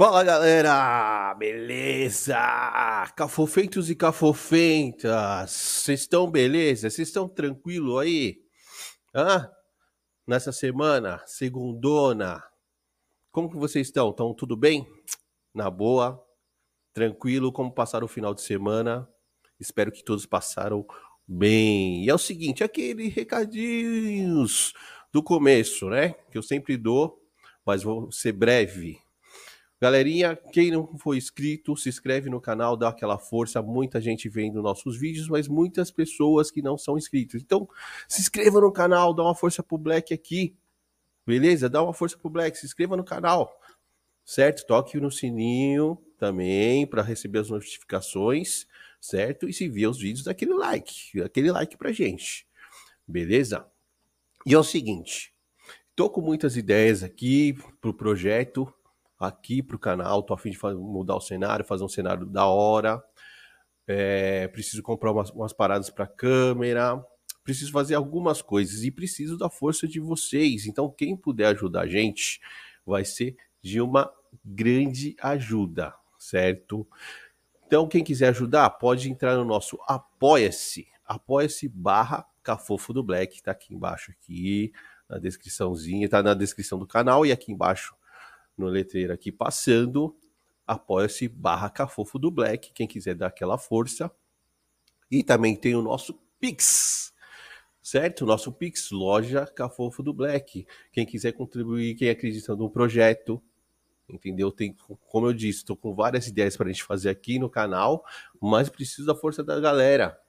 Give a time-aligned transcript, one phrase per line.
[0.00, 2.34] Fala galera, beleza?
[3.14, 6.88] Cafofeitos e cafofentas, vocês estão beleza?
[6.88, 8.40] Vocês estão tranquilo aí?
[9.14, 9.50] Hã?
[10.26, 12.42] Nessa semana, segundona,
[13.30, 14.08] como que vocês estão?
[14.08, 14.86] Estão tudo bem?
[15.54, 16.18] Na boa?
[16.94, 17.52] Tranquilo?
[17.52, 19.06] Como passaram o final de semana?
[19.60, 20.86] Espero que todos passaram
[21.28, 22.06] bem.
[22.06, 24.72] E é o seguinte, aquele recadinhos
[25.12, 26.14] do começo, né?
[26.32, 27.22] Que eu sempre dou,
[27.66, 28.98] mas vou ser breve
[29.82, 33.62] Galerinha, quem não foi inscrito, se inscreve no canal, dá aquela força.
[33.62, 37.40] Muita gente vendo nossos vídeos, mas muitas pessoas que não são inscritos.
[37.40, 37.66] Então,
[38.06, 40.54] se inscreva no canal, dá uma força pro Black aqui.
[41.26, 41.66] Beleza?
[41.66, 43.58] Dá uma força pro Black, se inscreva no canal.
[44.22, 44.66] Certo?
[44.66, 48.66] Toque no sininho também para receber as notificações,
[49.00, 49.48] certo?
[49.48, 52.46] E se vier os vídeos, dá aquele like, aquele like pra gente.
[53.08, 53.66] Beleza?
[54.44, 55.32] E é o seguinte,
[55.96, 58.72] tô com muitas ideias aqui pro projeto,
[59.26, 60.22] aqui para o canal.
[60.22, 63.02] Tô a fim de mudar o cenário, fazer um cenário da hora.
[63.86, 67.04] É, preciso comprar umas, umas paradas para câmera.
[67.44, 70.66] Preciso fazer algumas coisas e preciso da força de vocês.
[70.66, 72.40] Então, quem puder ajudar a gente
[72.84, 74.10] vai ser de uma
[74.44, 76.86] grande ajuda, certo?
[77.66, 83.52] Então, quem quiser ajudar, pode entrar no nosso Apoia-se, apoia-se barra Cafofo do Black, tá
[83.52, 84.72] aqui embaixo aqui,
[85.08, 87.94] na descriçãozinha, tá na descrição do canal e aqui embaixo
[88.60, 90.16] no letreiro aqui passando,
[90.66, 94.10] apoia-se barra Cafofo do Black, quem quiser dar aquela força.
[95.10, 97.12] E também tem o nosso Pix,
[97.82, 98.22] certo?
[98.22, 100.66] O nosso Pix, loja Cafofo do Black.
[100.92, 103.42] Quem quiser contribuir, quem acredita no projeto,
[104.08, 104.52] entendeu?
[104.52, 104.76] Tem,
[105.08, 108.04] como eu disse, estou com várias ideias para a gente fazer aqui no canal,
[108.40, 110.20] mas preciso da força da galera.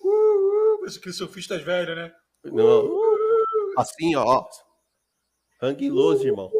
[0.00, 2.12] Uh, uh, que surfistas velho, né?
[2.44, 2.88] Não.
[3.76, 4.44] Assim, ó.
[5.60, 6.52] Anguiloso, irmão.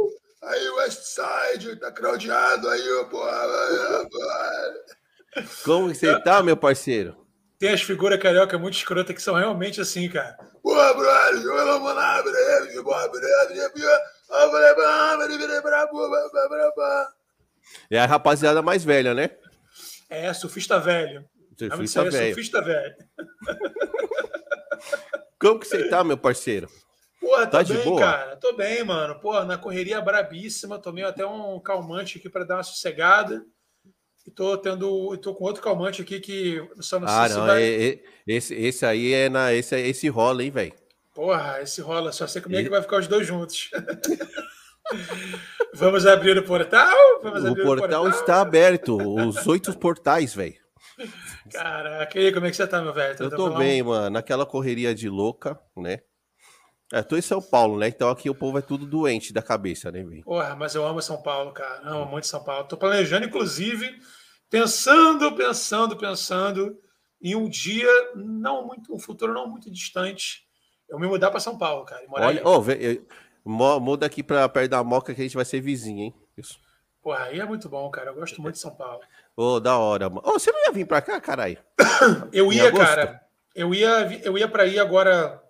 [0.42, 3.46] Aí, Westside, tá craudiado aí, porra.
[5.64, 7.16] Como que você tá, meu parceiro?
[7.60, 10.36] Tem as figuras carioca muito escrotas que são realmente assim, cara.
[10.60, 12.28] Porra, brother, eu não vou nada,
[17.90, 19.30] é a rapaziada mais velha, né?
[20.08, 21.24] É, surfista velho.
[21.58, 22.34] Surfista é velho.
[22.34, 22.94] surfista velho.
[25.38, 26.68] Como que você tá, meu parceiro?
[27.20, 28.00] Porra, tá bem, boa?
[28.00, 28.36] cara.
[28.36, 29.18] Tô bem, mano.
[29.20, 30.78] Porra, na correria brabíssima.
[30.78, 33.44] Tomei até um calmante aqui para dar uma sossegada.
[34.26, 35.16] E tô tendo.
[35.18, 37.62] tô com outro calmante aqui que só não ah, sei não, se vai...
[37.62, 39.52] é, é, esse, esse aí é na.
[39.52, 40.72] Esse, esse rola, hein, velho?
[41.14, 42.12] Porra, esse rola.
[42.12, 43.70] Só sei como é que vai ficar os dois juntos.
[45.72, 46.94] Vamos abrir o portal?
[47.22, 48.96] Vamos o portal, portal está aberto.
[48.96, 50.56] Os oito portais, velho.
[51.50, 53.16] Caraca, e aí, como é que você tá, meu velho?
[53.18, 54.10] Eu tô bem, mano.
[54.10, 56.00] Naquela correria de louca, né?
[56.92, 57.88] É, tô em São Paulo, né?
[57.88, 60.22] Então aqui o povo é tudo doente da cabeça, né, velho?
[60.22, 61.80] Porra, mas eu amo São Paulo, cara.
[61.82, 62.68] Amo muito São Paulo.
[62.68, 63.98] Tô planejando, inclusive,
[64.50, 66.78] pensando, pensando, pensando
[67.20, 70.43] em um dia não muito, um futuro não muito distante,
[70.94, 72.04] eu me mudar para São Paulo, cara.
[72.10, 73.06] Olha, oh, véio,
[73.44, 76.14] muda aqui para perto da Moca que a gente vai ser vizinho, hein?
[76.36, 76.58] Isso.
[77.02, 78.10] Porra, aí é muito bom, cara.
[78.10, 79.00] Eu gosto muito de São Paulo.
[79.36, 80.22] Ô, oh, da hora, mano.
[80.24, 81.58] Oh, você não ia vir para cá, caralho?
[82.32, 83.20] eu ia, cara.
[83.54, 85.42] Eu ia, eu ia para ir agora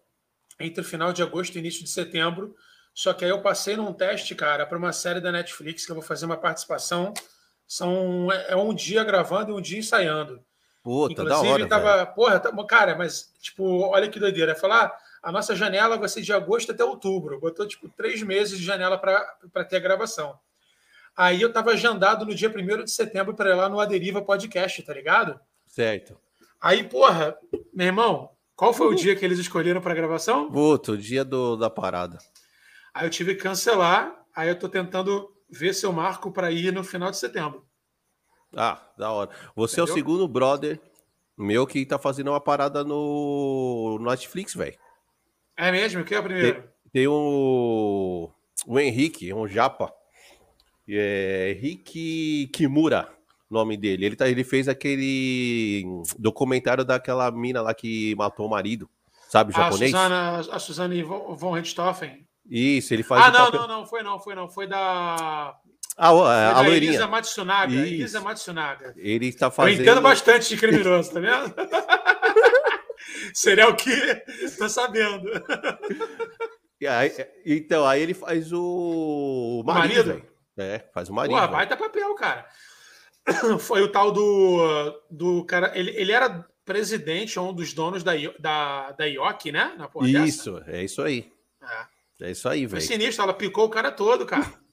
[0.58, 2.54] entre final de agosto e início de setembro.
[2.92, 5.96] Só que aí eu passei num teste, cara, para uma série da Netflix que eu
[5.96, 7.14] vou fazer uma participação.
[7.66, 10.40] São é, é um dia gravando e um dia ensaiando.
[10.82, 12.14] Puta, Inclusive, da hora, tava, velho.
[12.14, 14.54] porra, tá, cara, mas tipo, olha que doideira.
[14.54, 14.94] Falar,
[15.24, 17.40] a nossa janela vai ser de agosto até outubro.
[17.40, 20.38] Botou tipo três meses de janela para ter a gravação.
[21.16, 24.82] Aí eu tava agendado no dia 1 de setembro para ir lá no Aderiva Podcast,
[24.82, 25.40] tá ligado?
[25.66, 26.18] Certo.
[26.60, 27.36] Aí, porra,
[27.72, 30.50] meu irmão, qual foi o dia que eles escolheram para gravação?
[30.50, 32.18] Puta, o dia do, da parada.
[32.92, 34.24] Aí eu tive que cancelar.
[34.34, 37.64] Aí eu tô tentando ver se eu marco para ir no final de setembro.
[38.54, 39.30] Ah, da hora.
[39.56, 39.86] Você Entendeu?
[39.86, 40.80] é o segundo brother
[41.36, 44.76] meu que tá fazendo uma parada no, no Netflix, velho.
[45.56, 46.04] É mesmo?
[46.04, 46.54] Quem é o primeiro?
[46.54, 48.30] Tem, tem o,
[48.66, 49.92] o Henrique, um japa.
[50.88, 53.08] É, Henrique Kimura,
[53.50, 54.06] nome dele.
[54.06, 55.84] Ele, tá, ele fez aquele
[56.18, 58.88] documentário daquela mina lá que matou o marido,
[59.28, 59.94] sabe, o japonês?
[59.94, 62.26] A Suzana, a Suzane von Richthofen.
[62.48, 63.24] Isso, ele faz.
[63.24, 63.60] Ah, não, papel...
[63.60, 64.48] não, não, foi não, foi não.
[64.48, 65.56] Foi da.
[65.96, 66.90] Ah, a, a loirinha.
[66.90, 67.72] Elisa Matsunaga.
[67.72, 67.94] Isso.
[67.94, 68.94] Elisa Matsunaga.
[68.96, 69.80] Ele está fazendo.
[69.80, 71.54] Entendo bastante de criminoso, tá vendo?
[73.34, 73.90] Serial que
[74.56, 75.28] tô sabendo.
[76.88, 77.12] Aí,
[77.44, 80.02] então, aí ele faz o, o marido.
[80.02, 80.26] O marido?
[80.56, 81.38] É, faz o marido.
[81.38, 82.46] Pô, baita papel, cara.
[83.58, 85.76] Foi o tal do, do cara.
[85.76, 89.76] Ele, ele era presidente, um dos donos da, da, da IOC, né?
[90.02, 90.70] isso, dessa.
[90.70, 91.30] é isso aí.
[92.20, 92.26] É.
[92.26, 92.82] é isso aí, velho.
[92.82, 94.46] Sinistro, ela picou o cara todo, cara.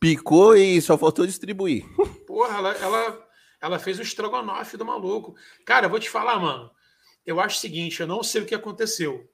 [0.00, 1.82] Picou e só faltou distribuir.
[2.26, 3.28] Porra, ela, ela,
[3.58, 5.34] ela fez o estrogonofe do maluco.
[5.64, 6.70] Cara, eu vou te falar, mano.
[7.26, 9.30] Eu acho o seguinte, eu não sei o que aconteceu.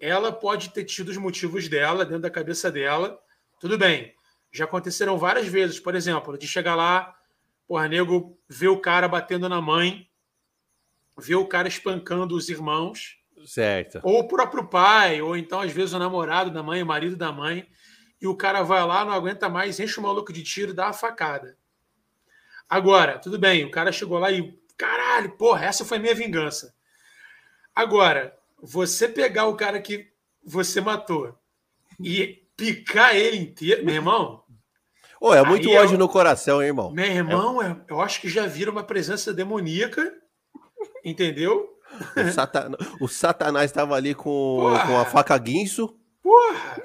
[0.00, 3.20] Ela pode ter tido os motivos dela, dentro da cabeça dela.
[3.60, 4.14] Tudo bem.
[4.50, 7.14] Já aconteceram várias vezes, por exemplo, de chegar lá,
[7.68, 10.08] porra, nego ver o cara batendo na mãe,
[11.18, 13.18] ver o cara espancando os irmãos.
[13.44, 14.00] Certo.
[14.02, 17.30] Ou o próprio pai, ou então, às vezes, o namorado da mãe, o marido da
[17.30, 17.68] mãe
[18.20, 20.92] e o cara vai lá, não aguenta mais, enche o maluco de tiro, dá uma
[20.92, 21.56] facada.
[22.68, 26.74] Agora, tudo bem, o cara chegou lá e, caralho, porra, essa foi minha vingança.
[27.80, 30.06] Agora, você pegar o cara que
[30.44, 31.34] você matou
[31.98, 34.44] e picar ele inteiro, meu irmão.
[35.18, 36.92] Oh, é muito ódio eu, no coração, hein, irmão?
[36.92, 37.82] Meu irmão, é...
[37.88, 40.12] eu acho que já vira uma presença demoníaca,
[41.02, 41.70] entendeu?
[42.14, 42.72] O, satan...
[43.00, 45.98] o Satanás estava ali com, com a faca guinso.
[46.22, 46.82] Porra!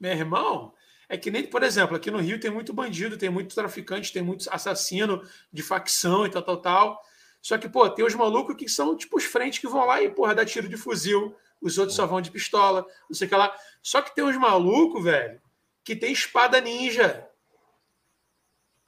[0.00, 0.72] Meu irmão,
[1.06, 4.22] é que nem, por exemplo, aqui no Rio tem muito bandido, tem muito traficante, tem
[4.22, 5.22] muito assassino
[5.52, 7.02] de facção e tal, tal, tal.
[7.48, 10.10] Só que, pô, tem os malucos que são tipo os frentes que vão lá e,
[10.10, 13.34] porra, dá tiro de fuzil, os outros só vão de pistola, não sei o que
[13.34, 13.56] lá.
[13.82, 15.40] Só que tem uns malucos, velho,
[15.82, 17.26] que tem espada ninja.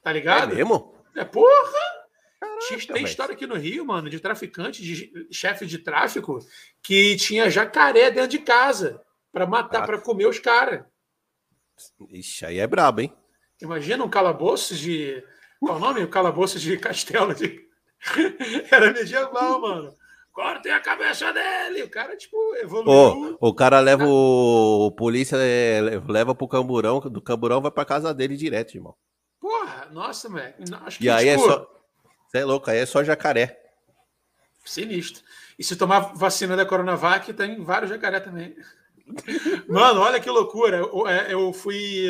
[0.02, 0.52] Tá ligado?
[0.52, 0.94] É mesmo?
[1.16, 1.48] É, porra!
[2.38, 6.38] Caraca, tem história aqui no Rio, mano, de traficante, de chefe de tráfico,
[6.82, 9.00] que tinha jacaré dentro de casa
[9.32, 9.86] para matar, ah.
[9.86, 10.84] para comer os caras.
[12.10, 13.16] Ixi, aí é brabo, hein?
[13.62, 15.24] Imagina um calabouço de.
[15.58, 16.02] Qual o nome?
[16.02, 17.69] O calabouço de castelo de.
[18.70, 19.94] Era medieval, mano.
[20.32, 21.82] Cortem a cabeça dele.
[21.82, 23.36] O cara, tipo, evoluiu.
[23.40, 24.86] Oh, o cara leva o.
[24.86, 27.00] o polícia é, leva pro camburão.
[27.00, 28.94] Do camburão vai pra casa dele direto, irmão.
[29.40, 30.54] Porra, nossa, velho.
[30.86, 31.48] Acho que, e aí é tipo...
[31.48, 31.70] é só.
[32.28, 33.60] Você é louco, aí é só jacaré.
[34.64, 35.24] Sinistro.
[35.58, 38.54] E se tomar vacina da Coronavac, tem vários jacaré também.
[39.68, 40.76] Mano, olha que loucura.
[40.76, 42.06] Eu, é, eu fui.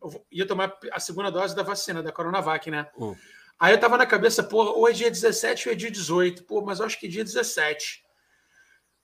[0.00, 2.88] Eu ia tomar a segunda dose da vacina, da Coronavac, né?
[2.98, 3.14] Hum.
[3.58, 6.44] Aí eu tava na cabeça, pô, ou é dia 17 ou é dia 18.
[6.44, 8.02] Pô, mas eu acho que é dia 17.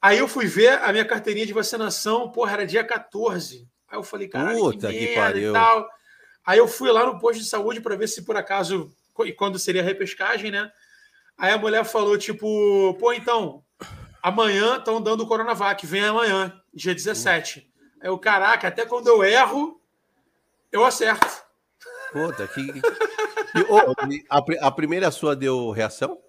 [0.01, 3.69] Aí eu fui ver a minha carteirinha de vacinação, porra, era dia 14.
[3.89, 5.51] Aí eu falei, cara, Puta que, que pariu.
[5.51, 5.89] e tal.
[6.45, 8.91] Aí eu fui lá no posto de saúde para ver se por acaso,
[9.25, 10.71] e quando seria a repescagem, né?
[11.37, 13.63] Aí a mulher falou, tipo, pô, então,
[14.23, 17.69] amanhã estão dando o Coronavac, vem amanhã dia 17.
[18.01, 19.81] Aí o caraca, até quando eu erro,
[20.71, 21.48] eu acerto.
[22.13, 22.61] Puta, que.
[23.69, 23.93] oh,
[24.31, 26.21] a, a primeira sua deu reação?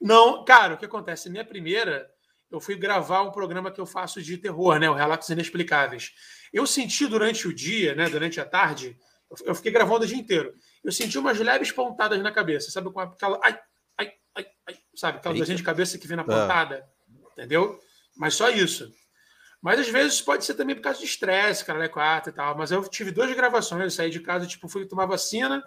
[0.00, 1.30] Não, cara, o que acontece?
[1.30, 2.10] Minha primeira,
[2.50, 4.88] eu fui gravar um programa que eu faço de terror, né?
[4.88, 6.12] O Relatos Inexplicáveis.
[6.52, 8.08] Eu senti durante o dia, né?
[8.08, 8.96] Durante a tarde,
[9.44, 10.52] eu fiquei gravando o dia inteiro.
[10.82, 12.92] Eu senti umas leves pontadas na cabeça, sabe?
[12.92, 13.40] Com aquela.
[13.42, 13.58] Ai,
[13.98, 15.18] ai, ai, ai sabe?
[15.18, 16.26] Aquela dorzinha de cabeça que vem na ah.
[16.26, 16.86] pontada.
[16.86, 17.30] Ah.
[17.32, 17.80] Entendeu?
[18.16, 18.92] Mas só isso.
[19.64, 22.54] Mas às vezes pode ser também por causa de estresse, cara, é quatro e tal.
[22.54, 25.64] Mas eu tive duas gravações, eu saí de casa, tipo, fui tomar vacina,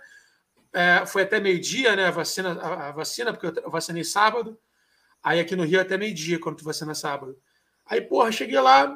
[0.72, 2.06] é, foi até meio-dia, né?
[2.06, 4.56] A vacina, a, a, vacina, porque eu vacinei sábado.
[5.24, 7.40] Aí aqui no Rio até meio-dia, quando tu vacina sábado.
[7.88, 8.96] Aí, porra, cheguei lá,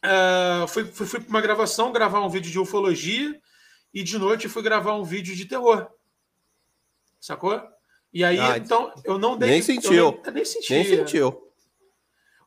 [0.00, 3.36] é, fui, fui, fui para uma gravação, gravar um vídeo de ufologia,
[3.92, 5.90] e de noite fui gravar um vídeo de terror.
[7.20, 7.60] Sacou?
[8.12, 9.50] E aí, ah, então, eu não dei.
[9.50, 10.20] Nem sentiu.
[10.24, 10.72] Nem, nem senti.
[10.72, 11.52] Nem sentiu.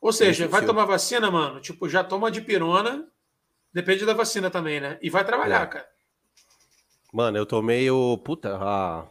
[0.01, 3.07] Ou seja, vai tomar vacina, mano, tipo, já toma de pirona,
[3.73, 4.97] depende da vacina também, né?
[5.01, 5.67] E vai trabalhar, é.
[5.67, 5.87] cara.
[7.13, 8.17] Mano, eu tomei o.
[8.17, 9.07] Puta, a.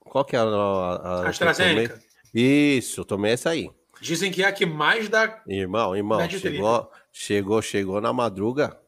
[0.00, 0.42] Qual que é a.
[0.42, 2.00] a, AstraZeneca.
[2.34, 3.70] Isso, eu tomei essa aí.
[4.00, 5.42] Dizem que é a que mais dá.
[5.46, 8.78] Irmão, irmão, chegou, chegou, chegou na madruga.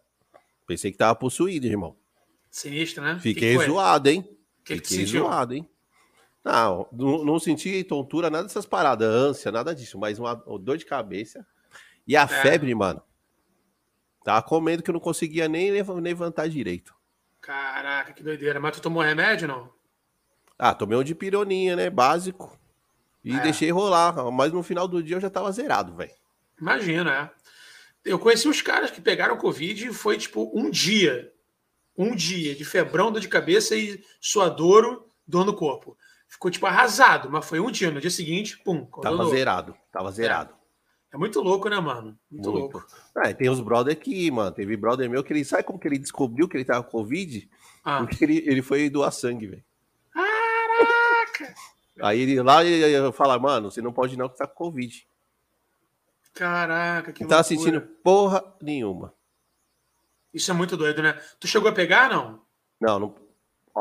[0.66, 1.96] Pensei que tava possuído, irmão.
[2.50, 3.18] Sinistro, né?
[3.20, 4.22] Fiquei que que zoado, hein?
[4.64, 5.68] Que Fiquei que zoado, hein?
[6.48, 10.78] Não, não, não senti tontura, nada dessas paradas, ânsia, nada disso, mas uma, uma dor
[10.78, 11.46] de cabeça.
[12.06, 12.26] E a é.
[12.26, 13.02] febre, mano.
[14.24, 16.94] Tava comendo que eu não conseguia nem levantar direito.
[17.42, 18.58] Caraca, que doideira.
[18.58, 19.70] Mas tu tomou remédio, não?
[20.58, 21.90] Ah, tomei um de pironinha, né?
[21.90, 22.58] Básico.
[23.22, 23.40] E é.
[23.40, 24.14] deixei rolar.
[24.32, 26.12] Mas no final do dia eu já tava zerado, velho.
[26.58, 28.10] Imagina, é.
[28.10, 31.30] Eu conheci uns caras que pegaram Covid e foi tipo um dia.
[31.94, 35.94] Um dia de febrão, dor de cabeça e suadouro, dor no corpo.
[36.28, 37.90] Ficou tipo arrasado, mas foi um dia.
[37.90, 38.84] No dia seguinte, pum.
[39.02, 40.54] Tava zerado, tava zerado.
[41.10, 41.16] É.
[41.16, 41.18] é.
[41.18, 42.18] muito louco, né, mano?
[42.30, 42.74] Muito, muito.
[42.74, 42.86] louco.
[43.16, 44.52] É, tem uns brother aqui, mano.
[44.52, 47.48] Teve brother meu que ele sabe como que ele descobriu que ele tava com Covid?
[47.82, 47.98] Ah.
[48.04, 49.64] Porque ele, ele foi doar sangue, velho.
[50.12, 51.54] Caraca!
[52.00, 55.08] Aí ele lá ele fala, mano, você não pode não que tá com Covid.
[56.34, 59.12] Caraca, que Não tá assistindo porra nenhuma.
[60.32, 61.14] Isso é muito doido, né?
[61.40, 62.40] Tu chegou a pegar, não?
[62.80, 63.14] Não, não,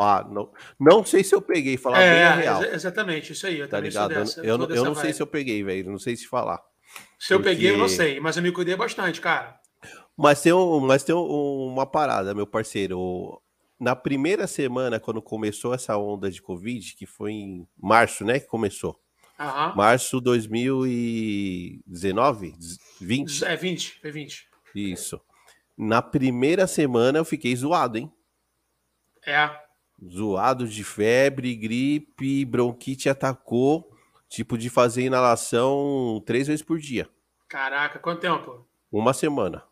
[0.01, 2.63] ah, não, não sei se eu peguei, falar é, bem a real.
[2.63, 3.59] Exatamente, isso aí.
[3.59, 4.13] Eu tá ligado?
[4.13, 5.91] Dessa, eu, eu, eu não sei se eu peguei, velho.
[5.91, 6.61] Não sei se falar.
[7.19, 9.59] Se eu peguei, eu não sei, mas eu me cuidei bastante, cara.
[10.15, 13.41] Mas tem, um, mas tem um, uma parada, meu parceiro.
[13.79, 18.39] Na primeira semana, quando começou essa onda de Covid, que foi em março, né?
[18.39, 18.99] Que começou.
[19.39, 19.75] Uhum.
[19.75, 22.55] Março 2019?
[22.99, 23.45] 20?
[23.45, 24.47] É 20, foi 20.
[24.73, 25.21] Isso.
[25.77, 28.11] Na primeira semana eu fiquei zoado, hein?
[29.23, 29.66] É
[30.05, 33.91] zoado de febre, gripe, bronquite atacou,
[34.29, 37.09] tipo de fazer inalação três vezes por dia.
[37.47, 38.67] Caraca, quanto tempo?
[38.91, 39.63] Uma semana.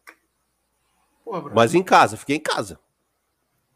[1.24, 2.80] Pô, Mas em casa, fiquei em casa.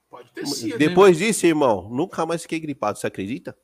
[0.09, 0.77] Pode ter sido.
[0.77, 3.57] Depois hein, disso, irmão, nunca mais fiquei gripado, você acredita?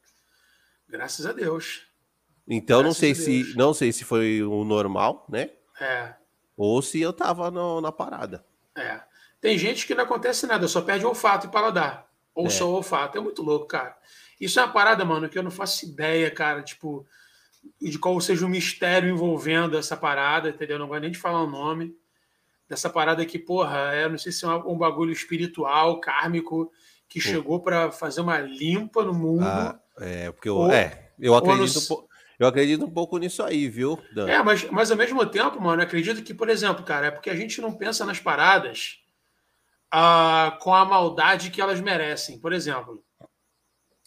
[0.88, 1.88] Graças a Deus.
[2.48, 5.50] Então Graças não sei se não sei se foi o normal, né?
[5.80, 6.14] É.
[6.56, 8.46] Ou se eu tava no, na parada.
[8.78, 9.02] É.
[9.42, 12.08] Tem gente que não acontece nada, só perde olfato e paladar.
[12.36, 12.50] Ou é.
[12.50, 13.18] só o olfato.
[13.18, 13.98] É muito louco, cara.
[14.40, 17.08] Isso é uma parada, mano, que eu não faço ideia, cara, tipo,
[17.82, 20.78] de qual seja o mistério envolvendo essa parada, entendeu?
[20.78, 21.96] Não vou nem de falar o nome
[22.68, 26.72] dessa parada que, porra, é, não sei se é um bagulho espiritual, kármico,
[27.08, 27.28] que Pô.
[27.28, 29.46] chegou para fazer uma limpa no mundo.
[29.46, 32.08] Ah, é, porque eu, ou, é, eu acredito, no...
[32.40, 34.00] eu acredito um pouco nisso aí, viu?
[34.14, 34.28] Dan?
[34.28, 37.30] É, mas, mas ao mesmo tempo, mano, eu acredito que, por exemplo, cara, é porque
[37.30, 39.00] a gente não pensa nas paradas
[39.94, 42.40] uh, com a maldade que elas merecem.
[42.40, 43.04] Por exemplo,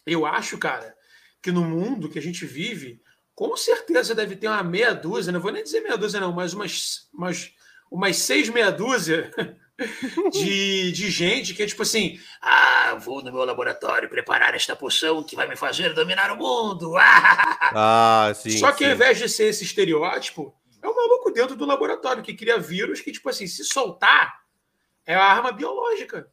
[0.06, 0.94] eu acho, cara,
[1.42, 3.00] que no mundo que a gente vive,
[3.34, 6.52] com certeza deve ter uma meia dúzia, não vou nem dizer meia dúzia, não, mas
[6.52, 7.52] umas, umas,
[7.90, 9.30] umas seis meia dúzia
[10.32, 15.22] de, de gente que é tipo assim: ah, vou no meu laboratório preparar esta poção
[15.22, 16.94] que vai me fazer dominar o mundo.
[16.98, 18.58] ah, sim.
[18.58, 18.86] Só que sim.
[18.86, 23.00] ao invés de ser esse estereótipo, é um maluco dentro do laboratório que cria vírus
[23.00, 24.34] que, tipo assim, se soltar,
[25.08, 26.30] é a arma biológica.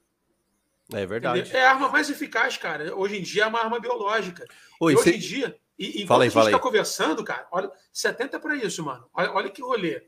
[0.93, 1.39] É verdade.
[1.39, 1.59] Entendeu?
[1.59, 2.93] É a arma mais eficaz, cara.
[2.93, 4.45] Hoje em dia é uma arma biológica.
[4.81, 8.37] Oi, e hoje em dia, e, enquanto aí, a gente está conversando, cara, olha, 70
[8.37, 9.09] para isso, mano.
[9.13, 10.05] Olha, olha que rolê.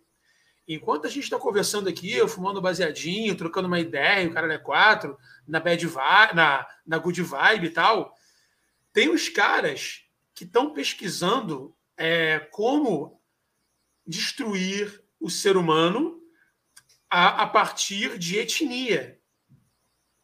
[0.67, 4.57] Enquanto a gente está conversando aqui, eu fumando baseadinho, trocando uma ideia, o cara é
[4.57, 8.13] quatro, na bad vibe, na, na good vibe e tal,
[8.91, 10.01] tem os caras
[10.35, 13.21] que estão pesquisando é, como
[14.05, 16.21] destruir o ser humano
[17.09, 19.17] a, a partir de etnia.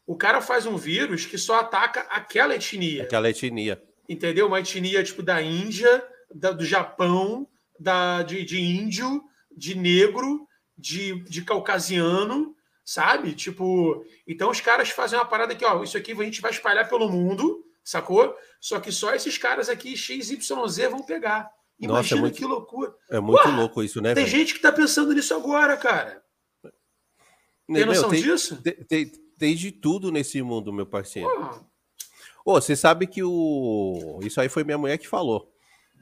[0.06, 3.04] O cara faz um vírus que só ataca aquela etnia.
[3.04, 3.82] Aquela etnia.
[4.08, 4.46] Entendeu?
[4.46, 7.48] Uma etnia tipo da Índia, da, do Japão,
[7.78, 9.22] da, de, de índio,
[9.56, 13.32] de negro, de, de caucasiano, sabe?
[13.34, 16.88] Tipo, então os caras fazem uma parada aqui, ó, isso aqui a gente vai espalhar
[16.88, 18.36] pelo mundo, sacou?
[18.60, 20.38] Só que só esses caras aqui, XYZ,
[20.90, 21.50] vão pegar.
[21.78, 22.94] Imagina Nossa, é muito, que loucura.
[23.10, 24.14] É muito louco isso, né?
[24.14, 26.22] Tem gente que tá pensando nisso agora, cara.
[27.66, 28.62] Tem noção tem, disso?
[28.88, 31.28] Tem, tem, de tudo nesse mundo, meu parceiro.
[32.44, 34.20] Ô, oh, você sabe que o.
[34.22, 35.50] Isso aí foi minha mulher que falou.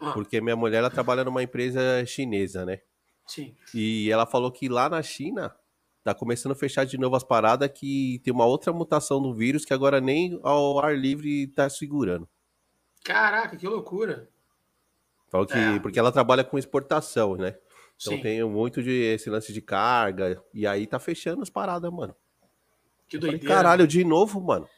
[0.00, 0.12] Ah.
[0.12, 2.81] Porque minha mulher ela trabalha numa empresa chinesa, né?
[3.26, 3.54] Sim.
[3.73, 5.54] E ela falou que lá na China
[6.02, 9.64] tá começando a fechar de novo as paradas que tem uma outra mutação do vírus
[9.64, 12.28] que agora nem ao ar livre tá segurando.
[13.04, 14.28] Caraca, que loucura.
[15.31, 15.54] Falou que.
[15.54, 15.78] É.
[15.78, 17.57] Porque ela trabalha com exportação, né?
[18.02, 18.23] Então Sim.
[18.23, 20.42] tem muito de esse lance de carga.
[20.52, 22.14] E aí tá fechando as paradas, mano.
[23.09, 23.47] Que doideira.
[23.47, 24.68] Falei, caralho, de novo, mano.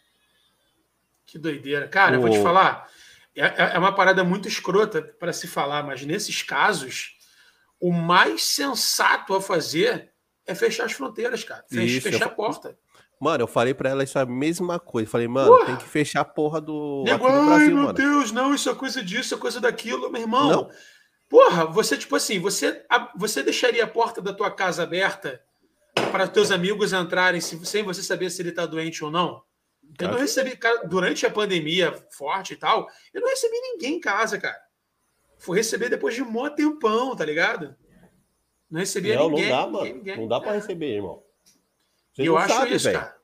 [1.24, 1.88] Que doideira.
[1.88, 2.14] Cara, o...
[2.16, 2.86] eu vou te falar.
[3.34, 7.16] É, é, é uma parada muito escrota para se falar, mas nesses casos,
[7.80, 10.12] o mais sensato a fazer
[10.46, 11.64] é fechar as fronteiras, cara.
[11.68, 12.28] Fechar, isso, fechar eu...
[12.28, 12.78] a porta.
[13.18, 15.10] Mano, eu falei pra ela essa mesma coisa.
[15.10, 15.66] Falei, mano, Porra.
[15.66, 17.04] tem que fechar a porra do.
[17.06, 17.92] Nego, do Brasil, ai, meu mano.
[17.94, 20.50] Deus, não, isso é coisa disso, é coisa daquilo, meu irmão.
[20.50, 20.70] Não.
[21.34, 22.86] Porra, você, tipo assim, você,
[23.16, 25.42] você deixaria a porta da tua casa aberta
[26.12, 29.42] para teus amigos entrarem sem você saber se ele está doente ou não?
[29.98, 34.00] Eu não recebi, cara, durante a pandemia forte e tal, eu não recebi ninguém em
[34.00, 34.56] casa, cara.
[35.36, 37.74] Fui receber depois de um mó tempão, tá ligado?
[38.70, 39.48] Não recebia não, ninguém.
[39.48, 39.84] Não dá, mano.
[39.86, 40.54] Ninguém, não dá pra é.
[40.54, 41.20] receber, irmão.
[42.12, 43.00] Você eu acho sabe, isso, véio.
[43.00, 43.18] cara.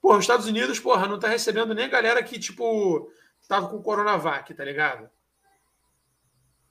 [0.00, 3.08] Pô, os Estados Unidos, porra, não tá recebendo nem a galera que, tipo,
[3.46, 5.08] tava com Coronavac, tá ligado?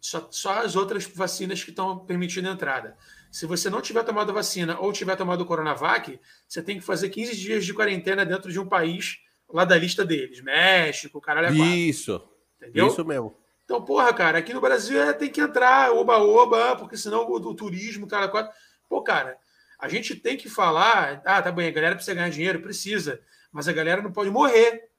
[0.01, 2.97] Só, só as outras vacinas que estão permitindo a entrada.
[3.31, 7.37] Se você não tiver tomado vacina ou tiver tomado Coronavac, você tem que fazer 15
[7.37, 10.41] dias de quarentena dentro de um país lá da lista deles.
[10.41, 11.47] México, caralho.
[11.47, 12.19] É isso.
[12.57, 12.87] Entendeu?
[12.87, 13.37] Isso mesmo.
[13.63, 17.55] Então, porra, cara, aqui no Brasil é, tem que entrar, oba-oba, porque senão o, o
[17.55, 18.51] turismo, cara, quatro.
[18.89, 19.37] Pô, cara,
[19.79, 21.21] a gente tem que falar.
[21.23, 23.21] Ah, tá bem, a galera precisa ganhar dinheiro, precisa.
[23.51, 24.89] Mas a galera não pode morrer.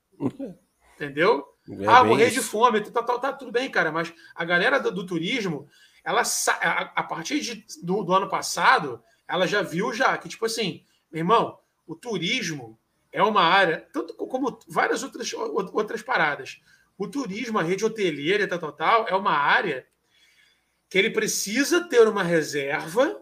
[0.94, 1.51] Entendeu?
[1.69, 2.40] É ah, morrer isso.
[2.40, 5.69] de fome, tá, tá, tá, tudo bem, cara, mas a galera do, do turismo,
[6.04, 10.45] ela a, a partir de, do, do, ano passado, ela já viu já que, tipo
[10.45, 12.78] assim, meu irmão, o turismo
[13.12, 16.61] é uma área, tanto como várias outras, outras paradas.
[16.99, 19.87] O turismo, a rede hoteleira e tal, tal, tal, é uma área
[20.88, 23.21] que ele precisa ter uma reserva,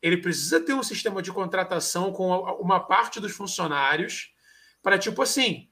[0.00, 2.28] ele precisa ter um sistema de contratação com
[2.60, 4.34] uma parte dos funcionários
[4.82, 5.68] para, tipo assim,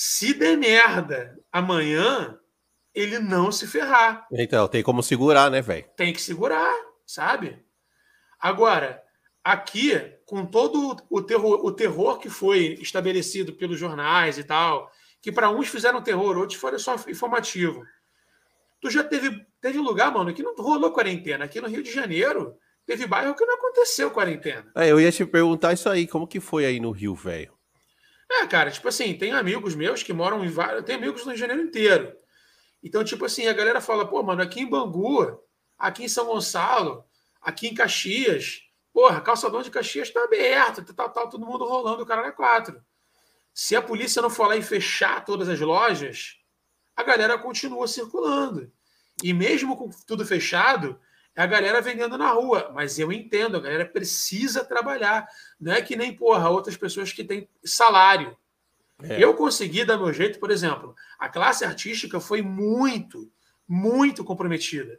[0.00, 2.38] se der merda amanhã,
[2.94, 4.28] ele não se ferrar.
[4.30, 5.86] Então, tem como segurar, né, velho?
[5.96, 6.72] Tem que segurar,
[7.04, 7.58] sabe?
[8.38, 9.02] Agora,
[9.42, 14.88] aqui, com todo o terror, o terror que foi estabelecido pelos jornais e tal,
[15.20, 17.84] que para uns fizeram terror, outros foram só informativo.
[18.80, 21.46] Tu já teve, teve lugar, mano, que não rolou quarentena.
[21.46, 22.54] Aqui no Rio de Janeiro,
[22.86, 24.70] teve bairro que não aconteceu quarentena.
[24.76, 27.57] É, eu ia te perguntar isso aí, como que foi aí no Rio, velho?
[28.30, 30.84] É, cara, tipo assim, tem amigos meus que moram em vários.
[30.84, 32.14] Tem amigos no Janeiro inteiro.
[32.82, 35.40] Então, tipo assim, a galera fala, pô, mano, aqui em Bangu,
[35.78, 37.04] aqui em São Gonçalo,
[37.40, 42.06] aqui em Caxias, porra, calçadão de Caxias tá aberto, tá, tá, todo mundo rolando o
[42.06, 42.80] cara é quatro.
[43.52, 46.36] Se a polícia não for lá e fechar todas as lojas,
[46.94, 48.70] a galera continua circulando.
[49.22, 51.00] E mesmo com tudo fechado,
[51.38, 52.68] é a galera vendendo na rua.
[52.74, 55.28] Mas eu entendo, a galera precisa trabalhar.
[55.60, 58.36] Não é que nem, porra, outras pessoas que têm salário.
[59.00, 59.22] É.
[59.22, 63.30] Eu consegui dar meu jeito, por exemplo, a classe artística foi muito,
[63.68, 64.98] muito comprometida.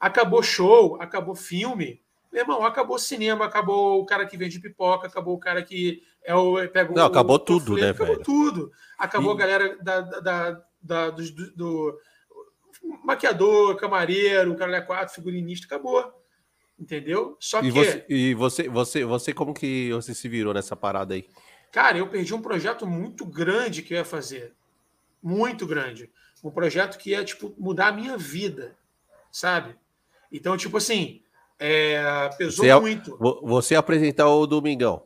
[0.00, 2.00] Acabou show, acabou filme,
[2.32, 6.34] meu irmão, acabou cinema, acabou o cara que vende pipoca, acabou o cara que é
[6.34, 8.24] o pega Não, o, acabou o, tudo, né, acabou velho?
[8.24, 8.72] tudo.
[8.96, 9.34] Acabou e...
[9.34, 12.00] a galera da, da, da, da do, do,
[13.04, 16.12] maquiador, camareiro, cara é quatro, figurinista, acabou.
[16.78, 17.36] Entendeu?
[17.38, 17.70] Só e que.
[17.70, 21.26] Você, e você, você, você, como que você se virou nessa parada aí?
[21.70, 24.52] Cara, eu perdi um projeto muito grande que eu ia fazer.
[25.22, 26.10] Muito grande.
[26.42, 28.76] Um projeto que ia, tipo, mudar a minha vida.
[29.30, 29.76] Sabe?
[30.30, 31.22] Então, tipo assim,
[31.58, 33.16] é, pesou você, muito.
[33.42, 35.02] Você apresentar o Domingão.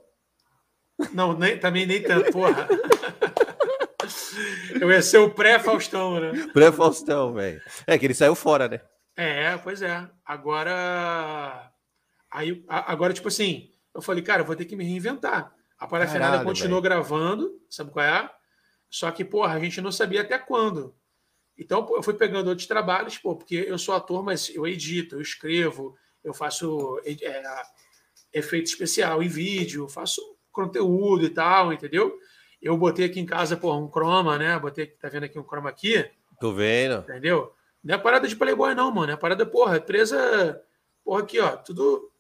[1.13, 2.67] Não, nem, também nem tanto, porra.
[4.81, 6.33] Eu ia ser o pré-Faustão, né?
[6.53, 7.61] Pré-Faustão, velho.
[7.87, 8.81] É que ele saiu fora, né?
[9.17, 10.09] É, pois é.
[10.25, 11.73] Agora.
[12.31, 15.53] Aí, agora, tipo assim, eu falei, cara, eu vou ter que me reinventar.
[15.79, 16.95] A parafernália continuou véio.
[16.95, 18.31] gravando, sabe qual é?
[18.91, 20.95] Só que, porra, a gente não sabia até quando.
[21.57, 25.21] Então, eu fui pegando outros trabalhos, pô, porque eu sou ator, mas eu edito, eu
[25.21, 27.43] escrevo, eu faço é,
[28.33, 30.21] efeito especial em vídeo, faço
[30.53, 32.17] conteúdo e tal, entendeu?
[32.61, 34.59] Eu botei aqui em casa, porra, um croma, né?
[34.59, 36.09] Botei, tá vendo aqui um croma aqui?
[36.41, 37.01] Tô vendo.
[37.01, 37.53] Entendeu?
[37.83, 39.13] Não é parada de Playboy, não, mano.
[39.13, 40.61] É parada, porra, é presa.
[41.05, 41.57] Porra, aqui, ó.
[41.57, 42.11] Tudo,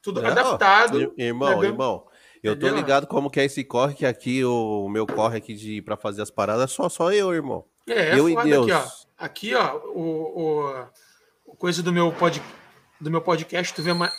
[0.00, 1.12] tudo não, adaptado.
[1.16, 1.68] Irmão, né?
[1.68, 2.06] irmão.
[2.42, 5.80] Eu tô ligado como que é esse corre que aqui, o meu corre aqui de
[5.80, 7.64] para fazer as paradas, só só eu, irmão.
[7.86, 8.70] É, eu é e Deus.
[8.70, 9.24] Aqui, ó.
[9.24, 10.88] Aqui, ó, o,
[11.46, 12.42] o, coisa do meu pod,
[13.00, 14.10] do meu podcast, tu vê uma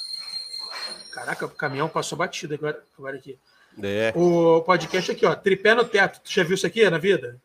[1.13, 3.37] Caraca, o caminhão passou batido agora, agora aqui.
[3.81, 4.13] É.
[4.15, 6.21] O podcast aqui, ó, tripé no teto.
[6.23, 7.41] Tu já viu isso aqui na vida?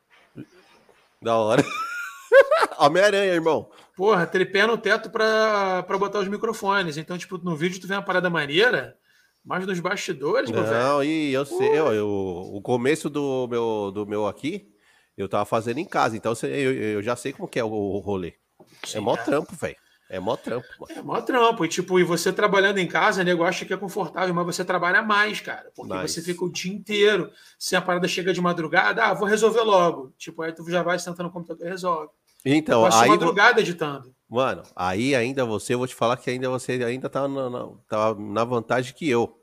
[1.20, 1.64] Da hora.
[2.78, 3.68] Homem-Aranha, irmão.
[3.96, 6.96] Porra, tripé no teto pra, pra botar os microfones.
[6.96, 8.96] Então, tipo, no vídeo tu vê uma parada maneira,
[9.44, 11.02] mas nos bastidores, Não, velho.
[11.04, 14.70] e eu sei, eu, eu, o começo do meu, do meu aqui,
[15.16, 17.98] eu tava fazendo em casa, então eu, eu já sei como que é o, o
[17.98, 18.34] rolê.
[18.84, 19.76] Sim, é mó trampo, velho.
[20.10, 20.98] É mó trampo, mano.
[20.98, 21.64] É mó trampo.
[21.64, 25.02] E, tipo, e você trabalhando em casa, nego acha que é confortável, mas você trabalha
[25.02, 25.70] mais, cara.
[25.74, 26.14] Porque nice.
[26.14, 27.30] você fica o dia inteiro.
[27.58, 30.14] Se a parada chega de madrugada, ah, vou resolver logo.
[30.16, 32.08] Tipo, aí tu já vai sentando no computador e resolve.
[32.44, 33.08] Então, aí.
[33.08, 34.14] madrugada editando.
[34.28, 37.68] Mano, aí ainda você, eu vou te falar que ainda você ainda tá na, na,
[37.88, 39.38] tá na vantagem que eu.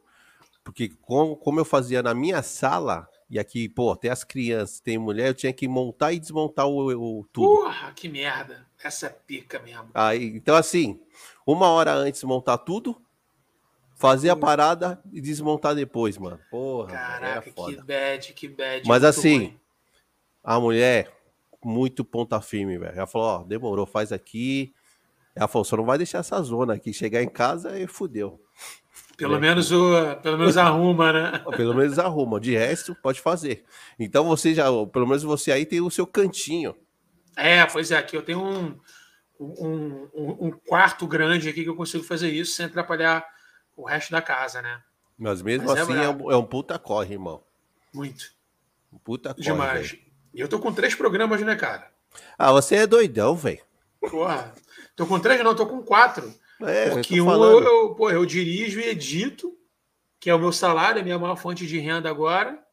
[0.63, 4.97] Porque como, como eu fazia na minha sala, e aqui, pô, tem as crianças, tem
[4.97, 7.47] mulher, eu tinha que montar e desmontar o, o tudo.
[7.47, 8.65] Porra, que merda.
[8.85, 9.89] Essa é pica mesmo.
[9.95, 10.99] Aí, então, assim,
[11.43, 12.95] uma hora antes montar tudo,
[13.95, 16.39] fazer a parada e desmontar depois, mano.
[16.51, 18.87] Porra, Caraca, que bad, que bad.
[18.87, 19.59] Mas assim, ruim.
[20.43, 21.11] A mulher,
[21.63, 22.95] muito ponta firme, velho.
[22.95, 24.71] Ela falou, ó, demorou, faz aqui.
[25.35, 26.93] Ela falou, só não vai deixar essa zona aqui.
[26.93, 28.39] Chegar em casa e fudeu.
[29.17, 29.39] Pelo, é.
[29.39, 31.43] menos, o, pelo menos arruma, né?
[31.57, 32.39] Pelo menos arruma.
[32.39, 33.63] De resto, pode fazer.
[33.97, 36.75] Então você já, pelo menos você aí tem o seu cantinho.
[37.35, 38.79] É, pois é, aqui eu tenho um,
[39.39, 43.25] um, um, um quarto grande aqui que eu consigo fazer isso sem atrapalhar
[43.75, 44.81] o resto da casa, né?
[45.17, 47.43] Mas mesmo Mas é assim é, um, é, um, puta corre, irmão.
[47.93, 48.33] Muito.
[48.91, 49.43] Um puta corre.
[49.43, 49.97] Demais.
[50.33, 51.89] E eu tô com três programas, né, cara?
[52.37, 53.61] Ah, você é doidão, velho.
[53.99, 54.53] Porra.
[54.95, 56.33] Tô com três, não, tô com quatro.
[56.61, 59.57] É, porque um eu, eu, pô, eu dirijo e edito,
[60.19, 62.64] que é o meu salário, a minha maior fonte de renda agora.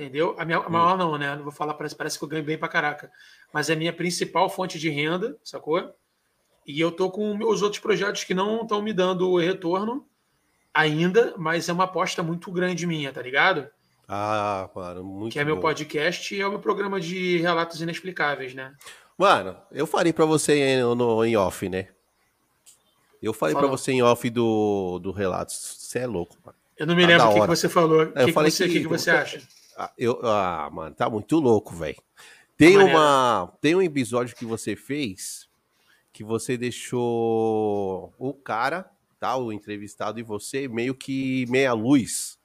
[0.00, 0.34] Entendeu?
[0.38, 0.96] A minha a maior hum.
[0.96, 1.36] não, né?
[1.36, 3.12] Não vou falar, parece, parece que eu ganho bem pra caraca.
[3.52, 5.94] Mas é a minha principal fonte de renda, sacou?
[6.66, 10.06] E eu tô com os outros projetos que não estão me dando retorno
[10.72, 13.68] ainda, mas é uma aposta muito grande minha, tá ligado?
[14.08, 18.54] Ah, mano, muito Que é meu podcast e é o meu programa de relatos inexplicáveis,
[18.54, 18.74] né?
[19.18, 21.88] Mano, eu falei para você no, no, em off, né?
[23.22, 25.76] Eu falei para você em off do, do relatos.
[25.78, 26.56] Você é louco, mano.
[26.78, 28.04] Eu não me tá lembro o que, que, você falou.
[28.04, 29.42] O que, que, você, que, que você acha?
[29.82, 31.96] Ah, eu, ah, mano, tá muito louco, velho.
[32.54, 35.48] Tem, uma, tem um episódio que você fez
[36.12, 39.36] que você deixou o cara, tá?
[39.36, 42.38] O entrevistado e você meio que meia luz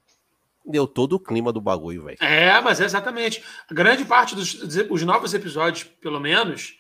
[0.66, 2.18] deu todo o clima do bagulho, velho.
[2.22, 3.44] É, mas é exatamente.
[3.70, 4.54] A grande parte dos
[4.90, 6.80] os novos episódios, pelo menos.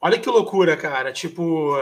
[0.00, 1.12] Olha que loucura, cara.
[1.12, 1.74] Tipo,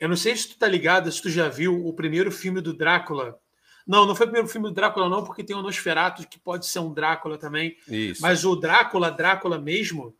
[0.00, 2.74] eu não sei se tu tá ligado, se tu já viu o primeiro filme do
[2.74, 3.38] Drácula.
[3.86, 6.66] Não, não foi o primeiro filme do Drácula, não, porque tem o Nosferatu, que pode
[6.66, 7.76] ser um Drácula também.
[7.88, 8.22] Isso.
[8.22, 10.14] Mas o Drácula, Drácula mesmo,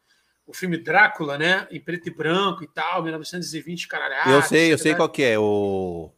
[0.46, 1.66] o filme Drácula, né?
[1.70, 4.32] Em preto e branco e tal, 1920, caralho.
[4.32, 5.38] Eu sei, eu sei qual que é.
[5.38, 6.10] O...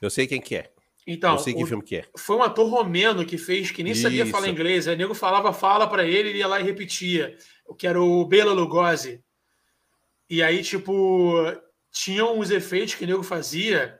[0.00, 0.72] Eu sei quem que é.
[1.06, 2.04] Então, sei que o, filme que é.
[2.16, 4.02] Foi um ator romeno que fez, que nem Isso.
[4.02, 4.86] sabia falar inglês.
[4.86, 7.36] Aí o nego falava fala para ele, ele ia lá e repetia.
[7.66, 9.20] O que era o Bela Lugosi.
[10.30, 11.34] E aí, tipo,
[11.90, 13.98] tinham uns efeitos que o nego fazia,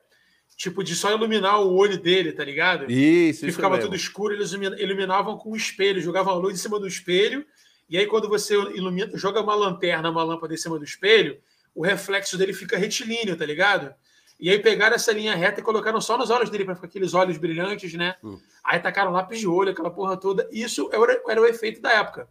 [0.62, 2.88] tipo, de só iluminar o olho dele, tá ligado?
[2.88, 3.90] Isso, Que ficava mesmo.
[3.90, 7.44] tudo escuro, eles iluminavam com um espelho, jogavam a luz em cima do espelho.
[7.90, 11.36] E aí, quando você ilumina, joga uma lanterna, uma lâmpada em cima do espelho,
[11.74, 13.92] o reflexo dele fica retilíneo, tá ligado?
[14.38, 17.12] E aí pegaram essa linha reta e colocaram só nos olhos dele, para ficar aqueles
[17.12, 18.14] olhos brilhantes, né?
[18.22, 18.38] Hum.
[18.62, 20.48] Aí tacaram lápis de olho, aquela porra toda.
[20.52, 22.28] Isso era, era o efeito da época.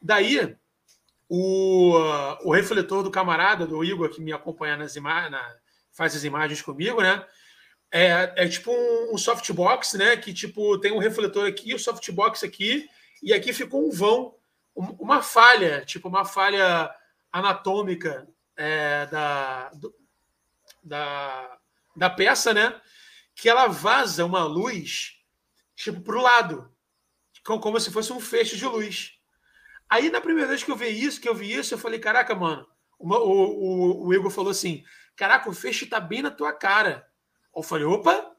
[0.00, 0.54] Daí,
[1.26, 1.94] o,
[2.44, 5.40] o refletor do camarada, do Igor, que me acompanha nas imagens,
[5.90, 7.24] faz as imagens comigo, né?
[7.94, 10.16] É, é tipo um, um, softbox, né?
[10.16, 12.88] Que tipo tem um refletor aqui, o um softbox aqui,
[13.22, 14.34] e aqui ficou um vão,
[14.74, 16.90] uma falha, tipo uma falha
[17.30, 18.26] anatômica
[18.56, 19.94] é, da, do,
[20.82, 21.58] da,
[21.94, 22.80] da peça, né?
[23.34, 25.18] Que ela vaza uma luz,
[25.76, 26.74] tipo, para o lado,
[27.44, 29.18] como se fosse um feixe de luz.
[29.88, 32.34] Aí, na primeira vez que eu vi isso, que eu vi isso, eu falei, caraca,
[32.34, 32.66] mano.
[32.98, 34.82] O, o, o Igor falou assim:
[35.14, 37.06] caraca, o feixe tá bem na tua cara.
[37.54, 38.34] Eu falei, opa,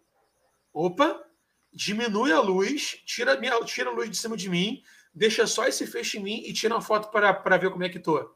[0.73, 1.23] opa,
[1.71, 4.81] diminui a luz, tira a, minha, tira a luz de cima de mim,
[5.13, 7.99] deixa só esse feixe em mim e tira uma foto para ver como é que
[7.99, 8.35] tô.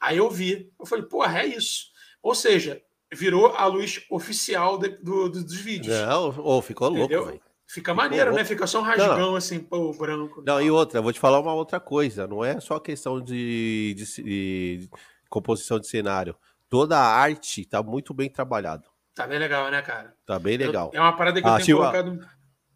[0.00, 0.72] Aí eu vi.
[0.78, 1.86] Eu falei, porra, é isso.
[2.22, 5.96] Ou seja, virou a luz oficial de, do, do, dos vídeos.
[5.96, 7.40] Não, oh, ficou louco, velho.
[7.66, 8.44] Fica maneiro, né?
[8.44, 10.42] Fica só um rasgão não, assim, pô, branco.
[10.46, 12.26] Não, e outra, vou te falar uma outra coisa.
[12.26, 14.90] Não é só questão de, de, de
[15.28, 16.36] composição de cenário.
[16.68, 18.88] Toda a arte tá muito bem trabalhado.
[19.14, 20.14] Tá bem legal, né, cara?
[20.26, 20.90] Tá bem legal.
[20.92, 22.28] Eu, é uma parada que a, eu tenho colocado.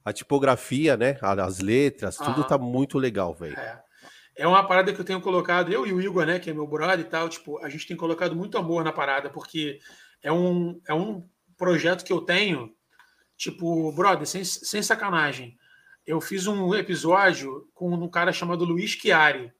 [0.04, 1.18] A, a tipografia, né?
[1.20, 2.32] As letras, Aham.
[2.32, 3.58] tudo tá muito legal, velho.
[3.58, 3.82] É.
[4.38, 6.64] É uma parada que eu tenho colocado, eu e o Igor, né, que é meu
[6.64, 9.80] brother e tal, tipo, a gente tem colocado muito amor na parada, porque
[10.22, 12.70] é um, é um projeto que eu tenho,
[13.36, 15.56] tipo, brother, sem, sem sacanagem.
[16.06, 19.52] Eu fiz um episódio com um cara chamado Luiz Chiari.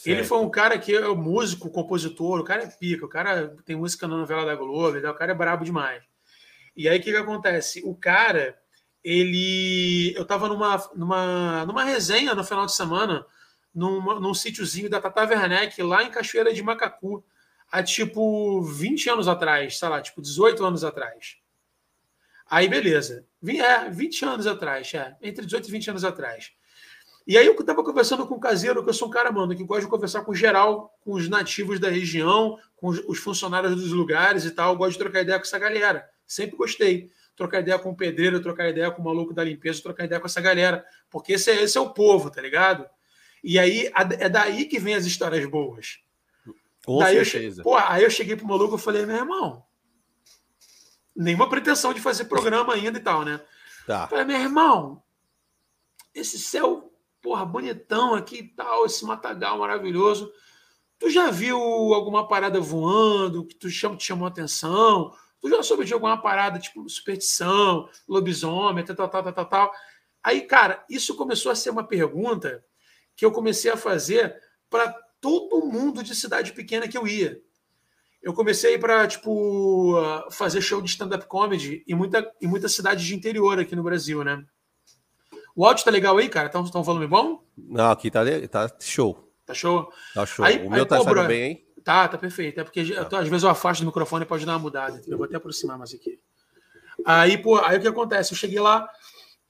[0.00, 0.16] Certo.
[0.16, 3.76] Ele foi um cara que é músico, compositor, o cara é pica, o cara tem
[3.76, 6.02] música na novela da Globo, o cara é brabo demais.
[6.74, 7.82] E aí o que, que acontece?
[7.84, 8.58] O cara,
[9.04, 10.14] ele.
[10.16, 13.26] Eu tava numa, numa, numa resenha no final de semana,
[13.74, 17.22] num, num sítiozinho da Tata Werneck, lá em Cachoeira de Macacu
[17.70, 21.36] há tipo 20 anos atrás, sei lá, tipo 18 anos atrás.
[22.46, 23.26] Aí, beleza.
[23.46, 26.52] É, 20 anos atrás, é, entre 18 e 20 anos atrás.
[27.30, 29.62] E aí eu tava conversando com o caseiro, que eu sou um cara, mano, que
[29.62, 34.44] gosta de conversar com geral, com os nativos da região, com os funcionários dos lugares
[34.44, 34.72] e tal.
[34.72, 36.10] Eu gosto de trocar ideia com essa galera.
[36.26, 37.08] Sempre gostei.
[37.36, 40.26] Trocar ideia com o pedreiro, trocar ideia com o maluco da limpeza, trocar ideia com
[40.26, 40.84] essa galera.
[41.08, 42.84] Porque esse é, esse é o povo, tá ligado?
[43.44, 43.88] E aí
[44.18, 46.00] é daí que vem as histórias boas.
[46.84, 47.60] Com Daí certeza.
[47.60, 49.64] Eu, porra, aí eu cheguei pro maluco e falei, meu irmão,
[51.14, 53.40] nenhuma pretensão de fazer programa ainda e tal, né?
[53.86, 54.08] Tá.
[54.08, 55.00] Falei, meu irmão,
[56.12, 56.89] esse céu
[57.20, 60.32] porra, bonitão aqui e tal, esse matagal maravilhoso.
[60.98, 65.14] Tu já viu alguma parada voando que tu chama, te chamou atenção?
[65.40, 69.72] Tu já soube de alguma parada, tipo superstição, lobisomem, tal, tal, tal, tal, tal.
[70.22, 72.62] Aí, cara, isso começou a ser uma pergunta
[73.16, 74.36] que eu comecei a fazer
[74.68, 77.40] para todo mundo de cidade pequena que eu ia.
[78.22, 79.94] Eu comecei para tipo
[80.30, 84.22] fazer show de stand-up comedy em muita, em muita cidade de interior aqui no Brasil,
[84.22, 84.44] né?
[85.60, 86.46] O áudio tá legal aí, cara?
[86.46, 87.44] Estão tá um volume bom?
[87.54, 89.30] Não, aqui tá, tá show.
[89.44, 89.92] Tá show?
[90.14, 90.42] Tá show.
[90.42, 91.66] Aí, o meu aí, tá saindo bem, hein?
[91.84, 92.58] Tá, tá perfeito.
[92.58, 93.18] É porque tá.
[93.18, 95.02] às vezes eu afasto do microfone e pode dar uma mudada.
[95.06, 96.18] Eu vou até aproximar mais aqui.
[97.04, 98.32] Aí, pô, aí o que acontece?
[98.32, 98.88] Eu cheguei lá,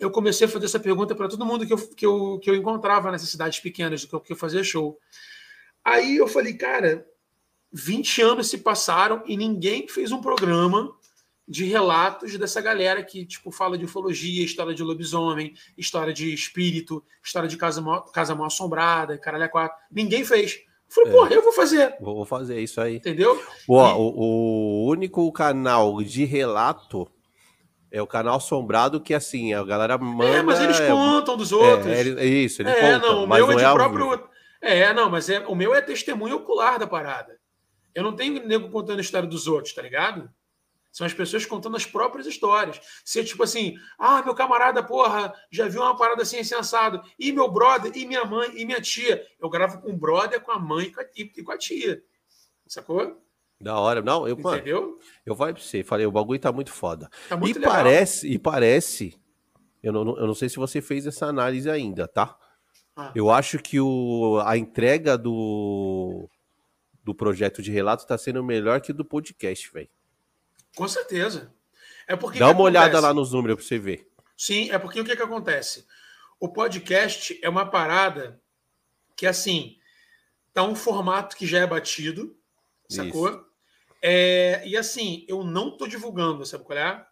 [0.00, 2.56] eu comecei a fazer essa pergunta para todo mundo que eu, que, eu, que eu
[2.56, 4.98] encontrava nessas cidades pequenas, que eu, que eu fazia show.
[5.84, 7.06] Aí eu falei, cara,
[7.72, 10.92] 20 anos se passaram e ninguém fez um programa
[11.50, 17.02] de relatos dessa galera que, tipo, fala de ufologia, história de lobisomem, história de espírito,
[17.24, 19.76] história de casa mal, casa mal assombrada, caralho, é quatro.
[19.90, 20.60] Ninguém fez.
[20.88, 21.12] Eu falei, é.
[21.12, 21.96] porra, eu vou fazer.
[22.00, 22.96] Vou fazer isso aí.
[22.98, 23.42] Entendeu?
[23.66, 23.92] Pô, e...
[23.94, 27.10] o, o único canal de relato
[27.90, 30.30] é o canal assombrado que, assim, a galera manda...
[30.30, 31.88] É, mas eles é, contam dos outros.
[31.88, 33.12] É, é isso, eles é, contam.
[33.12, 34.30] Não, o meu é de é próprio...
[34.62, 37.40] É, não, mas é, o meu é testemunho ocular da parada.
[37.92, 40.30] Eu não tenho nego contando a história dos outros, tá ligado?
[40.92, 42.80] São as pessoas contando as próprias histórias.
[43.04, 47.00] Se tipo assim, ah, meu camarada, porra, já viu uma parada assim insensado.
[47.18, 49.24] E meu brother, e minha mãe, e minha tia.
[49.40, 52.02] Eu gravo com o brother, com a mãe e com a tia.
[52.66, 53.22] Sacou?
[53.60, 54.00] Da hora.
[54.00, 54.82] Não, eu, Entendeu?
[54.82, 57.08] Mano, eu falei pra você, falei, o bagulho tá muito foda.
[57.28, 57.74] Tá muito e legal.
[57.74, 59.20] parece, e parece,
[59.82, 62.36] eu não, eu não sei se você fez essa análise ainda, tá?
[62.96, 63.12] Ah.
[63.14, 66.28] Eu acho que o, a entrega do,
[67.04, 69.88] do projeto de relato tá sendo melhor que do podcast, velho.
[70.76, 71.52] Com certeza.
[72.06, 74.08] É porque Dá uma olhada lá nos números para você ver.
[74.36, 75.86] Sim, é porque o que, que acontece?
[76.38, 78.40] O podcast é uma parada
[79.14, 79.76] que, assim,
[80.52, 82.36] tá um formato que já é batido,
[82.88, 83.46] sacou?
[84.02, 87.06] É, e assim, eu não tô divulgando, sabe qual é?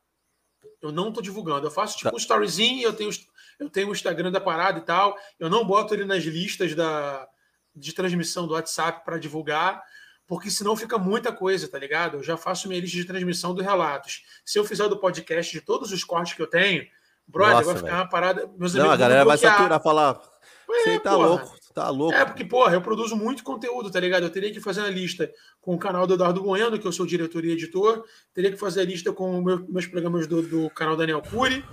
[0.81, 1.67] Eu não tô divulgando.
[1.67, 2.15] Eu faço tipo tá.
[2.15, 3.11] um storyzinho, eu tenho,
[3.59, 5.17] eu tenho o Instagram da parada e tal.
[5.39, 7.29] Eu não boto ele nas listas da,
[7.75, 9.83] de transmissão do WhatsApp para divulgar
[10.29, 12.19] porque senão fica muita coisa, tá ligado?
[12.19, 14.23] Eu já faço minha lista de transmissão dos relatos.
[14.45, 16.87] Se eu fizer do podcast de todos os cortes que eu tenho,
[17.27, 18.03] brother, Nossa, vai ficar véio.
[18.03, 18.51] uma parada.
[18.59, 20.21] Meus não, a galera vai saturar, falar.
[20.67, 21.27] Você é, tá porra.
[21.27, 22.15] louco, tá louco.
[22.15, 24.25] É, porque, porra, eu produzo muito conteúdo, tá ligado?
[24.25, 27.07] Eu teria que fazer uma lista com o canal do Eduardo Bueno, que eu sou
[27.07, 30.95] diretor e editor, teria que fazer a lista com meu, meus programas do, do canal
[30.95, 31.65] Daniel Cury,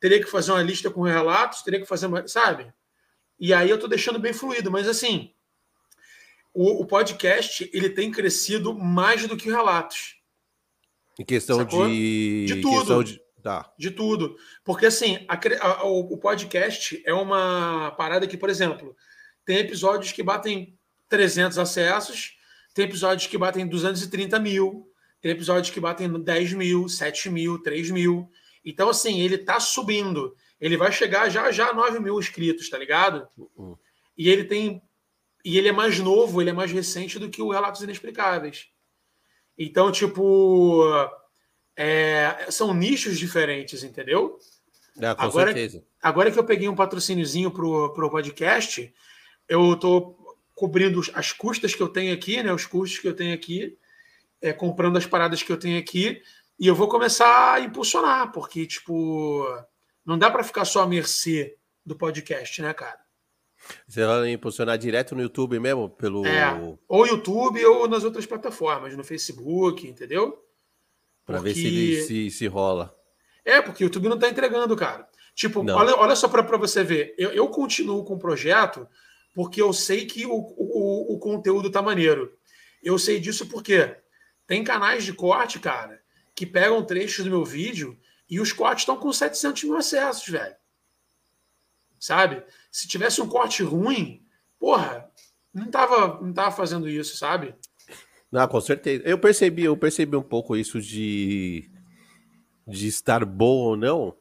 [0.00, 2.26] teria que fazer uma lista com relatos, teria que fazer uma.
[2.26, 2.72] Sabe?
[3.38, 5.34] E aí eu tô deixando bem fluido, mas assim
[6.60, 10.16] o, o, podcast ele tem crescido mais do que relatos.
[11.16, 11.86] Em questão Sacou?
[11.86, 12.46] de.
[12.46, 13.04] De tudo.
[13.04, 13.20] De...
[13.40, 13.72] Tá.
[13.78, 14.36] de tudo.
[14.64, 18.96] Porque assim, a, a, o, o podcast é uma parada que, por exemplo,
[19.44, 20.76] tem episódios que batem
[21.08, 22.36] 300 acessos,
[22.74, 24.90] tem episódios que batem 230 mil,
[25.20, 28.28] tem episódios que batem 10 mil, 7 mil, 3 mil.
[28.64, 30.34] Então, assim, ele tá subindo.
[30.60, 33.28] Ele vai chegar já já a 9 mil inscritos, tá ligado?
[33.56, 33.76] Uhum.
[34.16, 34.82] E ele tem
[35.48, 38.68] e ele é mais novo, ele é mais recente do que o Relatos Inexplicáveis.
[39.56, 40.84] Então, tipo,
[41.74, 44.38] é, são nichos diferentes, entendeu?
[45.00, 45.82] É, com agora, certeza.
[46.02, 48.94] Agora que eu peguei um patrocíniozinho pro, pro podcast,
[49.48, 50.18] eu tô
[50.54, 52.52] cobrindo as custas que eu tenho aqui, né?
[52.52, 53.74] Os custos que eu tenho aqui,
[54.42, 56.20] é, comprando as paradas que eu tenho aqui,
[56.60, 59.46] e eu vou começar a impulsionar, porque, tipo,
[60.04, 61.56] não dá para ficar só à mercê
[61.86, 63.07] do podcast, né, cara?
[63.86, 65.88] Você vai impulsionar direto no YouTube mesmo?
[65.90, 66.26] Pelo...
[66.26, 70.44] É, ou YouTube ou nas outras plataformas, no Facebook, entendeu?
[71.24, 71.52] Para porque...
[71.52, 72.94] ver se, ele, se, se rola.
[73.44, 75.08] É, porque o YouTube não está entregando, cara.
[75.34, 77.14] Tipo, olha, olha só para você ver.
[77.16, 78.86] Eu, eu, continuo com o projeto
[79.34, 82.32] porque eu sei que o, o, o conteúdo tá maneiro.
[82.82, 83.96] Eu sei disso porque
[84.46, 86.00] tem canais de corte, cara,
[86.34, 87.96] que pegam trechos do meu vídeo
[88.28, 90.56] e os cortes estão com 700 mil acessos, velho
[92.00, 92.42] sabe?
[92.70, 94.22] Se tivesse um corte ruim,
[94.58, 95.10] porra,
[95.52, 97.54] não tava, não tava fazendo isso, sabe?
[98.30, 99.02] Não, com certeza.
[99.04, 101.70] Eu percebi, eu percebi um pouco isso de
[102.68, 104.14] de estar bom ou não,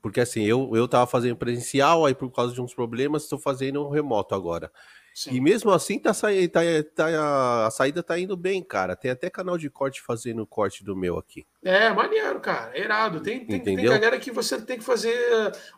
[0.00, 3.86] porque assim, eu, eu tava fazendo presencial, aí por causa de uns problemas, estou fazendo
[3.86, 4.72] um remoto agora.
[5.14, 5.34] Sim.
[5.34, 6.28] E mesmo assim, tá, sa...
[6.50, 6.60] tá,
[6.94, 8.96] tá, a saída tá indo bem, cara.
[8.96, 11.46] Tem até canal de corte fazendo corte do meu aqui.
[11.62, 12.76] É, maneiro, cara.
[12.78, 13.20] Irado.
[13.20, 15.14] Tem, tem, tem galera que você tem que fazer.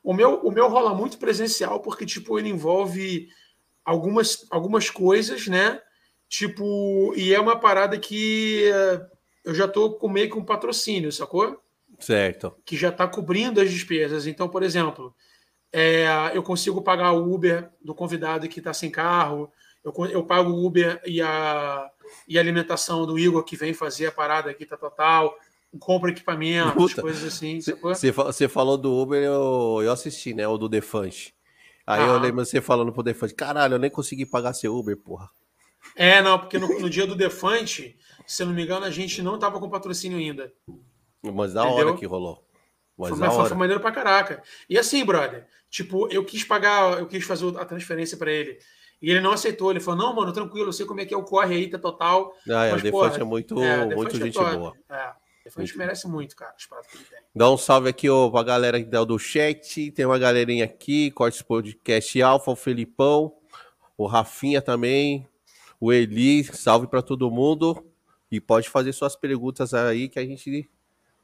[0.02, 3.28] O meu, o meu rola muito presencial, porque, tipo, ele envolve
[3.84, 5.80] algumas, algumas coisas, né?
[6.28, 9.06] Tipo, e é uma parada que eh,
[9.44, 11.60] eu já tô com meio com patrocínio, sacou?
[11.98, 12.56] Certo.
[12.64, 14.26] Que já tá cobrindo as despesas.
[14.26, 15.14] Então, por exemplo,
[15.76, 19.50] É, eu consigo pagar o Uber do convidado que está sem carro.
[19.84, 21.90] Eu, eu pago o Uber e a,
[22.28, 25.36] e a alimentação do Igor que vem fazer a parada aqui, tá total.
[25.80, 27.58] Compra equipamento, coisas assim.
[27.60, 30.46] Você falou do Uber, eu, eu assisti, né?
[30.46, 31.34] O do Defante.
[31.84, 32.06] Aí ah.
[32.06, 35.28] eu lembro você falando pro Defante, caralho, eu nem consegui pagar seu Uber, porra.
[35.96, 39.20] É, não, porque no, no dia do Defante, se eu não me engano, a gente
[39.20, 40.52] não tava com patrocínio ainda.
[41.20, 41.88] Mas da Entendeu?
[41.88, 42.44] hora que rolou.
[42.96, 44.40] Mas foi, foi, foi maneiro pra caraca.
[44.70, 48.58] E assim, brother, tipo, eu quis pagar, eu quis fazer a transferência para ele.
[49.02, 49.72] E ele não aceitou.
[49.72, 51.78] Ele falou: não, mano, tranquilo, eu sei como é que é o corre aí, tá
[51.78, 52.32] total.
[52.48, 54.72] Ah, é, mas, o Defante é muito, é, muito gente é boa.
[54.88, 55.12] É.
[55.44, 57.18] Defante merece muito, cara, os pratos que ele tem.
[57.34, 59.90] Dá um salve aqui ó, pra galera do chat.
[59.90, 63.34] Tem uma galerinha aqui, Cortes Podcast Alfa, o Felipão,
[63.98, 65.28] o Rafinha também,
[65.78, 67.84] o Eli, salve para todo mundo.
[68.30, 70.66] E pode fazer suas perguntas aí que a gente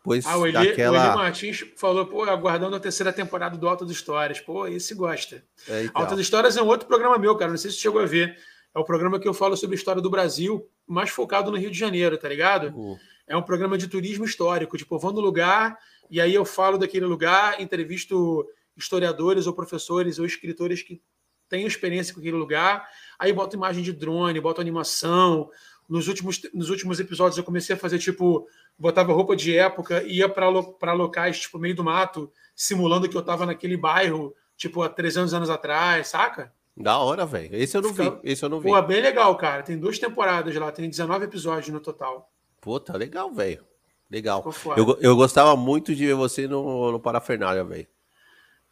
[0.03, 0.99] Pois ah, o Eli, daquela...
[0.99, 4.41] o Eli Martins falou, pô, aguardando a terceira temporada do Alta das Histórias.
[4.41, 5.45] Pô, esse gosta.
[5.69, 6.19] É, então.
[6.19, 7.51] Histórias é um outro programa meu, cara.
[7.51, 8.37] Não sei se você chegou a ver.
[8.75, 11.71] É o programa que eu falo sobre a história do Brasil, mais focado no Rio
[11.71, 12.75] de Janeiro, tá ligado?
[12.75, 12.97] Uhum.
[13.27, 14.77] É um programa de turismo histórico.
[14.77, 15.77] Tipo, eu vou no lugar
[16.11, 21.03] e aí eu falo daquele lugar, entrevisto historiadores ou professores ou escritores que
[21.49, 22.89] têm experiência com aquele lugar.
[23.19, 25.51] Aí boto imagem de drone, boto animação.
[25.91, 28.47] Nos últimos, nos últimos episódios eu comecei a fazer, tipo,
[28.79, 33.45] botava roupa de época, ia para locais, tipo, meio do mato, simulando que eu tava
[33.45, 36.53] naquele bairro, tipo, há 300 anos atrás, saca?
[36.77, 37.51] Da hora, velho.
[37.53, 38.11] Esse eu não Fica...
[38.11, 38.21] vi.
[38.23, 38.69] Esse eu não vi.
[38.69, 39.65] Pô, bem legal, cara.
[39.65, 42.31] Tem duas temporadas lá, tem 19 episódios no total.
[42.61, 43.65] Pô, tá legal, velho.
[44.09, 44.49] Legal.
[44.77, 47.89] Eu, eu gostava muito de ver você no, no Parafernália, velho.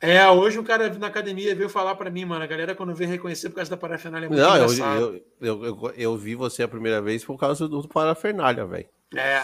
[0.01, 2.45] É, hoje um cara na academia veio falar para mim, mano.
[2.45, 5.95] A galera, quando vem reconhecer por causa da parafernália, é muito Não, eu, eu, eu,
[5.97, 8.89] eu, vi você a primeira vez por causa do parafernália, velho.
[9.17, 9.43] É.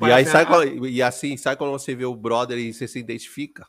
[0.00, 0.46] E aí sai
[0.88, 3.66] e assim, sai quando você vê o brother e você se identifica.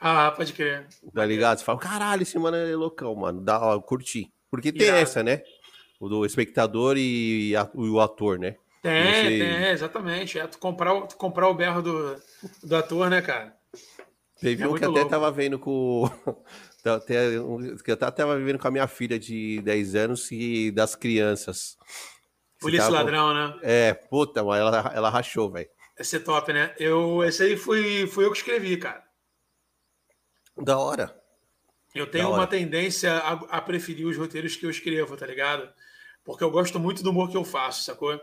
[0.00, 0.88] Ah, pode crer.
[1.14, 1.58] Tá ligado?
[1.58, 3.40] Você fala, caralho, esse mano é loucão, mano.
[3.42, 4.32] Dá, ó, curti.
[4.50, 5.42] Porque tem essa, né?
[6.00, 8.56] O do espectador e, a, o ator, né?
[8.82, 9.38] Tem, você...
[9.38, 10.38] tem, exatamente.
[10.38, 12.16] É tu comprar, tu comprar o berro do,
[12.64, 13.54] do ator, né, cara?
[14.42, 15.08] Teve é um que até louco.
[15.08, 16.04] tava vendo com.
[16.84, 17.30] até,
[17.84, 21.78] que eu tava vivendo com a minha filha de 10 anos e das crianças.
[22.60, 22.96] Polícia tava...
[22.96, 23.58] Ladrão, né?
[23.62, 25.68] É, puta, mas ela, ela rachou, velho.
[25.96, 26.74] Esse é top, né?
[26.76, 29.04] Eu, esse aí fui, fui eu que escrevi, cara.
[30.56, 31.16] Da hora.
[31.94, 35.72] Eu tenho uma tendência a, a, preferir os roteiros que eu escrevo, tá ligado?
[36.24, 38.20] Porque eu gosto muito do humor que eu faço, sacou?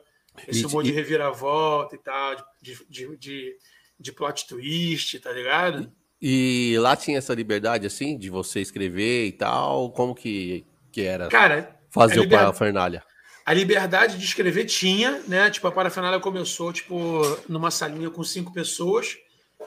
[0.48, 3.58] Esse humor de reviravolta e tal, de, de, de,
[3.98, 5.94] de plot twist, tá ligado?
[6.22, 9.92] E lá tinha essa liberdade, assim, de você escrever e tal?
[9.92, 13.04] Como que, que era Cara, fazer o parafernália?
[13.46, 15.50] A liberdade de escrever tinha, né?
[15.50, 19.18] Tipo, a parafernália começou, tipo, numa salinha com cinco pessoas.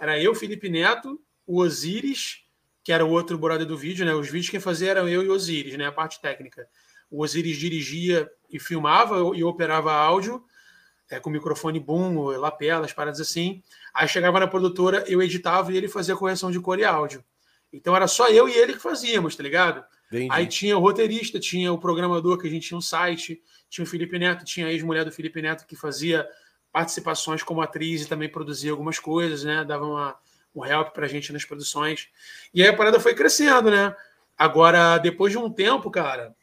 [0.01, 2.43] Era eu, Felipe Neto, o Osiris,
[2.85, 4.15] que era o outro brother do vídeo, né?
[4.15, 5.87] Os vídeos quem fazia eram eu e o Osiris, né?
[5.87, 6.67] A parte técnica.
[7.11, 10.45] O Osiris dirigia e filmava e operava áudio
[11.13, 13.63] é, com microfone boom, lapelas, paradas assim.
[13.93, 17.23] Aí chegava na produtora, eu editava e ele fazia correção de cor e áudio.
[17.71, 19.85] Então era só eu e ele que fazíamos, tá ligado?
[20.09, 20.29] Entendi.
[20.31, 23.87] Aí tinha o roteirista, tinha o programador, que a gente tinha um site, tinha o
[23.87, 26.27] Felipe Neto, tinha a ex-mulher do Felipe Neto que fazia
[26.73, 29.65] participações como atriz e também produzia algumas coisas, né?
[29.65, 30.17] Dava uma,
[30.55, 32.09] um help pra gente nas produções.
[32.55, 33.95] E aí a parada foi crescendo, né?
[34.37, 36.35] Agora, depois de um tempo, cara,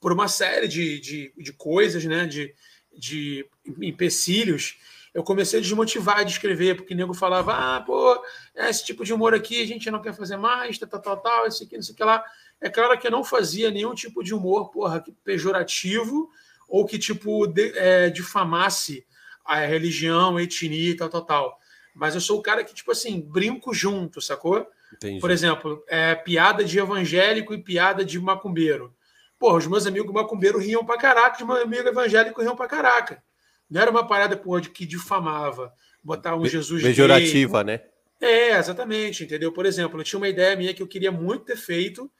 [0.00, 2.26] por uma série de, de, de coisas, né?
[2.26, 2.54] De,
[2.96, 3.46] de
[3.80, 4.78] empecilhos,
[5.12, 8.22] eu comecei a desmotivar de escrever, porque o nego falava, ah, pô,
[8.54, 11.46] esse tipo de humor aqui a gente não quer fazer mais, tal, tal, tal, tal
[11.46, 12.24] esse aqui, não sei o que lá.
[12.60, 16.30] É claro que eu não fazia nenhum tipo de humor, porra, pejorativo
[16.68, 19.04] ou que, tipo, de, é, difamasse
[19.44, 21.60] a religião, a etnia e tal, tal, tal.
[21.92, 24.64] Mas eu sou o cara que, tipo assim, brinco junto, sacou?
[24.94, 25.20] Entendi.
[25.20, 28.94] Por exemplo, é, piada de evangélico e piada de macumbeiro.
[29.40, 33.24] Porra, os meus amigos macumbeiros riam pra caraca, os meus amigos evangélicos riam pra caraca.
[33.70, 35.72] Não era uma parada porra, de que difamava,
[36.04, 37.80] botar um Jesus Pejorativa, né?
[38.20, 39.50] É, exatamente, entendeu?
[39.50, 42.10] Por exemplo, eu tinha uma ideia minha que eu queria muito ter feito,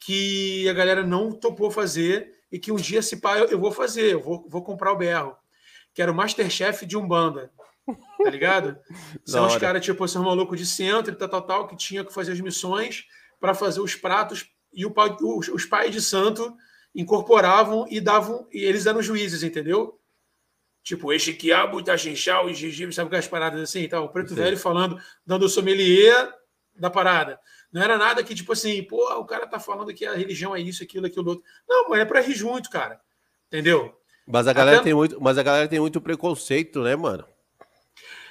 [0.00, 3.70] que a galera não topou fazer, e que um dia, se pá, eu, eu vou
[3.70, 5.36] fazer, eu vou, vou comprar o berro.
[5.92, 7.52] Que era o Masterchef de Umbanda.
[8.22, 8.78] Tá ligado?
[9.22, 12.14] São os caras, tipo, são maluco de centro e tal, tal, tal, que tinha que
[12.14, 13.04] fazer as missões
[13.38, 14.92] para fazer os pratos e o,
[15.38, 16.54] os, os pais de santo
[16.94, 19.98] incorporavam e davam, e eles eram juízes, entendeu?
[20.82, 24.04] Tipo, este quiabo, Itachinchau e gengibre, sabe aquelas paradas assim e tal.
[24.04, 24.34] O preto Sim.
[24.34, 26.32] velho falando, dando o sommelier
[26.76, 27.40] da parada.
[27.72, 30.60] Não era nada que, tipo assim, pô, o cara tá falando que a religião é
[30.60, 31.44] isso, aquilo, aquilo, outro.
[31.66, 33.00] Não, mas é pra rir junto, cara.
[33.48, 33.98] Entendeu?
[34.26, 34.84] Mas a galera, Até...
[34.84, 37.26] tem, muito, mas a galera tem muito preconceito, né, mano?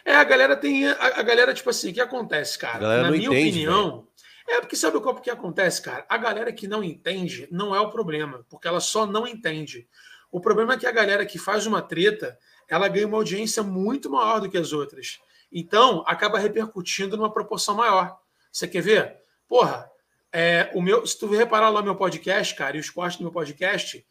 [0.06, 0.88] É, a galera tem.
[0.88, 3.04] A, a galera, tipo assim, o que acontece, cara?
[3.04, 4.08] Na minha entende, opinião,
[4.48, 6.06] É porque sabe o que acontece, cara?
[6.10, 9.88] A galera que não entende não é o problema, porque ela só não entende.
[10.32, 12.38] O problema é que a galera que faz uma treta,
[12.68, 15.20] ela ganha uma audiência muito maior do que as outras.
[15.52, 18.20] Então, acaba repercutindo numa proporção maior.
[18.52, 19.18] Você quer ver?
[19.48, 19.90] Porra,
[20.32, 23.32] é, o meu, se tu reparar lá meu podcast, cara, e os cortes do meu
[23.32, 24.06] podcast,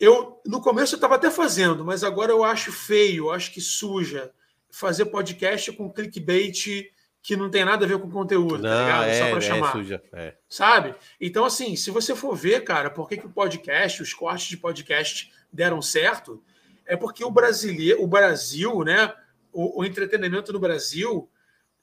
[0.00, 3.60] eu no começo eu estava até fazendo, mas agora eu acho feio, eu acho que
[3.60, 4.32] suja
[4.70, 6.90] fazer podcast com clickbait
[7.22, 9.04] que não tem nada a ver com conteúdo, tá não, tá ligado?
[9.04, 9.72] É, Só para é, chamar.
[9.72, 10.34] Suja, é.
[10.48, 10.94] Sabe?
[11.20, 14.56] Então, assim, se você for ver, cara, por que, que o podcast, os cortes de
[14.56, 16.42] podcast deram certo,
[16.84, 19.14] é porque o brasileiro, o Brasil, né?
[19.52, 21.30] O, o entretenimento no Brasil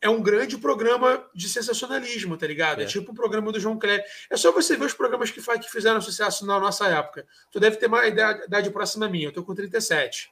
[0.02, 2.82] é um grande programa de sensacionalismo, tá ligado?
[2.82, 4.06] É, é tipo o programa do João Kleber.
[4.30, 7.26] É só você ver os programas que, que fizeram sucesso na nossa época.
[7.50, 10.30] Tu deve ter uma idade, idade próxima minha, eu tô com 37.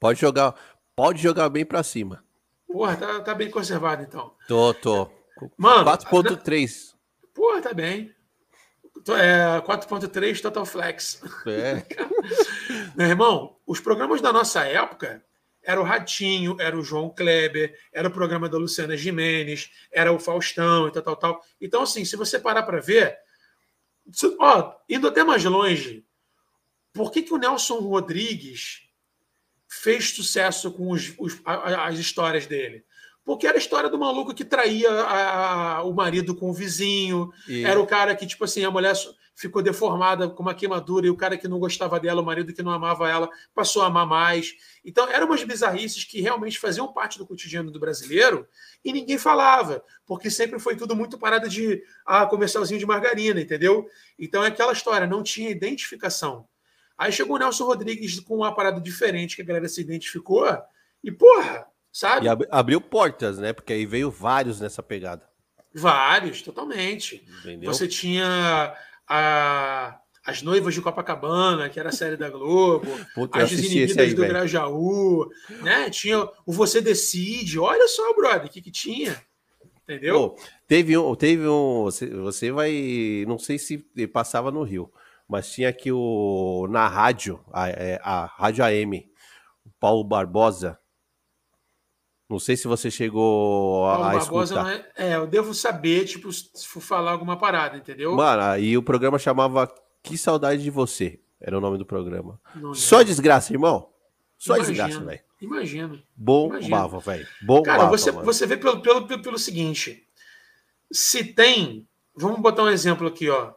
[0.00, 0.54] Pode jogar,
[0.96, 2.24] pode jogar bem para cima.
[2.68, 4.34] Porra, tá, tá bem conservado então.
[4.46, 5.10] Tô, tô.
[5.56, 6.94] Mano, 4.3.
[7.34, 8.14] Porra, tá bem.
[9.08, 11.22] É, 4.3 Total Flex.
[11.46, 11.82] É.
[12.94, 15.24] Meu irmão, os programas da nossa época
[15.62, 20.18] era o Ratinho, era o João Kleber, era o programa da Luciana Jimenez, era o
[20.18, 21.44] Faustão e tal, tal, tal.
[21.60, 23.18] Então, assim, se você parar para ver,
[24.38, 26.04] ó, indo até mais longe,
[26.92, 28.87] por que, que o Nelson Rodrigues
[29.68, 32.84] fez sucesso com os, os, as histórias dele?
[33.24, 37.30] Porque era a história do maluco que traía a, a, o marido com o vizinho,
[37.46, 37.62] e...
[37.62, 38.94] era o cara que, tipo assim, a mulher
[39.38, 42.62] ficou deformada com uma queimadura e o cara que não gostava dela, o marido que
[42.62, 44.54] não amava ela, passou a amar mais.
[44.84, 48.48] Então, eram umas bizarrices que realmente faziam parte do cotidiano do brasileiro
[48.84, 53.86] e ninguém falava, porque sempre foi tudo muito parada de ah, comercialzinho de margarina, entendeu?
[54.18, 56.48] Então, é aquela história, não tinha identificação.
[56.98, 60.44] Aí chegou o Nelson Rodrigues com uma parada diferente que a galera se identificou
[61.02, 62.26] e, porra, sabe?
[62.26, 63.52] E abriu portas, né?
[63.52, 65.22] Porque aí veio vários nessa pegada.
[65.72, 67.24] Vários, totalmente.
[67.40, 67.72] Entendeu?
[67.72, 68.74] Você tinha
[69.08, 74.14] a, As Noivas de Copacabana, que era a série da Globo, Puta, As Desinibidas aí,
[74.14, 74.26] do.
[74.26, 75.28] Grajaú,
[75.62, 75.88] né?
[75.90, 79.22] Tinha o Você Decide, olha só, brother, o que, que tinha.
[79.84, 80.30] Entendeu?
[80.30, 81.84] Pô, teve um, teve um.
[81.84, 83.24] Você, você vai.
[83.26, 83.78] Não sei se
[84.12, 84.92] passava no Rio,
[85.28, 86.66] mas tinha aqui o.
[86.70, 89.06] Na rádio, a, é, a Rádio AM,
[89.64, 90.78] o Paulo Barbosa.
[92.28, 94.92] Não sei se você chegou a, Paulo a Barbosa escutar.
[94.96, 98.14] É, é, eu devo saber, tipo, se for falar alguma parada, entendeu?
[98.14, 99.72] Mano, aí o programa chamava
[100.02, 101.20] Que Saudade de Você.
[101.40, 102.40] Era o nome do programa.
[102.54, 103.90] Não, Só desgraça, irmão.
[104.36, 105.20] Só desgraça, velho.
[105.40, 106.02] Imagina.
[106.16, 107.26] Bombava, velho.
[107.42, 107.78] Bombava.
[107.78, 110.04] Cara, você, você vê pelo, pelo, pelo, pelo seguinte:
[110.90, 111.86] se tem.
[112.16, 113.52] Vamos botar um exemplo aqui, ó.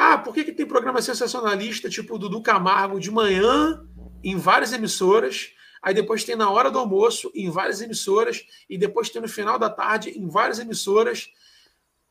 [0.00, 3.84] Ah, por que, que tem programa sensacionalista tipo o Dudu Camargo de manhã
[4.22, 9.10] em várias emissoras aí depois tem na hora do almoço em várias emissoras, e depois
[9.10, 11.30] tem no final da tarde em várias emissoras.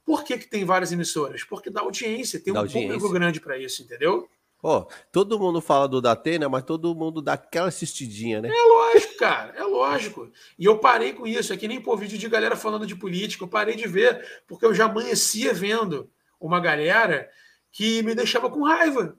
[0.05, 1.43] Por que, que tem várias emissoras?
[1.43, 2.93] Porque dá audiência, tem dá um audiência.
[2.93, 4.27] público grande para isso, entendeu?
[4.63, 8.49] Ó, oh, todo mundo fala do Datena, mas todo mundo dá aquela assistidinha, né?
[8.49, 10.31] É lógico, cara, é lógico.
[10.57, 13.43] E eu parei com isso, é que nem por vídeo de galera falando de política,
[13.43, 16.09] eu parei de ver, porque eu já amanhecia vendo
[16.39, 17.29] uma galera
[17.77, 19.15] que me deixava com raiva,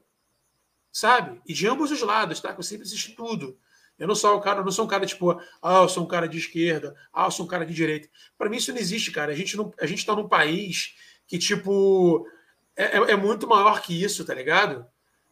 [0.90, 1.40] sabe?
[1.46, 2.52] E de ambos os lados, tá?
[2.52, 3.56] Que eu sempre assisti tudo.
[3.96, 5.30] Eu não sou o cara, não sou um cara tipo,
[5.62, 8.08] ah, eu sou um cara de esquerda, ah, eu sou um cara de direita.
[8.36, 9.30] Para mim isso não existe, cara.
[9.30, 10.96] A gente não, a gente está num país
[11.28, 12.26] que tipo
[12.74, 14.84] é, é, é, muito maior que isso, tá ligado?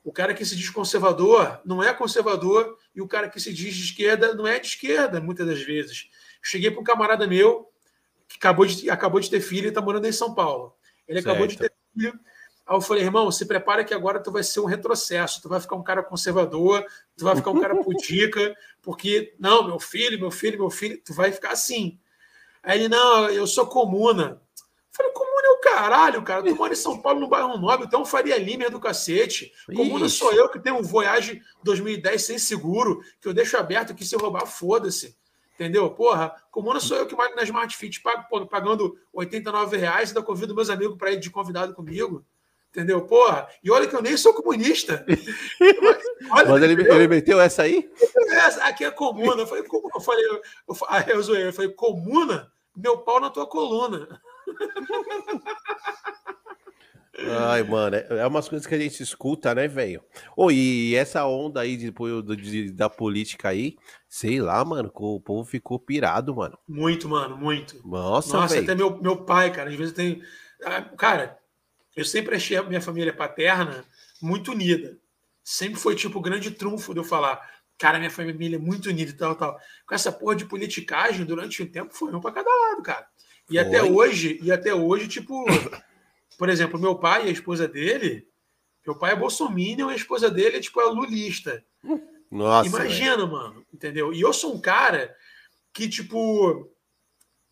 [0.05, 3.75] O cara que se diz conservador não é conservador e o cara que se diz
[3.75, 6.09] de esquerda não é de esquerda, muitas das vezes.
[6.41, 7.69] Cheguei para um camarada meu
[8.29, 10.77] que acabou de, acabou de ter filho e está morando em São Paulo.
[11.09, 11.33] Ele certo.
[11.33, 12.17] acabou de ter filho
[12.67, 15.61] Aí eu falei, irmão, se prepara que agora tu vai ser um retrocesso, tu vai
[15.61, 16.85] ficar um cara conservador,
[17.17, 21.15] tu vai ficar um cara pudica, porque, não, meu filho, meu filho, meu filho, tu
[21.15, 21.97] vai ficar assim.
[22.65, 24.43] Aí ele, não, eu sou comuna.
[24.59, 26.43] Eu falei, comuna é o caralho, cara.
[26.43, 29.53] Tu mora em São Paulo, no bairro Nobre, um Faria Lima do cacete.
[29.67, 30.17] Comuna Ixi.
[30.17, 34.17] sou eu que tenho um Voyage 2010 sem seguro, que eu deixo aberto aqui se
[34.17, 35.17] eu roubar, foda-se.
[35.55, 35.89] Entendeu?
[35.91, 40.23] Porra, comuna sou eu que moro na Smart Fit, pago, pagando 89 reais e ainda
[40.23, 42.27] convido meus amigos para ir de convidado comigo.
[42.77, 43.07] Entendeu?
[43.07, 45.03] Porra, e olha que eu nem sou comunista.
[46.31, 47.91] Olha, Mas ele, ele, meteu essa aí?
[48.33, 49.43] Essa aqui é comuna.
[49.43, 49.89] Eu falei, como?
[49.95, 50.77] Eu falei, eu, eu,
[51.15, 52.53] eu, zoei, eu falei, comuna?
[52.77, 54.21] Meu pau na tua coluna.
[57.49, 60.05] Ai, mano, é, é umas coisas que a gente escuta, né, velho?
[60.37, 61.91] Oh, e essa onda aí de,
[62.37, 66.59] de, da política aí, sei lá, mano, o povo ficou pirado, mano.
[66.69, 67.81] Muito, mano, muito.
[67.89, 70.21] Nossa, Nossa, até meu, meu pai, cara, às vezes tem.
[70.63, 71.39] Ah, cara,
[71.97, 73.85] eu sempre achei a minha família paterna
[74.21, 74.99] muito unida.
[75.43, 77.41] Sempre foi tipo o grande trunfo de eu falar,
[77.79, 79.59] cara, minha família é muito unida e tal, tal.
[79.87, 83.09] Com essa porra de politicagem, durante um tempo, foi um para cada lado, cara.
[83.49, 83.59] E Foi.
[83.59, 85.45] até hoje, e até hoje, tipo,
[86.37, 88.29] por exemplo, meu pai e a esposa dele,
[88.85, 91.65] meu pai é bolsominion e a esposa dele é tipo é lulista.
[92.31, 92.69] Nossa.
[92.69, 93.31] Imagina, véio.
[93.31, 94.13] mano, entendeu?
[94.13, 95.17] E eu sou um cara
[95.73, 96.71] que, tipo,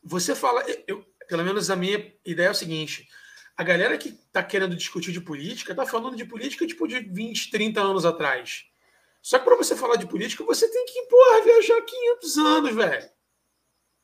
[0.02, 3.08] você fala, eu, pelo menos a minha ideia é o seguinte:
[3.56, 7.50] a galera que tá querendo discutir de política tá falando de política tipo de 20,
[7.50, 8.64] 30 anos atrás.
[9.22, 13.10] Só que para você falar de política, você tem que, porra, viajar 500 anos, velho.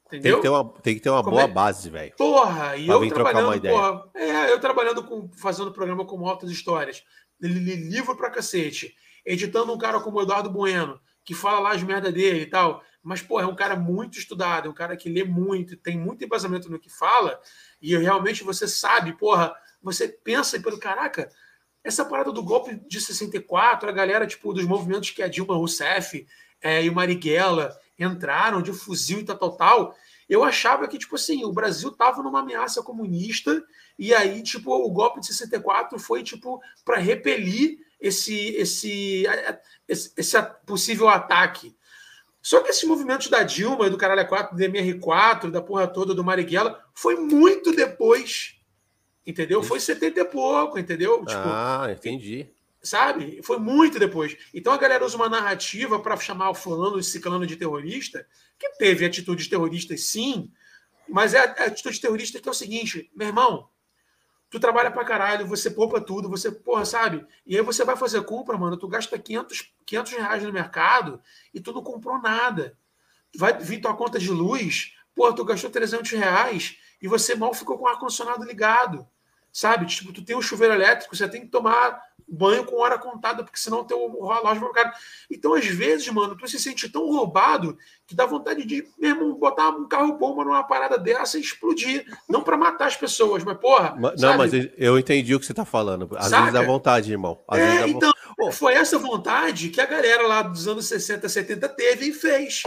[0.07, 0.33] Entendeu?
[0.33, 1.49] Tem que ter uma, tem que ter uma boa é?
[1.49, 2.15] base, velho.
[2.17, 7.05] Porra, e eu trabalhando, porra, é, eu trabalhando com, fazendo programa como Altas Histórias,
[7.41, 8.95] livro pra cacete,
[9.25, 13.23] editando um cara como Eduardo Bueno, que fala lá as merda dele e tal, mas,
[13.23, 16.71] porra, é um cara muito estudado, é um cara que lê muito, tem muito embasamento
[16.71, 17.41] no que fala,
[17.81, 21.31] e realmente você sabe, porra, você pensa pelo caraca,
[21.83, 26.27] essa parada do golpe de 64, a galera tipo dos movimentos que a Dilma Rousseff
[26.61, 29.97] é, e o Marighella entraram de fuzil e tal, tal, tal,
[30.31, 33.65] eu achava que, tipo assim, o Brasil tava numa ameaça comunista
[33.99, 39.25] e aí, tipo, o golpe de 64 foi, tipo, para repelir esse, esse,
[39.89, 41.77] esse, esse, possível ataque.
[42.43, 46.15] Só que esses movimentos da Dilma e do Caralho 4, do MR4, da porra toda
[46.15, 48.61] do Marighella, foi muito depois
[49.27, 49.63] Entendeu?
[49.63, 51.19] Foi 70 e pouco, entendeu?
[51.19, 52.49] Tipo, ah, entendi.
[52.83, 53.41] Sabe?
[53.43, 54.37] Foi muito depois.
[54.55, 58.27] Então a galera usa uma narrativa para chamar o fulano e ciclano de terrorista,
[58.59, 60.51] que teve atitudes terroristas sim,
[61.09, 63.69] mas é a atitude terrorista que é o seguinte, meu irmão,
[64.51, 67.25] tu trabalha pra caralho, você poupa tudo, você, porra, sabe?
[67.47, 71.21] E aí você vai fazer compra, mano, tu gasta 500, 500 reais no mercado
[71.55, 72.77] e tu não comprou nada.
[73.37, 77.79] Vai vir tua conta de luz, porra, tu gastou 300 reais e você mal ficou
[77.79, 79.09] com o ar-condicionado ligado
[79.53, 79.87] sabe?
[79.87, 82.01] Tipo, tu tem um chuveiro elétrico, você tem que tomar
[82.31, 84.95] banho com hora contada, porque senão teu relógio vai ficar.
[85.31, 87.77] Então, às vezes, mano, tu se sente tão roubado
[88.07, 92.07] que dá vontade de, mesmo, botar um carro bomba numa parada dessa e explodir.
[92.29, 93.97] Não para matar as pessoas, mas, porra.
[94.19, 96.09] Não, mas eu entendi o que você tá falando.
[96.17, 96.43] Às Saca?
[96.43, 97.41] vezes dá vontade, irmão.
[97.49, 98.53] Às é, vezes então, vo...
[98.53, 102.63] foi essa vontade que a galera lá dos anos 60, 70 teve e fez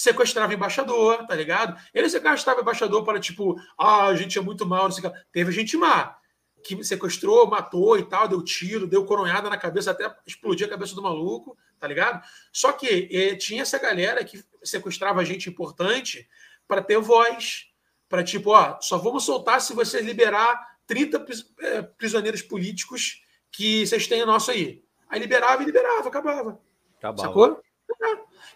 [0.00, 1.78] sequestrava embaixador, tá ligado?
[1.92, 5.18] Ele sequestrava embaixador para, tipo, ah, a gente é muito mal, não sei o que.
[5.30, 6.16] Teve gente má,
[6.62, 10.94] que sequestrou, matou e tal, deu tiro, deu coronhada na cabeça, até explodir a cabeça
[10.94, 12.22] do maluco, tá ligado?
[12.52, 16.28] Só que eh, tinha essa galera que sequestrava gente importante
[16.68, 17.66] para ter voz,
[18.08, 21.24] para tipo, ó, só vamos soltar se você liberar 30
[21.60, 24.82] eh, prisioneiros políticos que vocês têm nosso aí.
[25.08, 26.60] Aí liberava e liberava, acabava.
[26.98, 27.28] Acabava.
[27.28, 27.60] Sacou?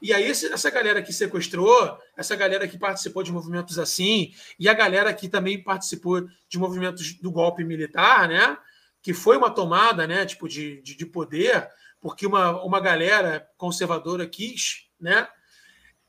[0.00, 4.74] E aí, essa galera que sequestrou, essa galera que participou de movimentos assim, e a
[4.74, 8.58] galera que também participou de movimentos do golpe militar, né?
[9.02, 10.26] Que foi uma tomada, né?
[10.26, 11.68] Tipo, de, de, de poder,
[12.00, 15.28] porque uma, uma galera conservadora quis, né?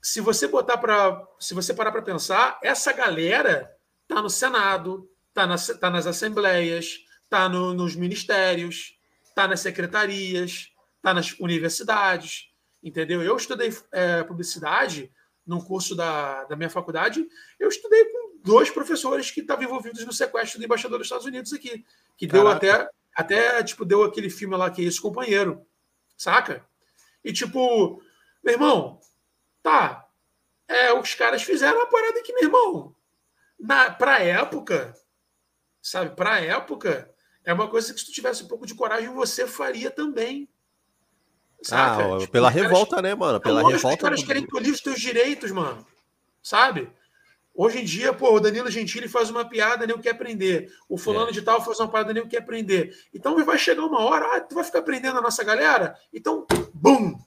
[0.02, 1.26] Se você botar para.
[1.40, 3.72] Se você parar para pensar, essa galera
[4.08, 7.00] tá no Senado, tá, na, tá nas assembleias,
[7.30, 8.98] tá no, nos ministérios,
[9.34, 10.70] tá nas secretarias,
[11.02, 12.55] tá nas universidades
[12.86, 13.24] entendeu?
[13.24, 15.12] Eu estudei é, publicidade
[15.46, 17.28] num curso da, da minha faculdade,
[17.60, 21.52] eu estudei com dois professores que estavam envolvidos no sequestro do embaixador dos Estados Unidos
[21.52, 21.84] aqui,
[22.16, 22.60] que Caraca.
[22.60, 25.66] deu até, até, tipo, deu aquele filme lá que é esse companheiro,
[26.16, 26.64] saca?
[27.24, 28.02] E, tipo,
[28.44, 29.00] meu irmão,
[29.64, 30.08] tá,
[30.68, 32.96] é, os caras fizeram uma parada que, meu irmão,
[33.60, 34.94] na, pra época,
[35.82, 37.12] sabe, pra época,
[37.44, 40.50] é uma coisa que se tu tivesse um pouco de coragem, você faria também.
[41.62, 42.16] Saca?
[42.16, 43.40] Ah, tipo, pela revolta, caras, né, mano?
[43.40, 43.98] Pela então, revolta.
[43.98, 44.28] Os caras do...
[44.28, 45.86] querem tolir os teus direitos, mano.
[46.42, 46.90] Sabe?
[47.54, 50.70] Hoje em dia, pô, o Danilo Gentili faz uma piada, nem o quer aprender.
[50.90, 51.32] O fulano é.
[51.32, 52.94] de tal faz uma piada, nem o quer aprender.
[53.14, 55.96] Então vai chegar uma hora, ah, tu vai ficar aprendendo a nossa galera?
[56.14, 57.18] Então, bum!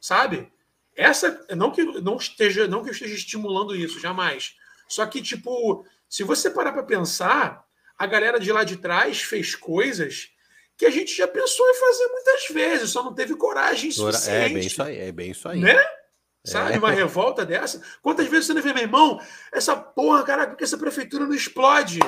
[0.00, 0.50] Sabe?
[0.96, 4.56] Essa, não que não esteja, não que eu esteja estimulando isso, jamais.
[4.88, 7.64] Só que, tipo, se você parar para pensar,
[7.96, 10.30] a galera de lá de trás fez coisas
[10.80, 14.30] que a gente já pensou em fazer muitas vezes, só não teve coragem suficiente.
[14.30, 15.60] É bem isso aí, é bem isso aí.
[15.60, 15.78] Né?
[16.42, 16.78] Sabe, é.
[16.78, 17.82] uma revolta dessa?
[18.00, 19.20] Quantas vezes você não vê, meu irmão,
[19.52, 21.98] essa porra, caraca, que essa prefeitura não explode?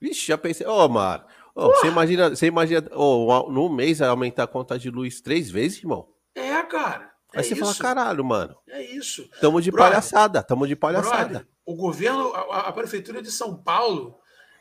[0.00, 0.66] Vixe, já pensei.
[0.66, 1.24] Ô, oh, Mar,
[1.54, 5.78] oh, você imagina, você imagina oh, no mês aumentar a conta de luz três vezes,
[5.78, 6.08] irmão?
[6.34, 7.12] É, cara.
[7.32, 7.64] É Aí você isso.
[7.64, 8.56] fala, caralho, mano.
[8.66, 9.30] É isso.
[9.40, 11.28] Tamo de brother, palhaçada, tamo de palhaçada.
[11.28, 14.18] Brother, o governo, a, a, prefeitura de São Paulo,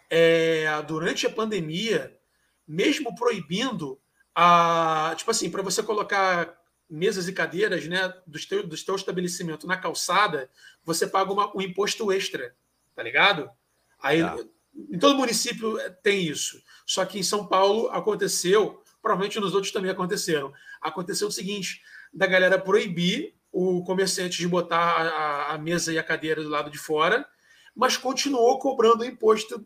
[0.08, 2.16] é, durante a pandemia,
[2.68, 4.00] mesmo proibindo
[4.36, 6.56] a, tipo assim, para você colocar
[6.90, 10.50] mesas e cadeiras, né, do teu, do teu estabelecimento na calçada,
[10.84, 12.56] você paga uma, um imposto extra,
[12.96, 13.50] tá ligado?
[14.02, 14.38] Aí tá.
[14.76, 16.62] em todo município tem isso.
[16.86, 20.54] Só que em São Paulo aconteceu, provavelmente nos outros também aconteceram.
[20.82, 21.82] Aconteceu o seguinte,
[22.14, 26.70] da galera proibir o comerciante de botar a, a mesa e a cadeira do lado
[26.70, 27.28] de fora,
[27.76, 29.66] mas continuou cobrando o imposto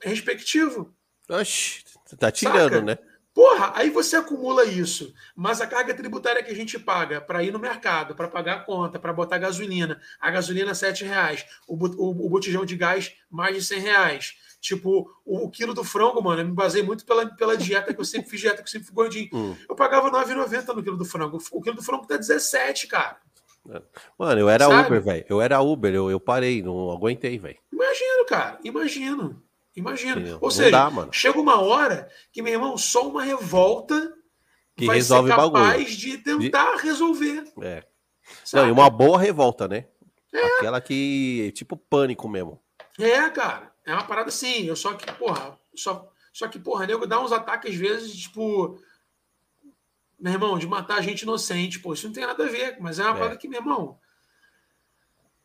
[0.00, 0.94] respectivo.
[1.28, 1.84] Oxi,
[2.16, 2.82] tá tirando, Saca?
[2.82, 2.98] né?
[3.32, 7.52] Porra, aí você acumula isso, mas a carga tributária que a gente paga para ir
[7.52, 12.26] no mercado, para pagar a conta, para botar gasolina, a gasolina R$ reais, o, o,
[12.26, 14.34] o, botijão de gás mais de 100 reais.
[14.60, 18.00] Tipo, o, o, quilo do frango, mano, eu me basei muito pela, pela dieta, que
[18.00, 19.30] eu sempre fiz dieta, que eu sempre fui gordinho.
[19.32, 19.56] Hum.
[19.68, 21.38] Eu pagava 9,90 no quilo do frango.
[21.52, 23.16] O quilo do frango tá 17, cara.
[24.18, 24.88] Mano, eu era Sabe?
[24.88, 25.24] Uber, velho.
[25.28, 27.58] Eu era Uber, eu, eu parei, não aguentei, velho.
[27.72, 29.42] Imagino, cara, imagino.
[29.76, 30.38] Imagina.
[30.40, 34.12] Ou seja, dá, chega uma hora que, meu irmão, só uma revolta
[34.76, 35.96] que vai resolve ser capaz bagulho.
[35.96, 36.82] de tentar de...
[36.82, 37.44] resolver.
[37.62, 37.84] É.
[38.52, 39.86] Não, e uma boa revolta, né?
[40.32, 40.44] É.
[40.58, 42.60] Aquela que, tipo, pânico mesmo.
[42.98, 43.72] É, cara.
[43.84, 44.64] É uma parada assim.
[44.66, 48.78] Eu só que, porra, só, só que, porra, nego dá uns ataques às vezes, tipo.
[50.18, 53.04] Meu irmão, de matar gente inocente, pô, isso não tem nada a ver, mas é
[53.04, 53.18] uma é.
[53.18, 53.98] parada que, meu irmão,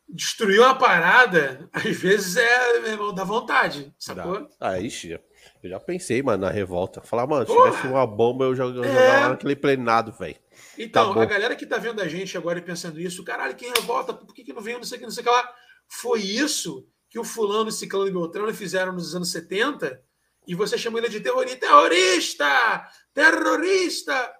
[0.08, 4.48] destruir uma parada, às vezes é, meu irmão, dá vontade, sacou?
[4.60, 5.18] Ah, ixi,
[5.62, 7.00] eu já pensei, mano, na revolta.
[7.00, 9.28] Falar, mano, se tivesse uma bomba, eu jogava é...
[9.28, 10.36] naquele plenado, velho.
[10.78, 13.72] Então, tá a galera que tá vendo a gente agora e pensando isso, caralho, quem
[13.72, 15.54] revolta, por que, que não veio, não sei o que, não sei o que lá.
[15.88, 20.00] Foi isso que o fulano, ciclano e Beltrano fizeram nos anos 70
[20.46, 21.58] e você chamou ele de terrorista.
[21.58, 22.88] Terrorista!
[23.12, 24.34] Terrorista!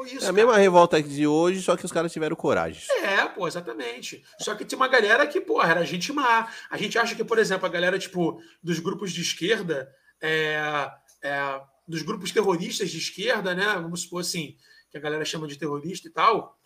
[0.00, 0.16] Foi isso.
[0.16, 0.32] É a cara.
[0.32, 2.82] mesma revolta de hoje, só que os caras tiveram coragem.
[3.02, 4.24] É, pô, exatamente.
[4.38, 6.48] Só que tinha uma galera que, pô, era gente má.
[6.70, 9.92] A gente acha que, por exemplo, a galera, tipo, dos grupos de esquerda,
[10.22, 10.90] é,
[11.22, 13.66] é, dos grupos terroristas de esquerda, né?
[13.74, 14.56] Vamos supor assim,
[14.90, 16.56] que a galera chama de terrorista e tal.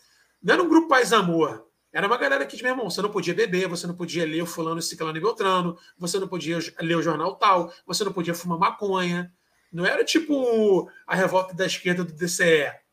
[0.40, 1.66] Não era um grupo paz amor.
[1.92, 4.46] Era uma galera que, meu irmão, você não podia beber, você não podia ler o
[4.46, 8.58] fulano ciclano e beltrano, você não podia ler o jornal tal, você não podia fumar
[8.58, 9.32] maconha.
[9.72, 12.83] Não era tipo a revolta da esquerda do DCE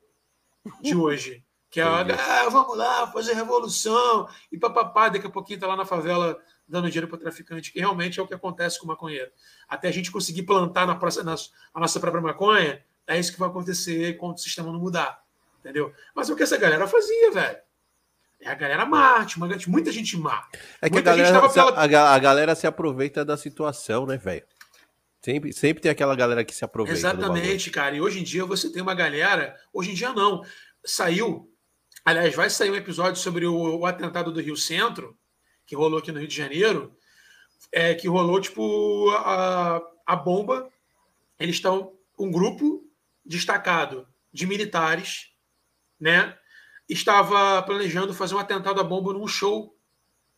[0.81, 1.43] de hoje.
[1.69, 5.85] Que é ah, vamos lá, fazer revolução e papapá, daqui a pouquinho tá lá na
[5.85, 6.37] favela
[6.67, 9.31] dando dinheiro para traficante, que realmente é o que acontece com o maconheiro.
[9.67, 10.93] Até a gente conseguir plantar na,
[11.23, 11.35] na,
[11.73, 15.21] a nossa própria maconha, é isso que vai acontecer quando o sistema não mudar.
[15.59, 15.93] Entendeu?
[16.15, 17.57] Mas é o que essa galera fazia, velho.
[18.39, 20.47] É a galera Marte, uma, muita gente má.
[20.81, 22.13] É que a galera, pela...
[22.13, 24.43] a galera se aproveita da situação, né, velho?
[25.23, 26.97] Sempre, sempre tem aquela galera que se aproveita.
[26.97, 27.95] Exatamente, cara.
[27.95, 29.55] E hoje em dia você tem uma galera.
[29.71, 30.43] Hoje em dia não.
[30.83, 31.47] Saiu.
[32.03, 35.15] Aliás, vai sair um episódio sobre o, o atentado do Rio Centro,
[35.67, 36.97] que rolou aqui no Rio de Janeiro.
[37.71, 40.67] É, que rolou, tipo, a, a bomba.
[41.39, 41.93] Eles estão.
[42.17, 42.83] Um grupo
[43.25, 45.31] destacado de militares,
[45.99, 46.37] né?
[46.89, 49.75] Estava planejando fazer um atentado à bomba num show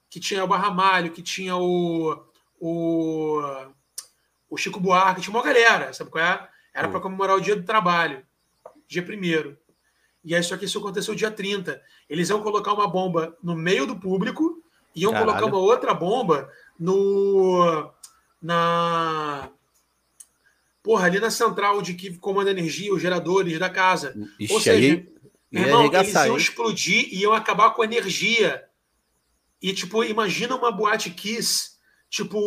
[0.09, 2.25] que tinha o Barramalho, que tinha o.
[2.59, 3.41] o
[4.54, 6.47] o Chico Buarque, tinha uma galera, sabe qual é?
[6.72, 8.24] Era para comemorar o dia do trabalho,
[8.88, 9.58] dia primeiro.
[10.24, 11.82] E aí, só que isso aconteceu dia 30.
[12.08, 14.64] Eles iam colocar uma bomba no meio do público,
[14.95, 15.32] iam Caralho.
[15.32, 17.91] colocar uma outra bomba no.
[18.39, 19.49] Na.
[20.84, 24.16] Porra, ali na central de que comanda energia, os geradores da casa.
[24.39, 25.14] Ixi, Ou seja, aí,
[25.51, 28.64] irmão, eles iam explodir e iam acabar com a energia.
[29.60, 31.74] E, tipo, imagina uma boate Kiss
[32.14, 32.39] tipo,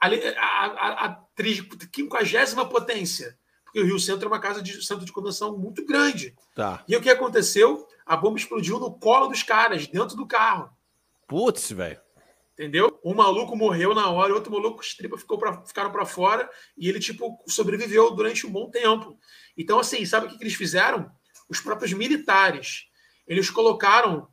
[0.00, 3.38] a, a, a, 50 potência.
[3.64, 6.34] Porque o Rio Centro é uma casa de centro de convenção muito grande.
[6.56, 6.82] Tá.
[6.88, 7.86] E o que aconteceu?
[8.04, 10.70] A bomba explodiu no colo dos caras, dentro do carro.
[11.28, 12.00] Putz, velho.
[12.52, 12.98] Entendeu?
[13.04, 16.88] Um maluco morreu na hora, outro maluco, os tripas ficou pra, ficaram para fora e
[16.88, 19.16] ele, tipo, sobreviveu durante um bom tempo.
[19.56, 21.10] Então, assim, sabe o que, que eles fizeram?
[21.48, 22.86] Os próprios militares.
[23.26, 24.28] Eles colocaram,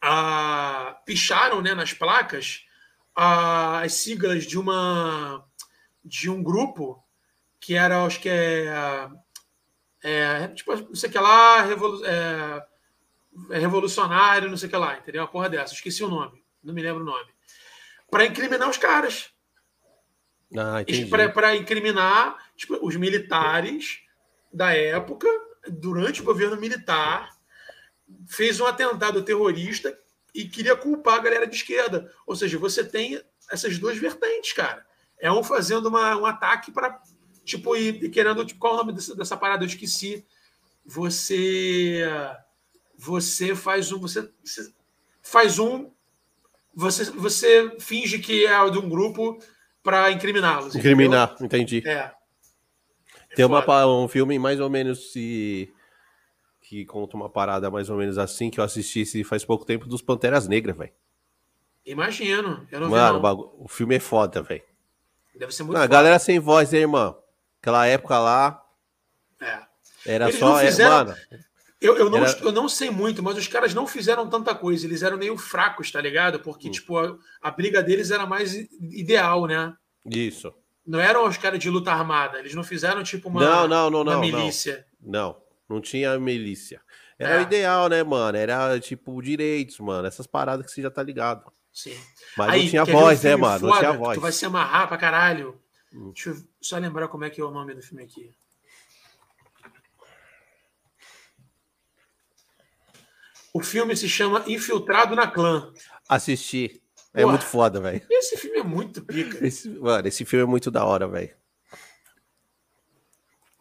[0.00, 2.64] a, picharam né, nas placas
[3.14, 5.44] as siglas de uma
[6.04, 7.04] de um grupo
[7.60, 9.10] que era, acho que é,
[10.02, 12.66] é tipo, não sei o que lá, revolu é,
[13.50, 15.22] é revolucionário, não sei o que lá, entendeu?
[15.22, 17.30] Uma porra dessa, esqueci o nome, não me lembro o nome.
[18.10, 19.30] Para incriminar os caras.
[20.56, 20.82] Ah,
[21.32, 24.00] para incriminar tipo, os militares
[24.52, 25.28] da época,
[25.68, 27.30] durante o governo militar,
[28.26, 29.96] fez um atentado terrorista
[30.34, 32.12] e queria culpar a galera de esquerda.
[32.26, 33.20] Ou seja, você tem
[33.50, 34.84] essas duas vertentes, cara.
[35.18, 37.00] É um fazendo uma, um ataque para,
[37.44, 39.64] tipo, e, querendo, tipo, qual é o nome dessa, dessa parada?
[39.64, 40.24] Eu esqueci.
[40.84, 42.02] Você.
[42.96, 44.00] Você faz um.
[44.00, 44.72] Você, você
[45.22, 45.90] faz um.
[46.74, 49.38] Você, você finge que é de um grupo
[49.82, 50.74] para incriminá-los.
[50.74, 51.46] Incriminar, entendeu?
[51.46, 51.82] entendi.
[51.86, 51.92] É.
[51.92, 52.14] é
[53.34, 55.72] Tem uma, um filme mais ou menos se
[56.70, 60.00] que conta uma parada mais ou menos assim que eu assisti faz pouco tempo dos
[60.00, 60.92] Panteras Negras, velho.
[61.84, 62.64] Imagino.
[62.70, 63.50] Eu não Mano, vi.
[63.58, 64.62] O, filme é foda, velho.
[65.34, 65.92] Deve ser muito não, foda.
[65.92, 67.18] Galera sem voz, hein, irmão?
[67.60, 68.64] Aquela época lá.
[69.40, 69.62] É.
[70.06, 70.60] Era Eles só.
[70.60, 70.92] É, fizeram...
[70.92, 71.16] É, mano.
[71.80, 72.38] Eu, eu, não, Era...
[72.40, 74.86] eu não sei muito, mas os caras não fizeram tanta coisa.
[74.86, 76.38] Eles eram meio fracos, tá ligado?
[76.38, 76.70] Porque, hum.
[76.70, 79.74] tipo, a, a, briga deles era mais ideal, né?
[80.06, 80.54] Isso.
[80.86, 82.38] Não eram os caras de luta armada.
[82.38, 84.86] Eles não fizeram, tipo, uma, não, não, não, uma não, milícia.
[85.00, 85.36] Não, não,
[85.70, 86.82] não tinha milícia.
[87.16, 87.38] Era é.
[87.38, 88.36] o ideal, né, mano?
[88.36, 90.08] Era, tipo, direitos, mano.
[90.08, 91.50] Essas paradas que você já tá ligado.
[91.72, 91.96] Sim.
[92.36, 93.60] Mas Aí, não tinha voz, né, mano?
[93.60, 94.18] Foda, não tinha voz.
[94.18, 95.60] Tu vai se amarrar pra caralho.
[95.94, 96.10] Hum.
[96.12, 98.32] Deixa eu só lembrar como é que é o nome do filme aqui.
[103.52, 105.72] O filme se chama Infiltrado na Clã.
[106.08, 106.82] Assisti.
[107.12, 108.02] É muito foda, velho.
[108.08, 109.44] Esse filme é muito pica.
[109.44, 111.34] Esse, mano, esse filme é muito da hora, velho.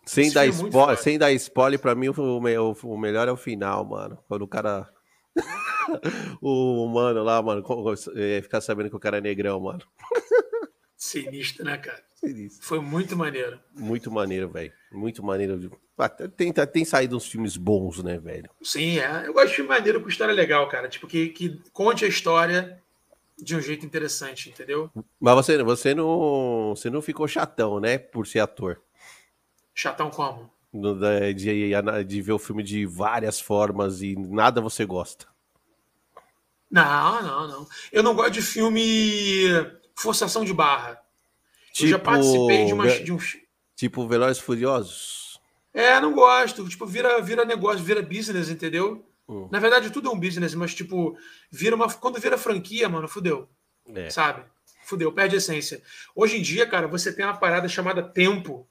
[0.09, 3.37] Sem, dar é spoiler, sem dar spoiler, pra mim o, o, o, melhor é o
[3.37, 4.17] final, mano.
[4.27, 4.89] Quando o cara.
[6.41, 7.63] o mano lá, mano,
[8.15, 9.81] é, ficar sabendo que o cara é negrão, mano.
[10.97, 12.03] Sinistro, né, cara?
[12.15, 12.65] Sinistro.
[12.65, 13.59] Foi muito maneiro.
[13.75, 14.73] Muito maneiro, velho.
[14.91, 15.71] Muito maneiro.
[16.35, 18.49] Tem, tem saído uns filmes bons, né, velho?
[18.63, 19.27] Sim, é.
[19.27, 20.89] Eu gosto de filme maneiro com história legal, cara.
[20.89, 22.81] Tipo, que, que conte a história
[23.37, 24.89] de um jeito interessante, entendeu?
[25.19, 27.99] Mas você, você, não, você não ficou chatão, né?
[27.99, 28.81] Por ser ator.
[29.79, 30.51] Chatão como?
[31.33, 35.25] De, de ver o filme de várias formas e nada você gosta.
[36.69, 37.67] Não, não, não.
[37.89, 39.47] Eu não gosto de filme
[39.95, 41.01] forçação de barra.
[41.71, 43.37] Tipo, eu já tipo participei de, umas, de uns.
[43.73, 45.39] Tipo Velozes Furiosos?
[45.73, 46.67] É, não gosto.
[46.67, 49.07] Tipo, vira, vira negócio, vira business, entendeu?
[49.29, 49.47] Hum.
[49.49, 51.17] Na verdade, tudo é um business, mas, tipo,
[51.49, 51.89] vira uma.
[51.93, 53.47] Quando vira franquia, mano, fudeu.
[53.95, 54.09] É.
[54.09, 54.43] Sabe?
[54.83, 55.81] Fudeu, perde a essência.
[56.13, 58.67] Hoje em dia, cara, você tem uma parada chamada tempo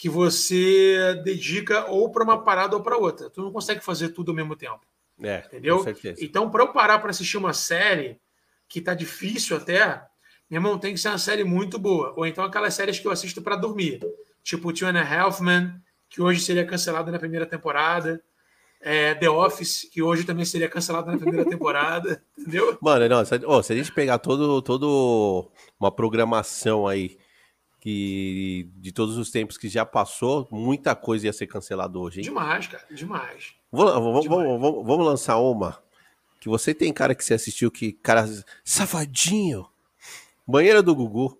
[0.00, 3.28] que você dedica ou para uma parada ou para outra.
[3.28, 4.80] Tu não consegue fazer tudo ao mesmo tempo.
[5.22, 5.84] É, entendeu?
[6.18, 8.18] Então, para eu parar para assistir uma série
[8.66, 10.02] que tá difícil até,
[10.48, 12.14] meu irmão, tem que ser uma série muito boa.
[12.16, 14.00] Ou então aquelas séries que eu assisto para dormir.
[14.42, 15.74] Tipo Two and a Half Men,
[16.08, 18.22] que hoje seria cancelada na primeira temporada.
[18.80, 22.24] É, The Office, que hoje também seria cancelada na primeira temporada.
[22.38, 22.78] Entendeu?
[22.80, 27.18] Mano, não, se, oh, se a gente pegar todo, todo uma programação aí
[27.80, 32.24] que de todos os tempos que já passou, muita coisa ia ser cancelada hoje, hein?
[32.24, 33.54] Demais, cara, demais.
[33.72, 34.46] Vamos, demais.
[34.46, 35.82] Vamos, vamos, lançar uma
[36.38, 38.26] que você tem cara que você assistiu que, cara,
[38.64, 39.66] safadinho,
[40.46, 41.38] Banheira do Gugu.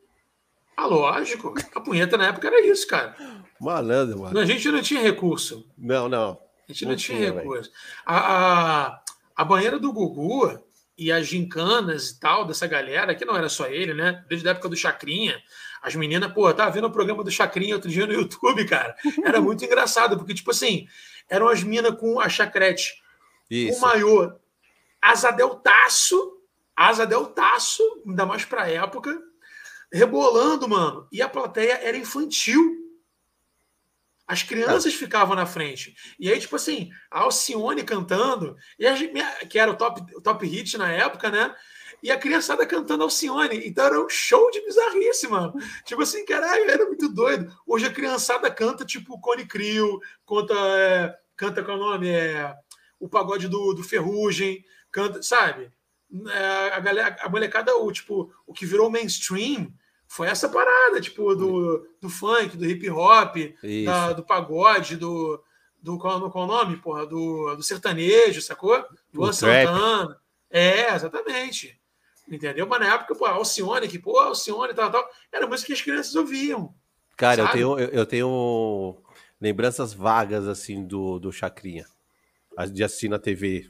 [0.77, 1.55] Ah, lógico.
[1.75, 3.17] A punheta na época era isso, cara.
[3.61, 4.39] Malandro, mano.
[4.39, 5.67] A gente não tinha recurso.
[5.77, 6.39] Não, não.
[6.69, 7.71] A gente não, não tinha, tinha, recurso.
[8.07, 9.03] A, a,
[9.37, 10.59] a, banheira do Gugu
[10.97, 14.25] e as gincanas e tal dessa galera, que não era só ele, né?
[14.29, 15.43] Desde a época do Chacrinha.
[15.83, 18.95] As meninas, pô, tava vendo o programa do Chacrinha outro dia no YouTube, cara.
[19.25, 20.87] Era muito engraçado, porque, tipo assim,
[21.29, 23.03] eram as minas com a chacrete,
[23.51, 23.79] Isso.
[23.79, 24.33] o maiô,
[25.01, 26.39] asa deltaço,
[26.77, 29.19] asa deltaço, ainda mais pra época,
[29.93, 31.09] rebolando, mano.
[31.11, 32.79] E a plateia era infantil.
[34.27, 35.97] As crianças ficavam na frente.
[36.19, 38.87] E aí, tipo assim, a Alcione cantando, e
[39.47, 41.53] que era o top, o top hit na época, né?
[42.03, 43.67] E a criançada cantando Alcione.
[43.67, 45.55] Então era um show de bizarrice, mano.
[45.85, 47.53] Tipo assim, caralho, era muito doido.
[47.67, 52.09] Hoje a criançada canta, tipo, Cone Crio, canta, é, canta com o nome?
[52.09, 52.55] É,
[52.99, 55.71] o pagode do, do Ferrugem, canta, sabe?
[56.29, 59.73] É, a, galera, a molecada, o, tipo, o que virou mainstream
[60.09, 63.37] foi essa parada, tipo, do, do funk, do hip hop,
[63.87, 65.41] da, do pagode, do.
[65.81, 67.07] do qual, qual o nome, porra?
[67.07, 68.85] Do, do sertanejo, sacou?
[69.13, 70.21] Do Santana.
[70.51, 71.80] É, exatamente.
[72.31, 72.67] Entendeu?
[72.67, 76.15] Mas na época, pô, Alcione, que, pô, Alcione tal, tal, era música que as crianças
[76.15, 76.73] ouviam.
[77.17, 78.97] Cara, eu tenho, eu, tenho
[79.41, 81.85] lembranças vagas, assim, do, do Chacrinha.
[82.73, 83.69] De assistir na TV.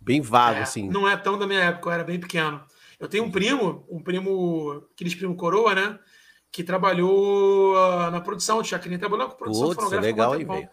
[0.00, 0.88] Bem vago, é, assim.
[0.88, 2.64] Não é tão da minha época, eu era bem pequeno.
[2.98, 5.98] Eu tenho um primo, um primo, aqueles primo coroa, né?
[6.50, 10.06] Que trabalhou uh, na produção de Chacrinha, trabalhou com produção Putz, fonográfica.
[10.06, 10.68] legal, hein, velho.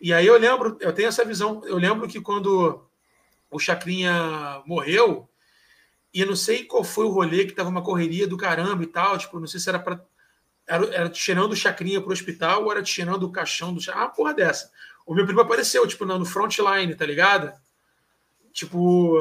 [0.00, 2.84] E aí eu lembro, eu tenho essa visão, eu lembro que quando
[3.50, 5.28] o Chacrinha morreu,
[6.12, 8.86] e eu não sei qual foi o rolê, que tava uma correria do caramba e
[8.86, 9.16] tal.
[9.16, 10.04] Tipo, não sei se era para
[10.66, 14.06] Era, era tirando o chacrinha pro hospital ou era tirando o caixão do chacrinha.
[14.06, 14.70] Ah, porra dessa.
[15.06, 17.52] O meu primo apareceu, tipo, no frontline, tá ligado?
[18.52, 19.18] Tipo,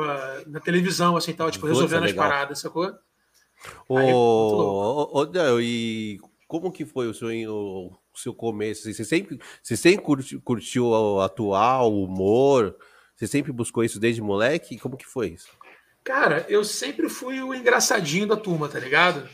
[0.48, 2.94] na televisão, assim, tal, tipo, resolvendo as paradas, sacou?
[3.88, 8.92] Ô, ô, ô, e como que foi o seu, o, seu começo?
[8.92, 12.76] Você sempre, você sempre curtiu, curtiu atuar, o humor?
[13.16, 14.78] Você sempre buscou isso desde moleque?
[14.78, 15.48] Como que foi isso?
[16.04, 19.28] Cara, eu sempre fui o engraçadinho da turma, tá ligado?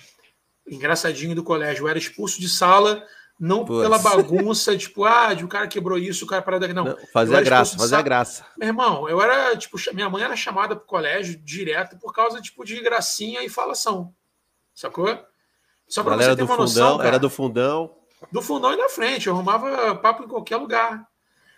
[0.68, 1.84] Engraçadinho do colégio.
[1.84, 3.05] Eu era expulso de sala,
[3.39, 6.74] não pela bagunça, tipo, ah, de o cara quebrou isso, o cara parou daqui.
[6.74, 6.84] Não.
[6.84, 8.45] não fazia graça, fazia graça.
[8.57, 12.65] Meu irmão, eu era, tipo, minha mãe era chamada pro colégio direto por causa, tipo,
[12.65, 14.13] de gracinha e falação.
[14.76, 15.07] Sacou?
[15.88, 16.97] Só pra Galera você ter uma fundão, noção.
[16.97, 17.95] Cara, era do fundão.
[18.30, 19.28] Do fundão e da frente.
[19.28, 21.07] Eu arrumava papo em qualquer lugar.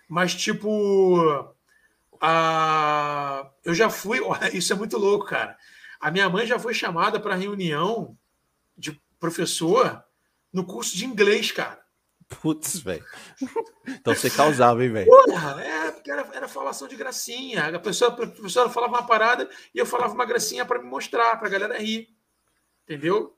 [0.07, 1.51] Mas, tipo
[2.20, 3.49] a...
[3.63, 4.20] eu já fui.
[4.53, 5.57] Isso é muito louco, cara.
[5.99, 8.17] A minha mãe já foi chamada para reunião
[8.78, 10.03] de professor
[10.51, 11.80] no curso de inglês, cara.
[12.41, 13.03] Putz, velho.
[13.88, 15.07] Então você causava, hein, velho?
[15.07, 17.76] Porra, é, porque era, era falação de gracinha.
[17.76, 21.38] A, pessoa, a professora falava uma parada e eu falava uma gracinha para me mostrar,
[21.38, 22.07] para a galera rir.
[22.84, 23.36] Entendeu?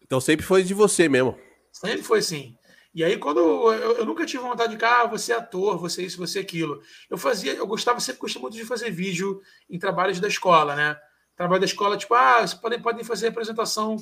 [0.00, 1.38] Então sempre foi de você mesmo.
[1.70, 2.56] Sempre foi assim.
[2.94, 6.04] E aí, quando eu, eu nunca tive vontade de, ah, você é ator, você é
[6.04, 6.82] isso, você é aquilo.
[7.08, 10.98] Eu fazia, eu gostava, sempre gostei muito de fazer vídeo em trabalhos da escola, né?
[11.34, 13.96] Trabalho da escola, tipo, ah, vocês podem, podem fazer apresentação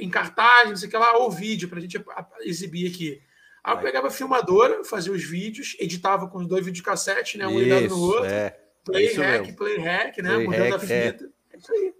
[0.00, 2.02] em cartaz, não sei o que lá, ou vídeo, para a gente
[2.40, 3.20] exibir aqui.
[3.62, 7.46] Aí eu pegava a filmadora, fazia os vídeos, editava com os dois videocassetes, né?
[7.46, 8.24] Um ligado no outro.
[8.24, 8.58] É.
[8.84, 9.56] Play é hack, mesmo.
[9.56, 10.34] play hack, né?
[10.34, 11.24] Play Mudando hack, a fita.
[11.50, 11.56] É.
[11.56, 11.94] é isso aí.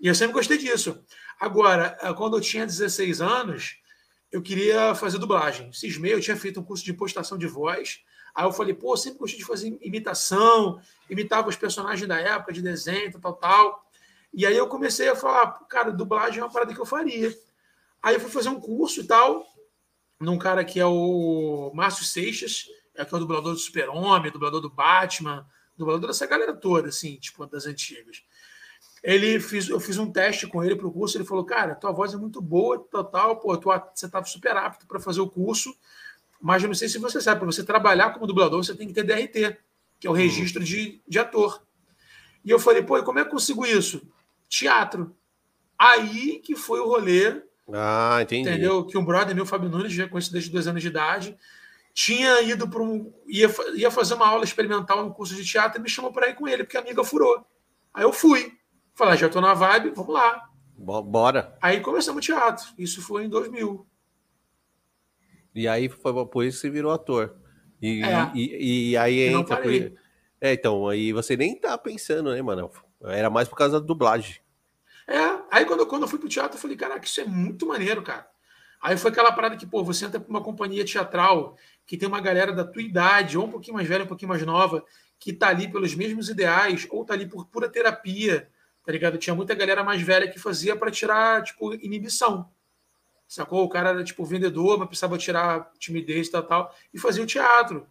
[0.00, 1.04] E eu sempre gostei disso.
[1.38, 3.79] Agora, quando eu tinha 16 anos,
[4.30, 5.72] eu queria fazer dublagem.
[5.72, 8.02] Cismei, eu tinha feito um curso de impostação de voz.
[8.34, 12.62] Aí eu falei, pô, sempre gostei de fazer imitação, imitava os personagens da época, de
[12.62, 13.90] desenho, tal, tal.
[14.32, 17.36] E aí eu comecei a falar, cara, dublagem é uma parada que eu faria.
[18.00, 19.44] Aí eu fui fazer um curso e tal,
[20.18, 24.60] num cara que é o Márcio Seixas, é que é o dublador do Super-Homem, dublador
[24.60, 28.22] do Batman, dublador dessa galera toda, assim, tipo, das antigas.
[29.02, 31.90] Ele fiz, eu fiz um teste com ele para o curso, ele falou, cara, tua
[31.90, 35.74] voz é muito boa, total, pô, tu, você estava super apto para fazer o curso,
[36.40, 38.92] mas eu não sei se você sabe, para você trabalhar como dublador, você tem que
[38.92, 39.58] ter DRT,
[39.98, 40.18] que é o uhum.
[40.18, 41.62] registro de, de ator.
[42.44, 44.02] E eu falei, pô, como é que eu consigo isso?
[44.48, 45.14] Teatro.
[45.78, 47.42] Aí que foi o rolê.
[47.72, 48.48] Ah, entendi.
[48.48, 48.84] Entendeu?
[48.84, 51.36] Que um brother meu, Fábio Nunes, já conheci desde dois anos de idade,
[51.92, 53.12] tinha ido para um.
[53.26, 56.34] Ia, ia fazer uma aula experimental no curso de teatro e me chamou para ir
[56.34, 57.46] com ele, porque a amiga furou.
[57.92, 58.58] Aí eu fui.
[59.00, 60.50] Falei, ah, já estou na vibe, vamos lá.
[60.76, 61.56] Bora.
[61.62, 62.66] Aí começamos o teatro.
[62.76, 63.86] Isso foi em 2000.
[65.54, 67.34] E aí foi por isso que você virou ator.
[67.80, 68.30] E, é.
[68.34, 69.56] e, e, aí entra.
[69.56, 69.72] Por...
[70.38, 72.70] É, então, aí você nem tá pensando, né, mano?
[73.04, 74.36] Era mais por causa da dublagem.
[75.08, 78.02] É, aí quando, quando eu fui pro teatro, eu falei, caraca, isso é muito maneiro,
[78.02, 78.28] cara.
[78.82, 82.20] Aí foi aquela parada que, pô, você entra pra uma companhia teatral que tem uma
[82.20, 84.84] galera da tua idade, ou um pouquinho mais velha, um pouquinho mais nova,
[85.18, 88.46] que tá ali pelos mesmos ideais, ou tá ali por pura terapia,
[88.90, 89.18] tá ligado?
[89.18, 92.50] Tinha muita galera mais velha que fazia para tirar, tipo, inibição.
[93.28, 93.62] Sacou?
[93.64, 97.26] O cara era, tipo, vendedor, mas precisava tirar timidez e tal, tal, e fazia o
[97.26, 97.86] teatro.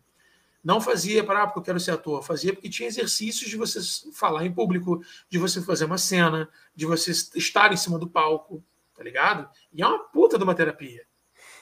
[0.61, 2.21] Não fazia para, ah, porque eu quero ser ator.
[2.21, 3.79] Fazia porque tinha exercícios de você
[4.13, 8.61] falar em público, de você fazer uma cena, de você estar em cima do palco,
[8.93, 9.49] tá ligado?
[9.71, 11.07] E é uma puta de uma terapia.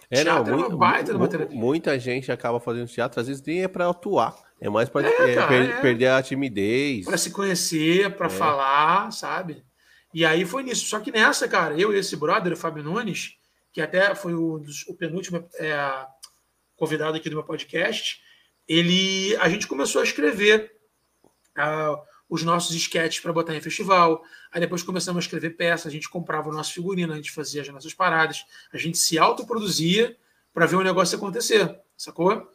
[0.10, 1.58] É, não, muito, é uma baita de uma terapia.
[1.58, 4.36] Muita gente acaba fazendo teatro, às vezes nem é para atuar.
[4.60, 5.82] É mais para é, é, per é.
[5.82, 7.06] perder a timidez.
[7.06, 8.30] Para se conhecer, para é.
[8.30, 9.64] falar, sabe?
[10.14, 10.86] E aí foi nisso.
[10.86, 13.36] Só que nessa, cara, eu e esse brother, o Fábio Nunes,
[13.72, 15.48] que até foi o, o penúltimo
[16.76, 18.22] convidado aqui do meu podcast,
[18.68, 20.72] ele, a gente começou a escrever
[21.58, 21.98] uh,
[22.30, 24.24] os nossos esquetes para botar em festival.
[24.52, 27.62] Aí depois começamos a escrever peças, a gente comprava o nosso figurino, a gente fazia
[27.62, 30.18] as nossas paradas, a gente se autoproduzia
[30.54, 32.52] para ver o negócio acontecer, sacou?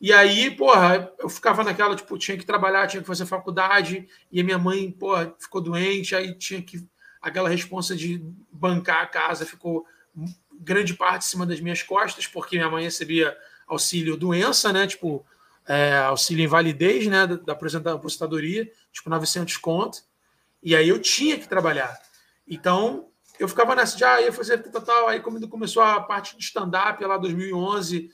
[0.00, 4.40] E aí, porra, eu ficava naquela, tipo, tinha que trabalhar, tinha que fazer faculdade, e
[4.40, 6.86] a minha mãe, porra, ficou doente, aí tinha que.
[7.22, 9.86] Aquela responsa de bancar a casa ficou
[10.60, 13.34] grande parte em cima das minhas costas, porque minha mãe recebia
[13.66, 14.86] auxílio doença, né?
[14.86, 15.24] Tipo,
[15.66, 17.26] é, auxílio invalidez, né?
[17.26, 19.98] Da, aposentadoria, tipo, 900 conto.
[20.62, 21.98] E aí eu tinha que trabalhar.
[22.46, 23.08] Então,
[23.38, 25.08] eu ficava nessa de, ah, ia fazer tal, tal.
[25.08, 28.10] Aí, quando começou a parte de stand-up, lá 2011,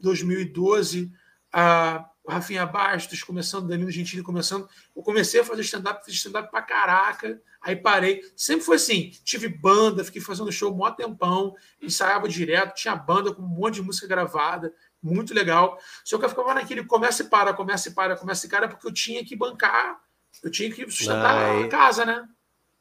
[0.00, 1.12] 2012
[1.52, 4.68] a Rafinha Bastos começando, Danilo Gentili começando.
[4.96, 8.22] Eu comecei a fazer stand-up, fiz stand-up pra caraca, aí parei.
[8.36, 13.42] Sempre foi assim: tive banda, fiquei fazendo show mó tempão, ensaiava direto, tinha banda com
[13.42, 14.72] um monte de música gravada,
[15.02, 15.78] muito legal.
[16.04, 18.86] Só que eu ficava naquele começa e para, começa e para, começa e para, porque
[18.86, 20.00] eu tinha que bancar,
[20.42, 22.28] eu tinha que sustentar a casa, né?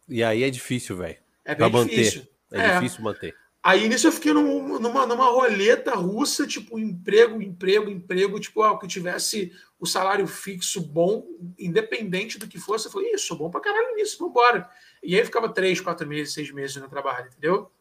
[0.08, 1.18] E aí é difícil, velho.
[1.44, 2.28] É bem difícil.
[2.52, 3.36] É, é difícil manter.
[3.64, 8.78] Aí nisso eu fiquei num, numa, numa roleta russa, tipo, emprego, emprego, emprego, tipo, ah,
[8.80, 11.26] que tivesse o salário fixo bom,
[11.60, 12.88] independente do que fosse.
[12.88, 14.68] Eu falei, isso, sou bom pra caralho nisso, vambora.
[15.04, 17.72] E aí ficava três, quatro meses, seis meses no trabalho, entendeu?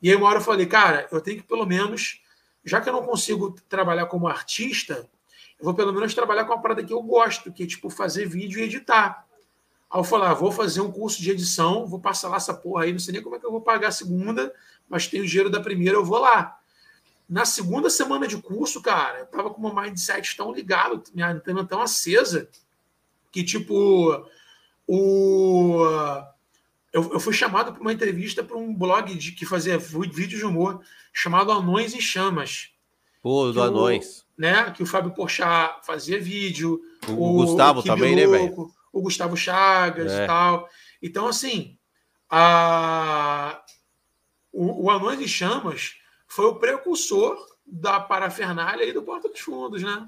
[0.00, 2.22] E aí uma hora eu falei, cara, eu tenho que pelo menos,
[2.66, 5.08] já que eu não consigo trabalhar como artista,
[5.58, 8.26] eu vou pelo menos trabalhar com uma parada que eu gosto, que é tipo fazer
[8.26, 9.24] vídeo e editar.
[9.88, 12.82] Aí eu falei, ah, vou fazer um curso de edição, vou passar lá essa porra
[12.82, 14.52] aí, não sei nem como é que eu vou pagar a segunda,
[14.88, 16.58] mas tenho dinheiro da primeira, eu vou lá.
[17.28, 21.64] Na segunda semana de curso, cara, eu tava com uma mindset tão ligado, minha antena
[21.64, 22.48] tão acesa,
[23.30, 24.26] que tipo,
[24.88, 25.84] o
[26.96, 30.46] eu, eu fui chamado para uma entrevista para um blog de, que fazia vídeos de
[30.46, 30.80] humor
[31.16, 32.68] chamado Anões e Chamas.
[33.22, 34.26] Pô, do Anões.
[34.36, 34.70] né?
[34.72, 36.78] Que o Fábio Porchat fazia vídeo.
[37.08, 38.70] O, o Gustavo também, né, velho?
[38.92, 40.24] O Gustavo Chagas é.
[40.24, 40.68] e tal.
[41.02, 41.78] Então, assim,
[42.28, 43.62] a...
[44.52, 45.94] o, o Anões e Chamas
[46.28, 47.34] foi o precursor
[47.66, 50.06] da parafernália e do Porta dos Fundos, né?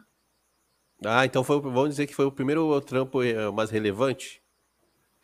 [1.04, 4.42] Ah, então foi, vamos dizer que foi o primeiro trampo eh, mais relevante?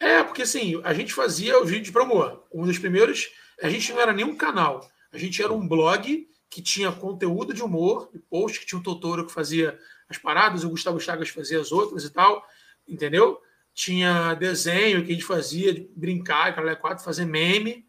[0.01, 2.41] É, porque assim, a gente fazia o vídeo de promo.
[2.53, 3.29] Um dos primeiros,
[3.61, 7.63] a gente não era nenhum canal, a gente era um blog que tinha conteúdo de
[7.63, 11.71] humor, post que tinha o Totoro que fazia as paradas, o Gustavo Chagas fazia as
[11.71, 12.45] outras e tal,
[12.87, 13.41] entendeu?
[13.73, 17.87] Tinha desenho que a gente fazia, de brincar, cara, quatro, fazer meme,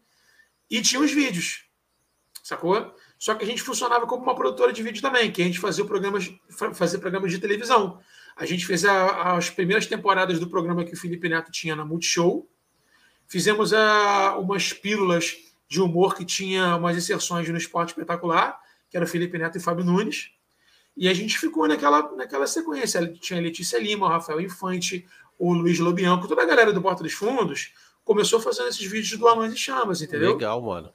[0.70, 1.64] e tinha os vídeos,
[2.44, 2.94] sacou?
[3.18, 5.84] Só que a gente funcionava como uma produtora de vídeo também, que a gente fazia
[5.84, 6.32] programas,
[6.74, 8.00] fazia programas de televisão.
[8.36, 11.84] A gente fez a, as primeiras temporadas do programa que o Felipe Neto tinha na
[11.84, 12.48] Multishow.
[13.26, 19.04] Fizemos a, umas pílulas de humor que tinha umas inserções no Esporte Espetacular, que era
[19.04, 20.30] o Felipe Neto e Fábio Nunes.
[20.96, 23.06] E a gente ficou naquela, naquela sequência.
[23.14, 25.06] Tinha a Letícia Lima, o Rafael Infante,
[25.38, 27.72] o Luiz Lobianco, toda a galera do Porta dos Fundos
[28.06, 30.34] começou fazendo esses vídeos do Anões e Chamas, entendeu?
[30.34, 30.92] Legal, mano.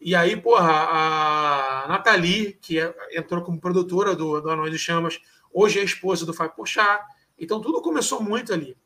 [0.00, 5.20] E aí, porra, a Nathalie, que é, entrou como produtora do, do Anões e Chamas,
[5.52, 7.04] hoje é esposa do Fábio Pochá.
[7.36, 8.76] Então tudo começou muito ali.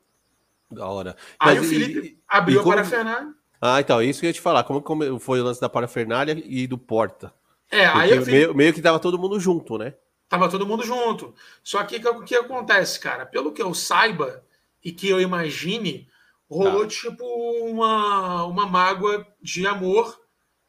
[0.70, 1.14] Da hora.
[1.38, 2.72] Aí Mas o Felipe e, abriu e como...
[2.72, 3.34] a parafernália.
[3.60, 4.64] Ah, então, isso que eu ia te falar.
[4.64, 7.32] Como foi o lance da parafernália e do Porta?
[7.70, 9.94] É, Porque aí eu meio, meio que tava todo mundo junto, né?
[10.28, 11.34] Tava todo mundo junto.
[11.62, 13.26] Só que o que acontece, cara?
[13.26, 14.44] Pelo que eu saiba
[14.84, 16.08] e que eu imagine,
[16.48, 16.88] rolou tá.
[16.88, 17.24] tipo
[17.64, 20.18] uma, uma mágoa de amor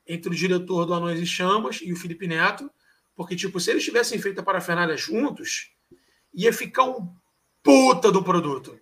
[0.07, 2.69] entre o diretor do Anões e Chamas e o Felipe Neto,
[3.15, 5.71] porque, tipo, se eles tivessem feito a parafernália juntos,
[6.33, 7.13] ia ficar um
[7.61, 8.79] puta do produto.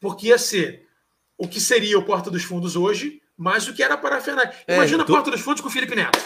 [0.00, 0.88] Porque ia ser
[1.36, 4.54] o que seria o Porta dos Fundos hoje, mais o que era a parafernália.
[4.66, 5.12] É, Imagina tu...
[5.12, 6.18] a Porta dos Fundos com o Felipe Neto.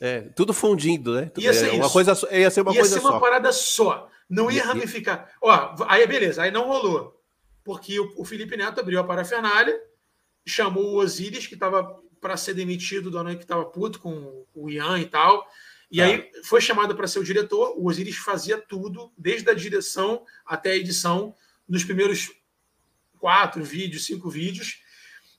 [0.00, 1.30] É, tudo fundindo, né?
[1.36, 1.90] Ia ser é, uma.
[1.90, 3.20] Coisa, ia ser uma ia coisa ser uma só.
[3.20, 4.08] parada só.
[4.28, 5.30] Não ia ramificar.
[5.40, 7.20] Ó, aí beleza, aí não rolou.
[7.64, 9.78] Porque o, o Felipe Neto abriu a parafernália,
[10.46, 14.70] chamou o Osiris, que estava para ser demitido do Anões que estava puto com o
[14.70, 15.46] Ian e tal.
[15.90, 16.06] E ah.
[16.06, 17.74] aí foi chamado para ser o diretor.
[17.76, 21.34] O Osiris fazia tudo, desde a direção até a edição,
[21.68, 22.30] nos primeiros
[23.18, 24.82] quatro vídeos, cinco vídeos.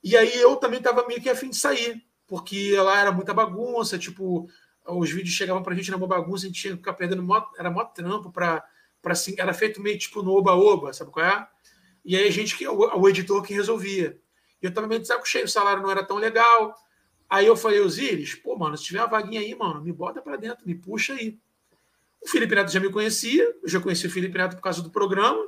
[0.03, 3.97] E aí eu também estava meio que afim de sair, porque lá era muita bagunça,
[3.97, 4.47] tipo,
[4.85, 7.43] os vídeos chegavam para a gente numa bagunça, a gente tinha que ficar perdendo, mó,
[7.57, 8.63] era mó trampo para
[9.05, 11.47] assim, era feito meio tipo no oba-oba, sabe qual é?
[12.03, 14.17] E aí a gente, o, o editor que resolvia.
[14.61, 16.75] E eu também de saco cheio, o salário não era tão legal.
[17.29, 20.35] Aí eu falei, Osiris, pô, mano, se tiver uma vaguinha aí, mano, me bota para
[20.35, 21.37] dentro, me puxa aí.
[22.21, 24.89] O Felipe Neto já me conhecia, eu já conheci o Felipe Neto por causa do
[24.89, 25.39] programa.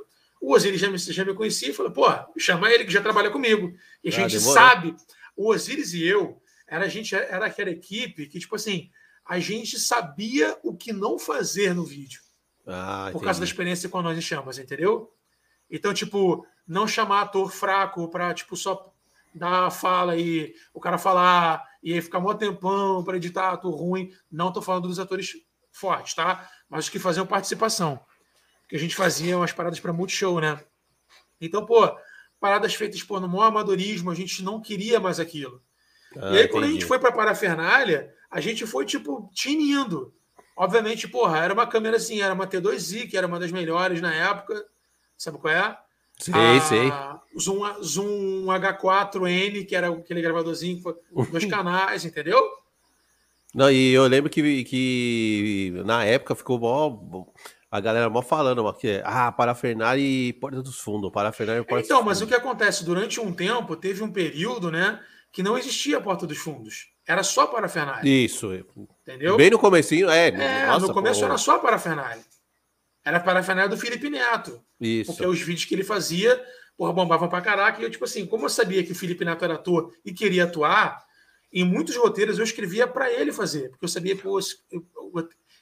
[0.42, 2.04] O Osiris já me, já me conhecia e falou, pô,
[2.36, 3.72] chama ele que já trabalha comigo.
[4.02, 4.54] E a ah, gente demorou.
[4.54, 4.96] sabe,
[5.36, 8.90] o Osiris e eu, era, a gente, era aquela equipe que, tipo assim,
[9.24, 12.20] a gente sabia o que não fazer no vídeo.
[12.66, 15.14] Ah, por causa da experiência com nós chamas, entendeu?
[15.70, 18.92] Então, tipo, não chamar ator fraco para, tipo, só
[19.32, 23.74] dar a fala e o cara falar e aí ficar mó tempão para editar ator
[23.74, 24.12] ruim.
[24.30, 25.34] Não estou falando dos atores
[25.70, 26.50] fortes, tá?
[26.68, 28.04] Mas os que faziam participação.
[28.72, 30.58] Que a gente fazia umas paradas para multishow, né?
[31.38, 31.94] Então, pô,
[32.40, 35.60] paradas feitas por no maior amadorismo, a gente não queria mais aquilo.
[36.16, 40.14] Ah, e aí, quando a gente foi para a parafernália, a gente foi, tipo, tinindo.
[40.56, 44.14] Obviamente, porra, era uma câmera assim, era uma T2i, que era uma das melhores na
[44.14, 44.64] época.
[45.18, 45.78] Sabe qual é?
[46.16, 46.90] Sei, ah, sei.
[47.38, 52.42] Zoom, Zoom H4N, que era aquele gravadorzinho com dois canais, entendeu?
[53.54, 57.26] Não, e eu lembro que, que na época ficou mó,
[57.72, 61.86] a galera mó falando ó, que ah, parafernália e porta dos fundos, parafernália e porta
[61.86, 62.84] Então, mas o que acontece?
[62.84, 65.00] Durante um tempo, teve um período, né,
[65.32, 66.92] que não existia porta dos fundos.
[67.06, 68.06] Era só parafernália.
[68.06, 68.52] Isso.
[69.00, 69.38] Entendeu?
[69.38, 70.28] Bem no comecinho, é.
[70.28, 71.26] É, nossa, no começo pô.
[71.26, 72.22] era só parafernália.
[73.02, 74.62] Era parafernália do Felipe Neto.
[74.78, 75.10] Isso.
[75.10, 76.40] Porque os vídeos que ele fazia,
[76.76, 77.80] porra, bombavam pra caraca.
[77.80, 80.44] E eu, tipo assim, como eu sabia que o Felipe Neto era ator e queria
[80.44, 81.02] atuar,
[81.50, 83.70] em muitos roteiros eu escrevia para ele fazer.
[83.70, 84.38] Porque eu sabia, pô,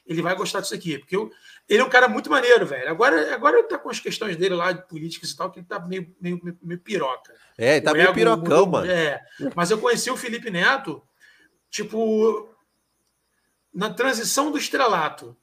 [0.06, 0.98] ele vai gostar disso aqui.
[0.98, 1.30] Porque eu,
[1.70, 2.90] ele é um cara muito maneiro, velho.
[2.90, 5.66] Agora, agora ele tá com as questões dele lá de políticas e tal, que ele
[5.66, 7.32] tá meio, meio, meio, meio piroca.
[7.56, 8.90] É, ele tá o meio pirocão, mano.
[8.90, 9.20] É.
[9.54, 11.00] Mas eu conheci o Felipe Neto,
[11.70, 12.48] tipo,
[13.72, 15.36] na transição do estrelato.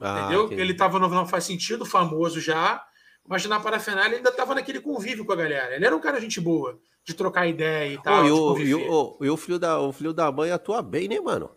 [0.00, 0.44] Ah, entendeu?
[0.44, 0.60] Entendi.
[0.60, 2.80] Ele estava no Não Faz Sentido, famoso já,
[3.26, 5.74] mas na parafernália ele ainda estava naquele convívio com a galera.
[5.74, 8.22] Ele era um cara gente boa, de trocar ideia e tal.
[8.22, 11.08] Oh, e, o, e, o, e o, filho da, o filho da mãe atua bem,
[11.08, 11.50] né, mano?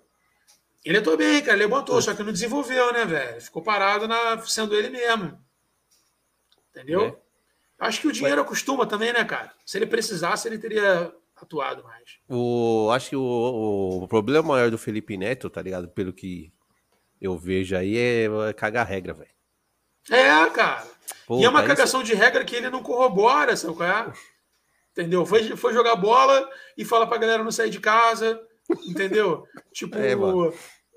[0.83, 1.57] Ele atua bem, cara.
[1.57, 2.01] Ele botou, é.
[2.01, 3.41] só que não desenvolveu, né, velho?
[3.41, 5.39] Ficou parado na, sendo ele mesmo.
[6.69, 7.07] Entendeu?
[7.07, 7.85] É.
[7.85, 9.51] Acho que o dinheiro acostuma também, né, cara?
[9.65, 12.17] Se ele precisasse, ele teria atuado mais.
[12.29, 15.87] O, acho que o, o problema maior do Felipe Neto, tá ligado?
[15.87, 16.53] Pelo que
[17.19, 19.29] eu vejo aí é, é cagar regra, velho.
[20.09, 20.87] É, cara.
[21.29, 22.11] e é uma cagação isso...
[22.11, 24.13] de regra que ele não corrobora, sabe qual é?
[24.91, 25.25] Entendeu?
[25.25, 28.41] Foi, foi jogar bola e fala pra galera não sair de casa,
[28.85, 29.45] entendeu?
[29.73, 30.15] tipo, é,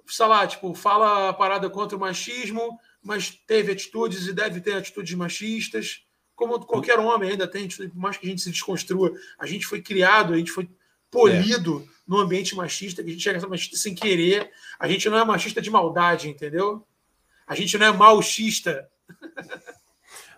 [0.06, 4.74] sei lá, tipo, fala a parada contra o machismo, mas teve atitudes e deve ter
[4.74, 6.04] atitudes machistas,
[6.34, 9.12] como qualquer homem ainda tem, por mais que a gente se desconstrua.
[9.38, 10.68] A gente foi criado, a gente foi
[11.10, 11.94] polido é.
[12.06, 14.50] no ambiente machista, que a gente é machista sem querer.
[14.78, 16.84] A gente não é machista de maldade, entendeu?
[17.46, 18.88] A gente não é machista.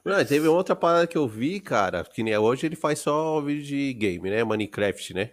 [0.04, 3.64] Não, teve outra parada que eu vi, cara, que nem hoje ele faz só vídeo
[3.64, 4.44] de game, né?
[4.44, 5.32] Minecraft, né?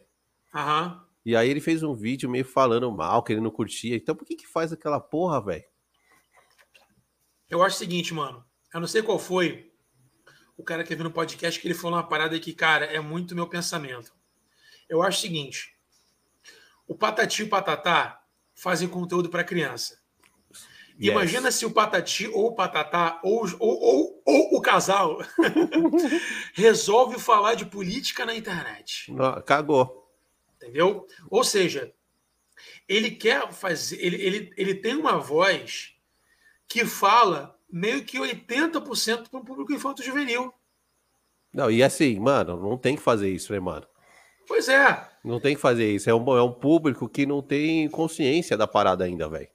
[0.52, 1.00] Aham.
[1.26, 3.96] E aí ele fez um vídeo meio falando mal, que ele não curtia.
[3.96, 5.64] Então por que que faz aquela porra, velho?
[7.50, 8.44] Eu acho o seguinte, mano.
[8.74, 9.72] Eu não sei qual foi
[10.58, 13.36] o cara que viu no podcast que ele falou uma parada que, cara, é muito
[13.36, 14.12] meu pensamento.
[14.90, 15.76] Eu acho o seguinte:
[16.88, 18.22] o Patati e o Patatá
[18.56, 20.02] fazem conteúdo para criança.
[21.00, 21.12] Yes.
[21.12, 25.18] Imagina se o Patati ou o Patatá ou, ou, ou, ou o casal
[26.54, 29.12] resolve falar de política na internet.
[29.46, 30.03] cagou.
[30.64, 31.06] Entendeu?
[31.30, 31.94] Ou seja,
[32.88, 33.98] ele quer fazer.
[34.04, 35.94] Ele, ele, ele tem uma voz
[36.68, 40.54] que fala meio que 80% para o público infanto-juvenil.
[41.54, 43.86] Não, e assim, mano, não tem que fazer isso, né, mano?
[44.48, 45.08] Pois é.
[45.24, 46.10] Não tem que fazer isso.
[46.10, 49.50] É um, é um público que não tem consciência da parada ainda, velho.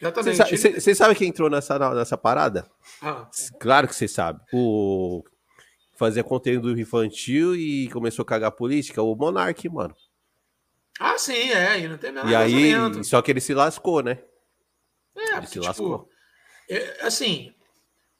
[0.00, 0.56] Exatamente.
[0.56, 2.68] Você sabe, sabe quem entrou nessa, nessa parada?
[3.00, 3.28] Ah.
[3.60, 4.40] Claro que você sabe.
[4.52, 5.22] O
[5.96, 9.94] fazia conteúdo infantil e começou a cagar política, o Monark, mano.
[10.98, 14.18] Ah, sim, é, e não tem E aí, só que ele se lascou, né?
[15.16, 16.08] É, ele porque, se tipo, lascou.
[16.70, 17.52] É, assim,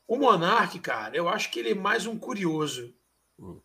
[0.09, 2.93] o Monark, cara, eu acho que ele é mais um curioso.
[3.39, 3.61] Hum.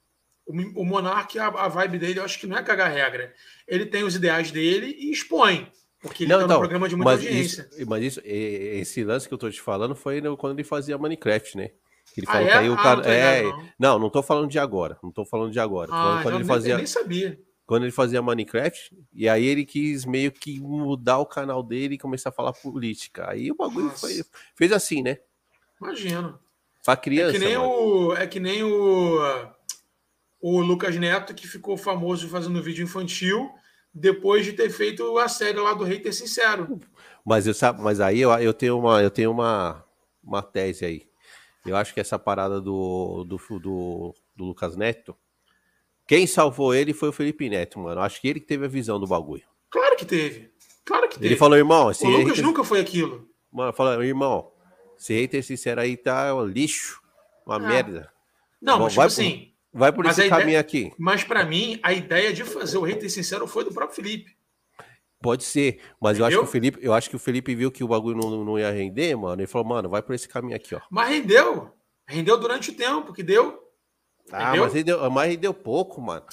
[0.46, 3.34] O, o Monark, a, a, vibe dele, eu acho que não é cagar regra.
[3.68, 5.72] Ele tem os ideais dele e expõe.
[6.02, 7.70] Porque ele não, tá então, no programa de muita mas audiência.
[7.72, 11.58] Isso, mas isso, esse lance que eu tô te falando foi quando ele fazia Minecraft,
[11.58, 11.72] né?
[12.16, 12.52] Ele ah, falou é?
[12.52, 13.02] que aí o ah, cara.
[13.02, 13.70] Não, é, não.
[13.80, 14.98] não, não tô falando de agora.
[15.04, 15.90] Não tô falando de agora.
[15.92, 16.74] Ah, quando ele fazia.
[16.74, 17.38] Eu nem sabia
[17.70, 22.00] quando ele fazia Minecraft, e aí ele quis meio que mudar o canal dele e
[22.00, 23.30] começar a falar política.
[23.30, 24.24] Aí o bagulho foi,
[24.56, 25.20] fez assim, né?
[25.80, 26.40] Imagino.
[26.84, 27.38] Pra criança.
[27.38, 29.20] É que nem, o, é que nem o,
[30.42, 33.52] o Lucas Neto, que ficou famoso fazendo vídeo infantil
[33.94, 36.80] depois de ter feito a série lá do Hater Sincero.
[37.24, 39.86] Mas, eu, mas aí eu, eu tenho, uma, eu tenho uma,
[40.24, 41.08] uma tese aí.
[41.64, 45.16] Eu acho que essa parada do, do, do, do Lucas Neto
[46.10, 48.02] quem salvou ele foi o Felipe Neto, mano.
[48.02, 49.44] Acho que ele que teve a visão do bagulho.
[49.70, 50.50] Claro que teve.
[50.84, 51.28] Claro que teve.
[51.28, 51.84] Ele falou, irmão.
[51.84, 52.44] o Lucas hater...
[52.44, 53.30] nunca foi aquilo.
[53.52, 54.52] Mano, falou, irmão,
[55.00, 57.00] esse hater sincero aí tá um lixo,
[57.46, 57.60] uma ah.
[57.60, 58.12] merda.
[58.60, 59.54] Não, mas tipo assim.
[59.72, 60.60] Vai por esse caminho ideia...
[60.60, 60.92] aqui.
[60.98, 64.36] Mas para mim, a ideia de fazer o hater sincero foi do próprio Felipe.
[65.22, 66.22] Pode ser, mas Entendeu?
[66.22, 68.44] eu acho que o Felipe, eu acho que o Felipe viu que o bagulho não,
[68.44, 69.40] não ia render, mano.
[69.40, 70.82] Ele falou, mano, vai por esse caminho aqui, ó.
[70.90, 71.72] Mas rendeu.
[72.08, 73.69] Rendeu durante o tempo que deu.
[74.32, 76.26] Ah, mas rendeu, mas rendeu pouco, mano.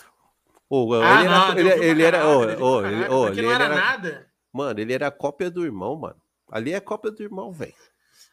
[0.69, 2.27] Oh, ah, ele, não, era, ele, ele era.
[2.27, 4.31] Oh, oh, ele, oh, ele não era, era, nada.
[4.53, 6.21] Mano, ele era cópia do irmão, mano.
[6.51, 7.75] Ali é cópia do irmão, velho.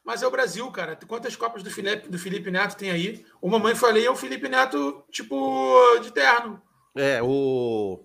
[0.03, 0.97] Mas é o Brasil, cara.
[1.07, 3.25] Quantas cópias do Felipe, do Felipe Neto tem aí?
[3.41, 6.61] O Mamãe Falei é o Felipe Neto, tipo, de terno.
[6.95, 8.03] É, o.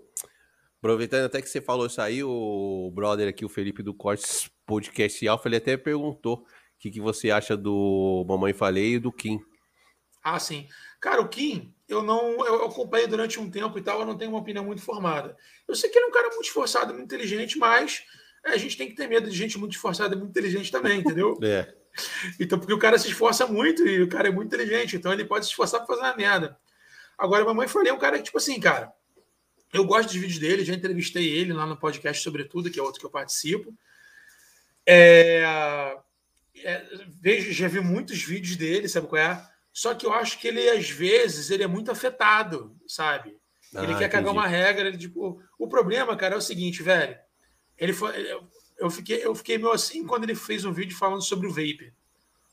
[0.79, 5.27] Aproveitando até que você falou isso aí, o brother aqui, o Felipe do Cortes Podcast
[5.27, 6.45] Alpha, ele até perguntou o
[6.79, 9.41] que, que você acha do Mamãe Falei e do Kim.
[10.23, 10.69] Ah, sim.
[11.01, 14.31] Cara, o Kim, eu não eu acompanhei durante um tempo e tal, eu não tenho
[14.31, 15.37] uma opinião muito formada.
[15.67, 18.05] Eu sei que ele é um cara muito esforçado, muito inteligente, mas
[18.45, 21.01] é, a gente tem que ter medo de gente muito esforçada e muito inteligente também,
[21.01, 21.39] entendeu?
[21.43, 21.75] É.
[22.39, 25.25] Então, porque o cara se esforça muito e o cara é muito inteligente, então ele
[25.25, 26.57] pode se esforçar para fazer uma merda.
[27.17, 28.93] Agora, mamãe falei é um cara que, tipo assim, cara,
[29.73, 33.01] eu gosto dos vídeos dele, já entrevistei ele lá no podcast Sobretudo, que é outro
[33.01, 33.75] que eu participo.
[34.87, 35.99] É,
[36.63, 36.85] é,
[37.21, 39.51] vejo, já vi muitos vídeos dele, sabe qual é?
[39.79, 43.39] Só que eu acho que ele, às vezes, ele é muito afetado, sabe?
[43.73, 44.09] Ah, ele quer entendi.
[44.09, 44.89] cagar uma regra.
[44.89, 47.17] Ele, tipo, o problema, cara, é o seguinte, velho.
[47.77, 48.13] Ele foi,
[48.77, 51.95] eu, fiquei, eu fiquei meio assim quando ele fez um vídeo falando sobre o vape.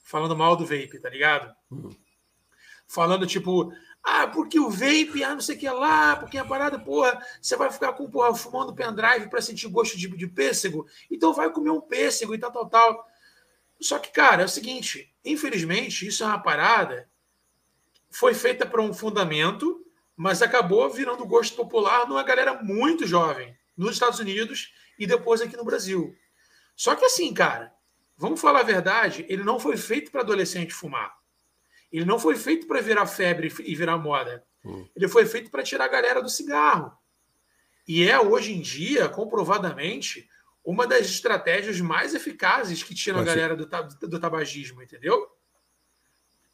[0.03, 1.51] Falando mal do vape, tá ligado?
[1.71, 1.89] Uhum.
[2.87, 3.73] Falando, tipo,
[4.03, 7.57] ah, porque o vape, ah, não sei o que lá, porque a parada, porra, você
[7.57, 11.71] vai ficar com, porra, fumando pendrive para sentir gosto de, de pêssego, então vai comer
[11.71, 13.07] um pêssego e tal, tal, tal.
[13.81, 17.09] Só que, cara, é o seguinte, infelizmente, isso é uma parada
[18.15, 19.85] foi feita para um fundamento,
[20.15, 25.57] mas acabou virando gosto popular numa galera muito jovem, nos Estados Unidos e depois aqui
[25.57, 26.15] no Brasil.
[26.77, 27.73] Só que assim, cara,
[28.17, 31.13] vamos falar a verdade, ele não foi feito para adolescente fumar.
[31.91, 34.45] Ele não foi feito para virar febre e virar moda.
[34.63, 34.87] Hum.
[34.95, 36.97] Ele foi feito para tirar a galera do cigarro.
[37.85, 40.29] E é hoje em dia, comprovadamente,
[40.63, 43.67] uma das estratégias mais eficazes que tira a galera do,
[44.07, 45.35] do tabagismo, entendeu?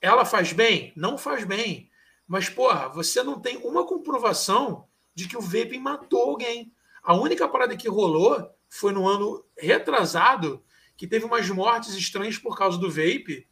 [0.02, 0.92] Ela faz bem?
[0.96, 1.90] Não faz bem.
[2.28, 6.74] Mas, porra, você não tem uma comprovação de que o vaping matou alguém.
[7.04, 10.64] A única parada que rolou foi no ano retrasado,
[10.98, 13.48] que teve umas mortes estranhas por causa do vape,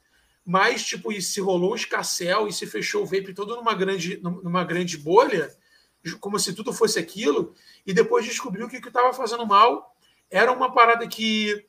[0.45, 4.17] mas, tipo, e se rolou um escassel e se fechou o vape todo numa grande,
[4.21, 5.55] numa grande bolha,
[6.19, 7.53] como se tudo fosse aquilo,
[7.85, 9.95] e depois descobriu que o que estava fazendo mal
[10.29, 11.67] era uma parada que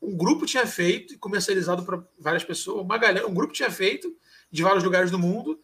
[0.00, 4.16] um grupo tinha feito e comercializado para várias pessoas, uma galera, um grupo tinha feito
[4.50, 5.60] de vários lugares do mundo,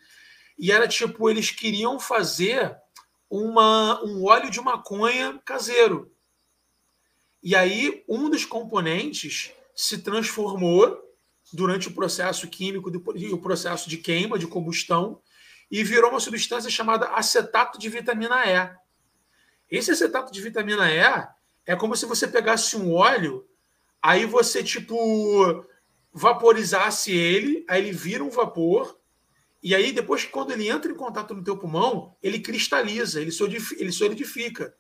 [0.59, 2.77] e era tipo, eles queriam fazer
[3.31, 6.13] uma, um óleo de maconha caseiro.
[7.43, 11.01] E aí, um dos componentes se transformou
[11.53, 15.21] durante o processo químico, o processo de queima, de combustão,
[15.71, 18.71] e virou uma substância chamada acetato de vitamina E.
[19.71, 21.29] Esse acetato de vitamina E
[21.67, 23.47] é como se você pegasse um óleo,
[24.05, 25.65] aí você, tipo,
[26.13, 28.99] vaporizasse ele, aí ele vira um vapor,
[29.63, 33.83] e aí depois, quando ele entra em contato no teu pulmão, ele cristaliza, ele solidifica.
[33.83, 34.75] Ele solidifica.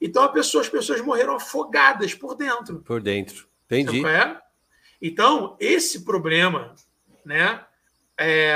[0.00, 2.80] Então, pessoa, as pessoas morreram afogadas por dentro.
[2.80, 3.46] Por dentro.
[3.66, 4.04] Entendi.
[4.06, 4.40] É?
[5.02, 6.74] Então, esse problema,
[7.26, 7.62] né,
[8.16, 8.54] é,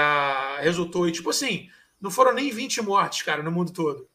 [0.60, 1.68] resultou em, tipo assim,
[2.00, 4.08] não foram nem 20 mortes, cara, no mundo todo.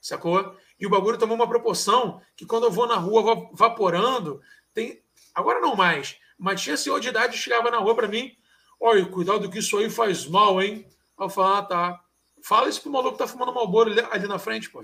[0.00, 0.56] Sacou?
[0.78, 4.40] E o bagulho tomou uma proporção que quando eu vou na rua vaporando,
[4.72, 5.02] tem.
[5.34, 8.32] Agora não mais, mas tinha senhor de idade que chegava na rua para mim.
[8.80, 10.84] Olha, cuidado que isso aí faz mal, hein?
[11.18, 12.00] Aí eu falo, ah, tá.
[12.42, 14.82] Fala isso pro maluco que tá fumando malboro ali, ali na frente, pô.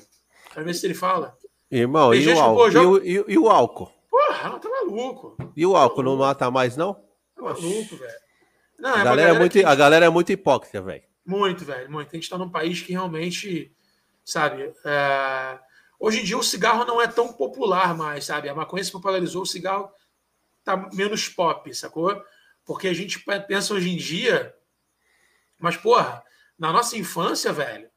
[0.54, 1.36] Pra ver se ele fala.
[1.70, 2.70] Irmão, e, o álcool?
[2.70, 3.92] e, o, e, e o álcool?
[4.10, 5.36] Porra, não tá maluco.
[5.54, 6.94] E o álcool não mata mais, não?
[7.34, 8.28] Tá maluco, velho.
[8.78, 9.66] Não, a, é galera é muito, gente...
[9.66, 11.02] a galera é muito hipócrita, velho.
[11.26, 12.08] Muito, velho, muito.
[12.08, 13.74] A gente está num país que realmente,
[14.24, 15.58] sabe, é...
[15.98, 18.48] hoje em dia o cigarro não é tão popular mais, sabe?
[18.48, 19.90] A maconha se popularizou, o cigarro
[20.76, 22.22] tá menos pop, sacou?
[22.64, 24.54] Porque a gente pensa hoje em dia,
[25.58, 26.22] mas, porra,
[26.58, 27.88] na nossa infância, velho,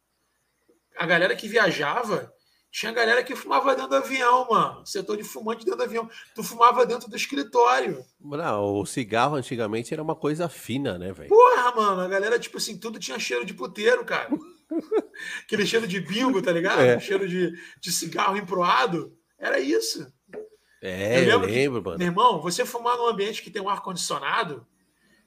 [0.97, 2.33] a galera que viajava
[2.71, 4.85] tinha galera que fumava dentro do avião, mano.
[4.85, 6.09] Setor de fumante dentro do avião.
[6.33, 8.05] Tu fumava dentro do escritório.
[8.17, 11.27] Não, o cigarro antigamente era uma coisa fina, né, velho?
[11.27, 12.01] Porra, mano.
[12.01, 14.29] A galera, tipo assim, tudo tinha cheiro de puteiro, cara.
[15.43, 16.81] Aquele cheiro de bingo, tá ligado?
[16.81, 16.97] É.
[16.97, 19.13] Cheiro de, de cigarro emproado.
[19.37, 20.09] Era isso.
[20.81, 21.97] É, eu lembro, eu lembro que, mano.
[21.99, 24.65] Meu irmão, você fumar num ambiente que tem um ar-condicionado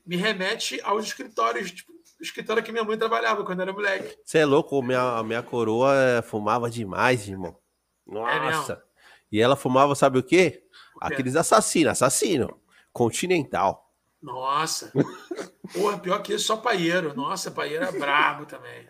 [0.05, 4.17] me remete aos escritórios, tipo, escritório que minha mãe trabalhava quando era moleque.
[4.25, 7.57] Você é louco, minha, minha coroa eh, fumava demais, irmão.
[8.07, 8.73] Nossa.
[8.73, 8.95] É
[9.33, 10.63] e ela fumava, sabe o quê?
[10.97, 11.05] O?
[11.05, 12.61] Aqueles assassinos, assassino.
[12.93, 13.93] Continental.
[14.23, 14.93] Nossa.
[15.73, 17.15] Porra, pior que isso, só paieiro.
[17.15, 18.87] Nossa, paieiro é brabo também.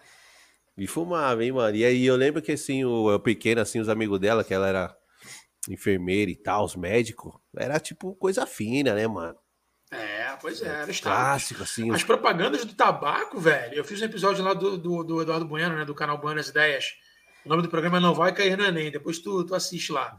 [0.77, 1.75] E fumava, hein, mano.
[1.77, 4.97] E aí eu lembro que assim, o pequeno, assim, os amigos dela, que ela era
[5.69, 9.37] enfermeira e tal, os médicos, era tipo coisa fina, né, mano?
[9.91, 11.91] É, pois é, era clássico, assim.
[11.93, 13.75] As propagandas do tabaco, velho.
[13.75, 16.95] Eu fiz um episódio lá do, do, do Eduardo Bueno, né, do canal Buenas Ideias.
[17.45, 18.91] O nome do programa Não Vai Cair no Enem.
[18.91, 20.17] Depois tu, tu assiste lá.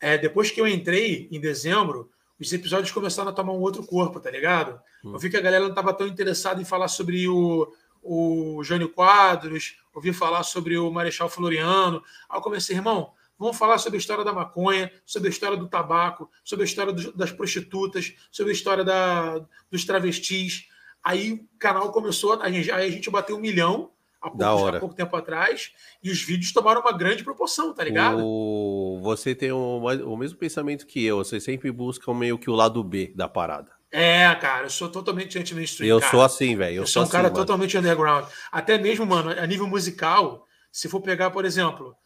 [0.00, 4.20] É, depois que eu entrei, em dezembro, os episódios começaram a tomar um outro corpo,
[4.20, 4.80] tá ligado?
[5.04, 5.12] Hum.
[5.12, 8.88] Eu vi que a galera não estava tão interessada em falar sobre o, o Jânio
[8.88, 12.02] Quadros, ouvi falar sobre o Marechal Floriano.
[12.28, 15.66] Aí eu comecei, irmão, Vamos falar sobre a história da maconha, sobre a história do
[15.66, 20.68] tabaco, sobre a história do, das prostitutas, sobre a história da, dos travestis.
[21.02, 24.78] Aí o canal começou, a gente, aí a gente bateu um milhão há pouco, há
[24.78, 25.72] pouco, tempo atrás,
[26.02, 28.22] e os vídeos tomaram uma grande proporção, tá ligado?
[28.22, 29.00] O...
[29.02, 32.84] Você tem o, o mesmo pensamento que eu, você sempre busca meio que o lado
[32.84, 33.70] B da parada.
[33.90, 35.88] É, cara, eu sou totalmente anti-mainstream.
[35.88, 36.10] Eu cara.
[36.10, 36.76] sou assim, velho.
[36.76, 37.36] Eu, eu, sou um assim, cara mano.
[37.36, 38.26] totalmente underground.
[38.52, 41.96] Até mesmo, mano, a nível musical, se for pegar, por exemplo,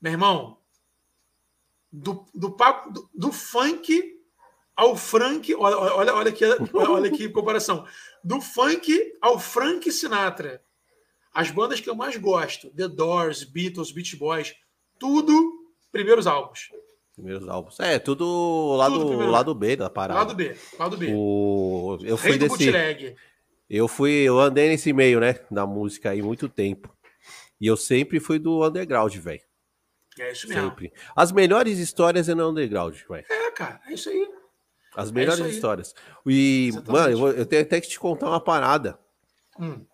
[0.00, 0.56] meu irmão,
[1.94, 2.48] do, do,
[2.90, 4.18] do, do funk
[4.76, 5.54] ao Frank.
[5.54, 6.44] Olha, olha, olha, aqui,
[6.74, 7.86] olha aqui comparação.
[8.22, 10.60] Do funk ao Frank Sinatra.
[11.32, 14.54] As bandas que eu mais gosto: The Doors, Beatles, Beach Boys,
[14.98, 16.70] tudo primeiros álbuns.
[17.14, 17.78] Primeiros álbuns.
[17.78, 20.18] É, tudo lá tudo do lado B da parada.
[20.20, 21.12] Lado B, lado B.
[21.14, 21.98] O...
[22.02, 22.48] Eu fui desse.
[22.48, 23.14] Bootleg.
[23.70, 26.94] Eu fui, eu andei nesse meio, né, da música aí muito tempo.
[27.60, 29.40] E eu sempre fui do underground, velho.
[30.18, 30.70] É isso mesmo.
[30.70, 30.92] Sempre.
[31.14, 33.24] As melhores histórias é no underground, vai.
[33.28, 34.28] É, cara, é isso aí.
[34.96, 35.94] As melhores é histórias.
[36.24, 36.92] E, Exatamente.
[36.92, 38.98] mano, eu, vou, eu, tenho até que te contar uma parada.
[39.58, 39.84] Hum.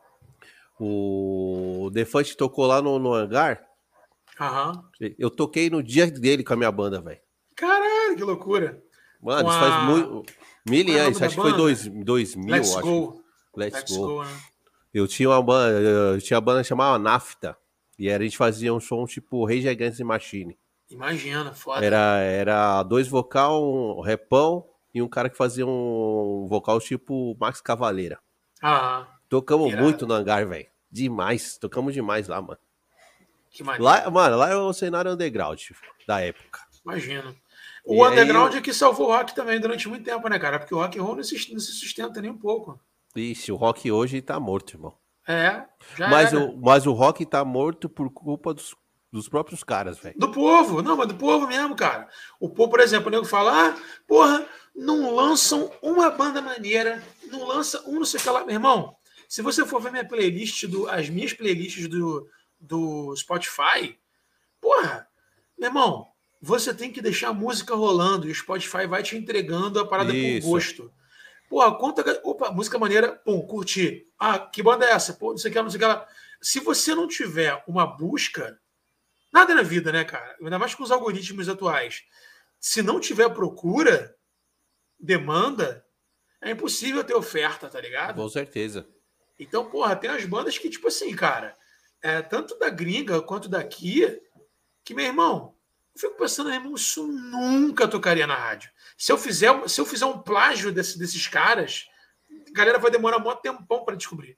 [0.78, 3.66] O Defante tocou lá no, no hangar.
[4.38, 4.84] Aham.
[5.18, 7.20] Eu toquei no dia dele com a minha banda, velho.
[7.54, 8.82] Caralho, que loucura.
[9.22, 10.24] Mano, isso faz muito.
[10.66, 12.82] Mil é anos, acho que foi dois, dois mil, Let's acho.
[12.82, 13.24] Go.
[13.56, 14.06] Let's, Let's go.
[14.06, 14.30] go né?
[14.92, 17.56] Eu tinha uma banda, eu tinha uma banda chamada Nafta.
[18.00, 20.58] E a gente fazia um som tipo Rage Against the Machine.
[20.88, 21.84] Imagina, foda.
[21.84, 27.60] Era, era dois vocal, um repão e um cara que fazia um vocal tipo Max
[27.60, 28.18] Cavaleira.
[28.62, 29.06] Ah.
[29.28, 29.82] Tocamos Irado.
[29.82, 30.66] muito no hangar, velho.
[30.90, 31.58] Demais.
[31.58, 32.58] Tocamos demais lá, mano.
[33.50, 33.84] Que maneiro.
[33.84, 35.60] Lá, mano, lá é o cenário underground
[36.06, 36.60] da época.
[36.82, 37.36] Imagino.
[37.84, 38.60] O e underground aí...
[38.60, 40.58] é que salvou o rock também durante muito tempo, né, cara?
[40.58, 42.80] Porque o rock and roll não se, não se sustenta nem um pouco.
[43.14, 44.94] Ixi, o rock hoje tá morto, irmão.
[45.30, 45.64] É,
[46.08, 48.74] mas o, mas o rock tá morto por culpa dos,
[49.12, 50.18] dos próprios caras, velho.
[50.18, 52.08] Do povo, não, mas do povo mesmo, cara.
[52.40, 53.76] O povo, por exemplo, o nego fala, ah,
[54.08, 54.44] porra,
[54.74, 57.00] não lançam uma banda maneira,
[57.30, 58.44] não lança um não sei o que lá.
[58.44, 58.96] Meu irmão,
[59.28, 62.26] se você for ver minha playlist, do, as minhas playlists do,
[62.58, 63.96] do Spotify,
[64.60, 65.06] porra,
[65.56, 66.08] meu irmão,
[66.42, 70.12] você tem que deixar a música rolando e o Spotify vai te entregando a parada
[70.12, 70.46] Isso.
[70.46, 70.92] com gosto.
[71.50, 72.20] Porra, conta.
[72.22, 74.06] Opa, música maneira, pum, curti.
[74.16, 75.14] Ah, que banda é essa?
[75.14, 76.06] Pô, não sei o que, não sei o que lá.
[76.40, 78.56] Se você não tiver uma busca,
[79.32, 80.36] nada na vida, né, cara?
[80.40, 82.04] Ainda mais com os algoritmos atuais.
[82.60, 84.16] Se não tiver procura,
[84.96, 85.84] demanda,
[86.40, 88.14] é impossível ter oferta, tá ligado?
[88.14, 88.88] Com certeza.
[89.36, 91.56] Então, porra, tem as bandas que, tipo assim, cara,
[92.00, 94.06] é, tanto da gringa quanto daqui,
[94.84, 95.56] que, meu irmão,
[95.96, 98.70] eu fico pensando, irmão, isso nunca tocaria na rádio.
[99.00, 101.86] Se eu fizer, se eu fizer um plágio desse, desses caras,
[102.50, 104.36] a galera vai demorar um tempão para descobrir.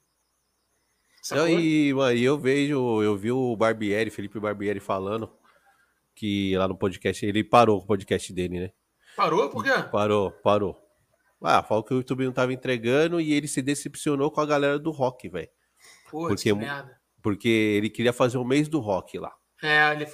[1.32, 5.36] Não, e, mano, eu vejo, eu vi o Barbieri, Felipe Barbieri falando
[6.14, 8.72] que lá no podcast, ele parou o podcast dele, né?
[9.16, 9.50] Parou?
[9.50, 9.70] Por quê?
[9.90, 10.80] Parou, parou.
[11.42, 14.78] Ah, falou que o YouTube não tava entregando e ele se decepcionou com a galera
[14.78, 15.50] do rock, velho.
[16.08, 16.50] Porque,
[17.20, 19.34] porque ele queria fazer um mês do rock lá.
[19.60, 20.06] É, ele,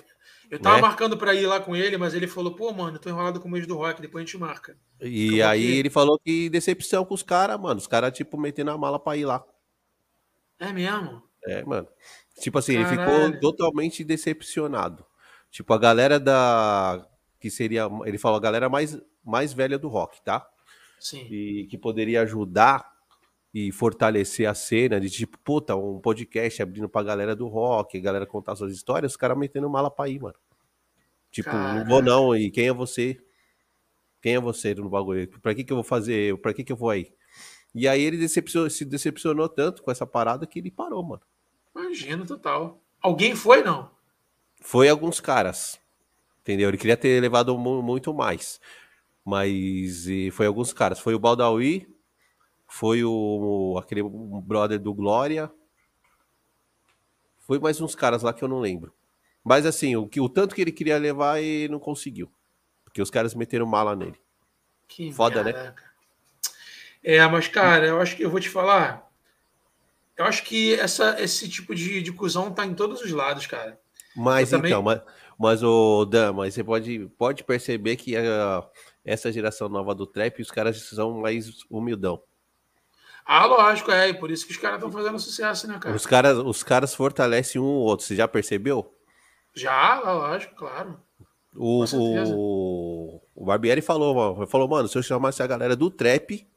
[0.50, 0.82] eu tava né?
[0.82, 3.48] marcando para ir lá com ele, mas ele falou, pô, mano, eu tô enrolado com
[3.48, 4.76] o mês do rock, depois a gente marca.
[5.00, 5.78] E aí aqui.
[5.78, 7.78] ele falou que decepção com os caras, mano.
[7.78, 9.44] Os caras, tipo, metendo a mala pra ir lá.
[10.58, 11.22] É mesmo?
[11.44, 11.86] É, mano.
[12.40, 13.00] Tipo assim, Caralho.
[13.00, 15.04] ele ficou totalmente decepcionado.
[15.50, 17.06] Tipo, a galera da.
[17.40, 17.88] Que seria.
[18.04, 20.48] Ele falou a galera mais, mais velha do rock, tá?
[20.98, 21.26] Sim.
[21.30, 22.90] E que poderia ajudar
[23.52, 28.00] e fortalecer a cena de tipo, puta, um podcast abrindo pra galera do rock, a
[28.00, 30.36] galera contar suas histórias, os caras metendo mala pra ir, mano.
[31.30, 33.18] Tipo, não vou não, e quem é você?
[34.20, 35.28] Quem é você no bagulho?
[35.40, 36.36] Pra que que eu vou fazer?
[36.38, 37.12] Pra que que eu vou aí?
[37.74, 41.22] E aí ele decepcionou, se decepcionou tanto com essa parada que ele parou, mano.
[41.76, 42.82] Imagina, total.
[43.00, 43.90] Alguém foi, não?
[44.60, 45.78] Foi alguns caras.
[46.40, 46.68] Entendeu?
[46.68, 48.60] Ele queria ter levado muito mais.
[49.24, 50.98] Mas foi alguns caras.
[50.98, 51.86] Foi o Baldawi,
[52.68, 55.50] foi o aquele brother do Glória.
[57.38, 58.92] Foi mais uns caras lá que eu não lembro.
[59.42, 62.30] Mas assim, o, que, o tanto que ele queria levar e não conseguiu.
[62.84, 64.20] Porque os caras meteram mala nele.
[64.86, 65.52] Que Foda, né?
[65.52, 65.74] né?
[67.02, 69.10] É, mas, cara, eu acho que eu vou te falar.
[70.16, 73.80] Eu acho que essa, esse tipo de, de cuzão tá em todos os lados, cara.
[74.14, 74.82] Mas eu então, também...
[74.82, 78.68] mas, mas o Dan, mas você pode, pode perceber que a,
[79.04, 82.20] essa geração nova do trap, os caras são mais humildão.
[83.30, 84.08] Ah, lógico, é.
[84.08, 85.94] E por isso que os caras estão fazendo sucesso, né, cara?
[85.94, 88.06] Os caras, os caras fortalecem um ou outro.
[88.06, 88.90] Você já percebeu?
[89.54, 90.98] Já, lógico, claro.
[91.54, 96.48] O, o, o Barbieri falou, mano, falou, mano, se eu chamasse a galera do trap,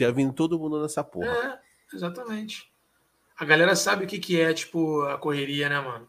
[0.00, 1.28] ia vindo todo mundo nessa porra.
[1.28, 2.68] É, exatamente.
[3.38, 6.08] A galera sabe o que, que é, tipo, a correria, né, mano?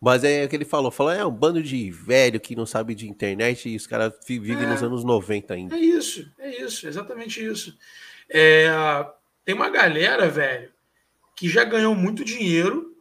[0.00, 2.94] Mas é o que ele falou, falou, é um bando de velho que não sabe
[2.94, 5.76] de internet e os caras vivem é, nos anos 90 ainda.
[5.76, 7.76] É isso, é isso, exatamente isso.
[8.34, 8.68] É,
[9.44, 10.72] tem uma galera, velho,
[11.36, 12.96] que já ganhou muito dinheiro,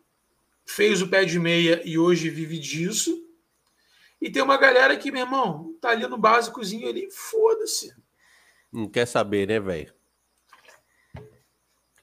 [0.65, 3.17] fez o pé de meia e hoje vive disso.
[4.19, 7.95] E tem uma galera que, meu irmão, tá ali no básicozinho ali, foda-se.
[8.71, 9.93] Não quer saber, né, velho?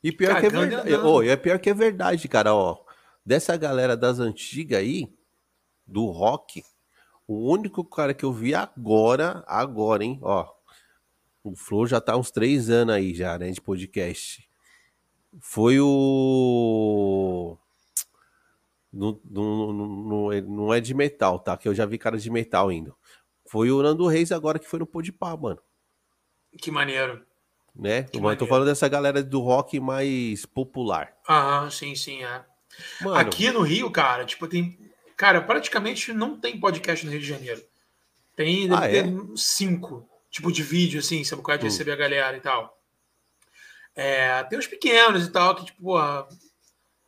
[0.03, 1.07] E pior Cagando que é verdade.
[1.07, 2.85] Oh, é pior que é verdade, cara, ó.
[3.25, 5.13] Dessa galera das antigas aí,
[5.87, 6.65] do rock,
[7.27, 10.58] o único cara que eu vi agora, agora, hein, ó,
[11.49, 14.49] o Flow já tá uns três anos aí já, né, de podcast.
[15.41, 17.57] Foi o...
[18.93, 21.57] Não, não, não, não é de metal, tá?
[21.57, 22.97] Que eu já vi cara de metal indo.
[23.47, 25.61] Foi o Nando Reis agora que foi no Podpah, mano.
[26.61, 27.25] Que maneiro.
[27.75, 28.05] Né?
[28.05, 31.15] Que Mas eu tô falando dessa galera do rock mais popular.
[31.29, 32.45] Aham, sim, sim, é.
[33.01, 34.79] Mano, Aqui no Rio, cara, tipo, tem.
[35.17, 37.63] Cara, praticamente não tem podcast no Rio de Janeiro.
[38.35, 39.05] Tem, ah, é?
[39.37, 41.69] cinco tipo de vídeo, assim, sabe qual é de hum.
[41.69, 42.79] receber a galera e tal.
[43.95, 46.29] É, tem uns pequenos e tal, que, tipo, a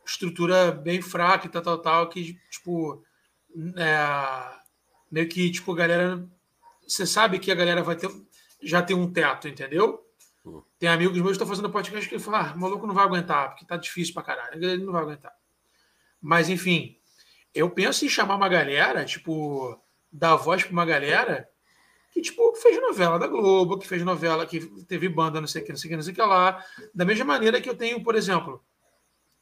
[0.05, 3.03] estrutura bem fraca e tal, tal, tal, que, tipo,
[3.77, 4.59] é,
[5.09, 6.27] meio que, tipo, a galera.
[6.87, 8.09] Você sabe que a galera vai ter.
[8.61, 10.05] Já tem um teto, entendeu?
[10.45, 10.61] Hum.
[10.77, 13.65] Tem amigos meus que estão fazendo podcast que falam, ah, maluco não vai aguentar, porque
[13.65, 14.63] tá difícil pra caralho.
[14.63, 15.33] Ele não vai aguentar.
[16.21, 16.97] Mas, enfim,
[17.53, 19.79] eu penso em chamar uma galera, tipo,
[20.11, 21.49] dar voz pra uma galera
[22.11, 25.65] que, tipo, fez novela da Globo, que fez novela, que teve banda, não sei o
[25.65, 26.63] que, não sei o que, não sei o que lá.
[26.93, 28.61] Da mesma maneira que eu tenho, por exemplo,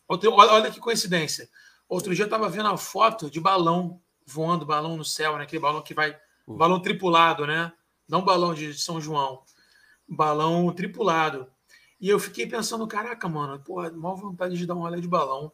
[0.08, 1.50] outro, olha que coincidência.
[1.88, 5.44] Outro dia eu tava vendo a foto de balão voando, balão no céu, né?
[5.44, 6.16] Aquele balão que vai.
[6.46, 6.56] Uhum.
[6.56, 7.74] Balão tripulado, né?
[8.08, 9.42] Não balão de São João.
[10.08, 11.48] Balão tripulado.
[12.00, 15.52] E eu fiquei pensando, caraca, mano, pô, mal vontade de dar um rolê de balão.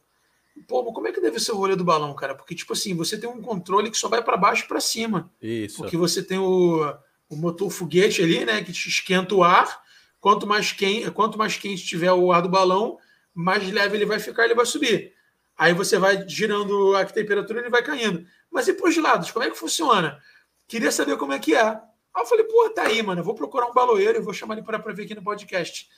[0.68, 2.34] Pô, mas como é que deve ser o rolê do balão, cara?
[2.34, 5.30] Porque, tipo assim, você tem um controle que só vai para baixo e para cima.
[5.40, 5.78] Isso.
[5.78, 6.94] Porque você tem o,
[7.28, 8.62] o motor foguete ali, né?
[8.62, 9.82] Que esquenta o ar.
[10.20, 12.98] Quanto mais, quente, quanto mais quente tiver o ar do balão,
[13.34, 15.14] mais leve ele vai ficar, ele vai subir.
[15.56, 18.26] Aí você vai girando a temperatura e ele vai caindo.
[18.50, 20.18] Mas e para os lados, como é que funciona?
[20.66, 21.62] Queria saber como é que é.
[21.62, 23.20] Aí eu falei, pô, tá aí, mano.
[23.20, 25.88] Eu vou procurar um baloeiro e vou chamar ele para ver aqui no podcast.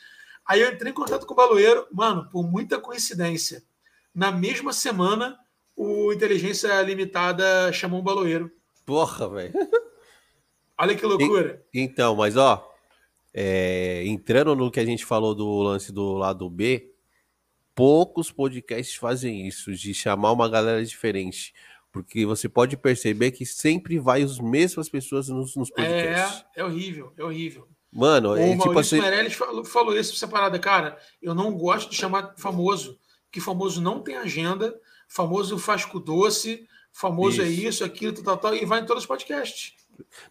[0.47, 3.63] Aí eu entrei em contato com o baloeiro, mano, por muita coincidência
[4.19, 5.39] na mesma semana,
[5.77, 8.51] o Inteligência Limitada chamou um baloeiro.
[8.85, 9.53] Porra, velho.
[10.79, 11.63] Olha que loucura.
[11.73, 12.71] E, então, mas ó,
[13.35, 16.93] é, entrando no que a gente falou do lance do lado B,
[17.75, 21.53] poucos podcasts fazem isso, de chamar uma galera diferente.
[21.91, 26.45] Porque você pode perceber que sempre vai as mesmas pessoas nos, nos podcasts.
[26.55, 27.67] É, é horrível, é horrível.
[27.91, 29.01] Mano, o é, tipo Maurício assim...
[29.01, 30.99] Meirelles falou, falou isso separada, cara.
[31.21, 32.99] Eu não gosto de chamar famoso
[33.31, 37.61] que famoso não tem agenda, famoso faz com doce, famoso é isso.
[37.61, 39.75] é isso, aquilo, tal, tal, e vai em todos os podcasts.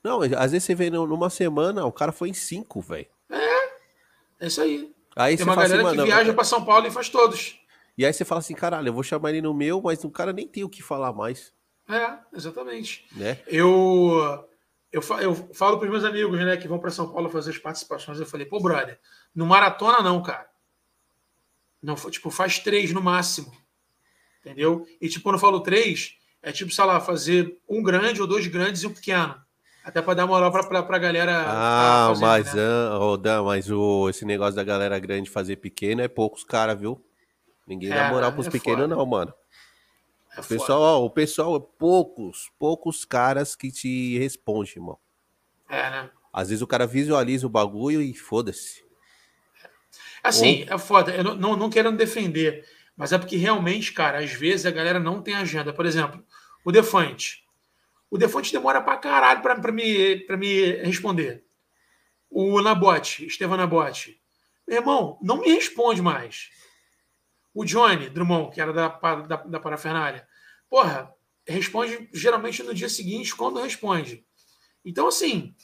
[0.04, 3.08] Não, às vezes você vê numa semana, o cara foi em cinco, velho.
[3.30, 3.66] É,
[4.42, 4.94] é isso aí.
[5.16, 7.60] aí tem uma galera assim, que viaja para São Paulo e faz todos.
[7.98, 10.32] E aí você fala assim, caralho, eu vou chamar ele no meu, mas o cara
[10.32, 11.52] nem tem o que falar mais.
[11.90, 13.06] É, exatamente.
[13.16, 13.40] Né?
[13.48, 14.46] Eu,
[14.92, 17.58] eu, eu falo para os meus amigos, né, que vão para São Paulo fazer as
[17.58, 19.00] participações, eu falei, pô, brother,
[19.34, 20.48] no maratona não, cara.
[21.82, 23.52] Não, tipo, faz três no máximo.
[24.42, 24.86] Entendeu?
[25.02, 28.46] E tipo, quando eu falo três, é tipo, sei lá, fazer um grande ou dois
[28.48, 29.42] grandes e um pequeno.
[29.88, 31.46] Até para dar moral para a galera.
[31.48, 32.62] Ah, fazendo, mas, né?
[33.40, 37.02] uh, mas o, esse negócio da galera grande fazer pequeno é poucos caras, viu?
[37.66, 38.94] Ninguém é, dá moral pros é pequenos, foda.
[38.94, 39.34] não, mano.
[40.36, 45.00] É o pessoal, ó, o pessoal, é poucos, poucos caras que te respondem, irmão.
[45.70, 46.10] É, né?
[46.34, 48.84] Às vezes o cara visualiza o bagulho e foda-se.
[50.22, 50.76] Assim, Ou...
[50.76, 51.16] é foda.
[51.16, 52.66] Eu não, não, não querendo defender,
[52.98, 55.72] mas é porque realmente, cara, às vezes a galera não tem agenda.
[55.72, 56.22] Por exemplo,
[56.66, 57.47] o Defante.
[58.10, 61.46] O Defante demora pra caralho pra, pra, me, pra me responder.
[62.30, 64.22] O Nabote, Estevam Nabote.
[64.68, 66.50] Meu irmão, não me responde mais.
[67.54, 70.28] O Johnny Drummond, que era da, da, da parafernália.
[70.70, 71.14] Porra,
[71.48, 74.26] responde geralmente no dia seguinte, quando responde.
[74.84, 75.56] Então, assim,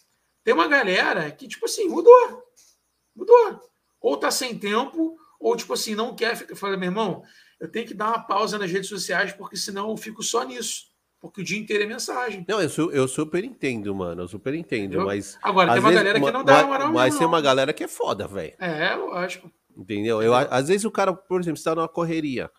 [0.43, 2.43] tem uma galera que, tipo assim, mudou.
[3.15, 6.35] Mudou ou tá sem tempo, ou tipo assim, não quer.
[6.57, 7.23] Fala, meu irmão,
[7.57, 10.92] eu tenho que dar uma pausa nas redes sociais, porque senão eu fico só nisso.
[11.23, 12.45] Porque o dia inteiro é mensagem.
[12.49, 14.23] Não, eu, eu super entendo, mano.
[14.23, 15.39] Eu super entendo, mas.
[15.41, 17.87] Agora, tem uma vezes, galera que não dá moral Mas tem uma galera que é
[17.87, 18.53] foda, velho.
[18.59, 19.49] É, lógico.
[19.73, 20.21] Entendeu?
[20.21, 22.51] Eu, às vezes o cara, por exemplo, está numa correria.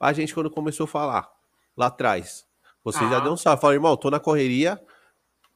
[0.00, 1.30] A gente, quando começou a falar
[1.76, 2.44] lá atrás,
[2.82, 3.08] você ah.
[3.08, 3.60] já deu um salve.
[3.60, 4.82] Fala, irmão, tô na correria,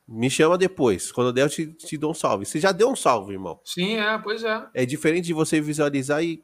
[0.06, 1.10] me chama depois.
[1.10, 2.46] Quando der, eu te, te dou um salve.
[2.46, 3.60] Você já deu um salve, irmão.
[3.64, 4.68] Sim, é, pois é.
[4.72, 6.40] É diferente de você visualizar e.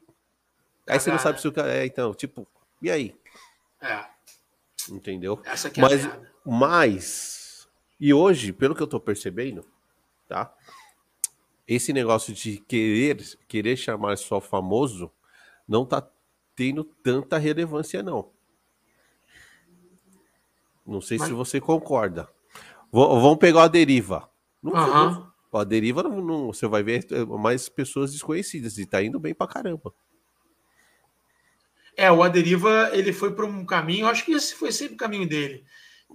[0.85, 1.73] Aí você não sabe se o cara.
[1.73, 2.45] É, então, tipo,
[2.81, 3.15] e aí?
[3.81, 4.16] É.
[4.89, 5.41] Entendeu?
[5.43, 7.67] Essa aqui é mas, a mas.
[7.99, 9.65] E hoje, pelo que eu tô percebendo,
[10.27, 10.53] tá?
[11.67, 15.11] Esse negócio de querer, querer chamar só famoso
[15.67, 16.07] não tá
[16.55, 18.29] tendo tanta relevância, não.
[20.85, 21.27] Não sei mas...
[21.27, 22.29] se você concorda.
[22.91, 24.29] Vamos pegar a deriva.
[24.63, 25.27] Não, uhum.
[25.53, 29.35] a deriva, não, não, você vai ver é, mais pessoas desconhecidas e tá indo bem
[29.35, 29.93] pra caramba.
[31.97, 35.27] É, o Aderiva, ele foi para um caminho, acho que esse foi sempre o caminho
[35.27, 35.65] dele,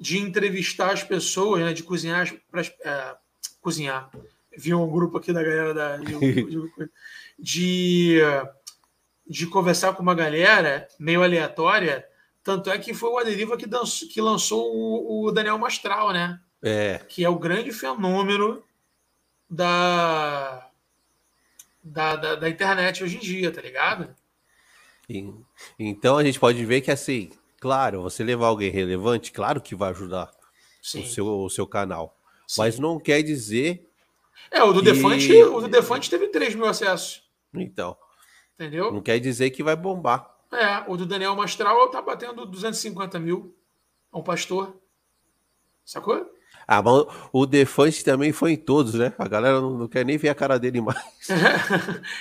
[0.00, 3.16] de entrevistar as pessoas, né, de cozinhar, pra, é,
[3.60, 4.08] cozinhar.
[4.56, 6.70] Vi um grupo aqui da galera da, de,
[7.36, 8.20] de,
[9.26, 12.06] de, conversar com uma galera meio aleatória,
[12.44, 16.40] tanto é que foi o Aderiva que, dançou, que lançou o, o Daniel Mastral, né?
[16.62, 17.00] É.
[17.08, 18.62] Que é o grande fenômeno
[19.50, 20.70] da,
[21.82, 24.14] da, da, da internet hoje em dia, tá ligado?
[25.18, 25.34] E,
[25.78, 27.30] então a gente pode ver que assim,
[27.60, 30.30] claro, você levar alguém relevante, claro que vai ajudar
[30.82, 32.16] o seu, o seu canal.
[32.46, 32.60] Sim.
[32.60, 33.88] Mas não quer dizer.
[34.50, 34.92] É, o do que...
[34.92, 37.22] Defante, o do Defante teve 3 mil acessos.
[37.54, 37.96] Então.
[38.54, 38.92] Entendeu?
[38.92, 40.30] Não quer dizer que vai bombar.
[40.52, 43.56] É, o do Daniel Mastral tá batendo 250 mil
[44.12, 44.76] a um pastor.
[45.84, 46.30] Sacou?
[46.66, 49.12] Ah, mas o Defante também foi em todos, né?
[49.18, 50.98] A galera não, não quer nem ver a cara dele mais.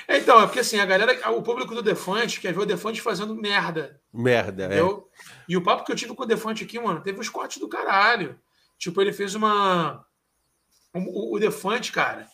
[0.08, 3.02] É, então, é porque assim, a galera, o público do Defante quer ver o Defante
[3.02, 4.00] fazendo merda.
[4.14, 4.66] Merda, é.
[4.68, 5.08] entendeu?
[5.08, 5.32] é.
[5.50, 7.68] E o papo que eu tive com o Defante aqui, mano, teve uns cortes do
[7.68, 8.40] caralho.
[8.78, 10.06] Tipo, ele fez uma.
[10.94, 12.28] O, o Defante, cara,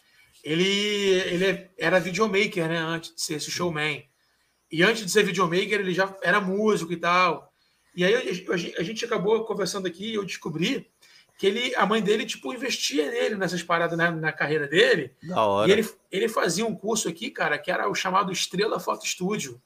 [0.43, 2.77] ele, ele era videomaker, né?
[2.77, 4.03] Antes de ser esse showman.
[4.71, 7.51] E antes de ser videomaker, ele já era músico e tal.
[7.95, 8.13] E aí
[8.77, 10.88] a gente acabou conversando aqui e eu descobri
[11.38, 15.14] que ele, a mãe dele, tipo, investia nele nessas paradas na, na carreira dele.
[15.22, 15.69] Da hora.
[15.69, 19.61] E ele, ele fazia um curso aqui, cara, que era o chamado Estrela Foto Estúdio,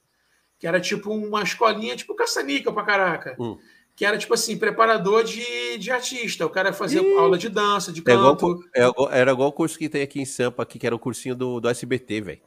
[0.59, 3.37] que era tipo uma escolinha, tipo caçanica pra caraca.
[3.39, 3.57] Hum.
[3.95, 6.45] Que era tipo assim, preparador de, de artista.
[6.45, 7.17] O cara fazia Ih.
[7.17, 8.59] aula de dança, de canto.
[8.75, 10.95] É igual, é, era igual o curso que tem aqui em Sampa, aqui, que era
[10.95, 12.41] o cursinho do, do SBT, velho.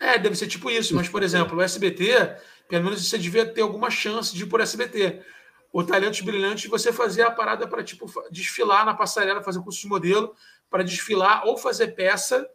[0.00, 0.94] É, deve ser tipo isso.
[0.94, 4.60] Mas, por exemplo, o SBT, pelo menos você devia ter alguma chance de ir por
[4.60, 5.20] SBT
[5.72, 9.86] o Talentos Brilhantes, você fazer a parada para tipo, desfilar na passarela, fazer curso de
[9.86, 10.34] modelo,
[10.70, 12.48] para desfilar ou fazer peça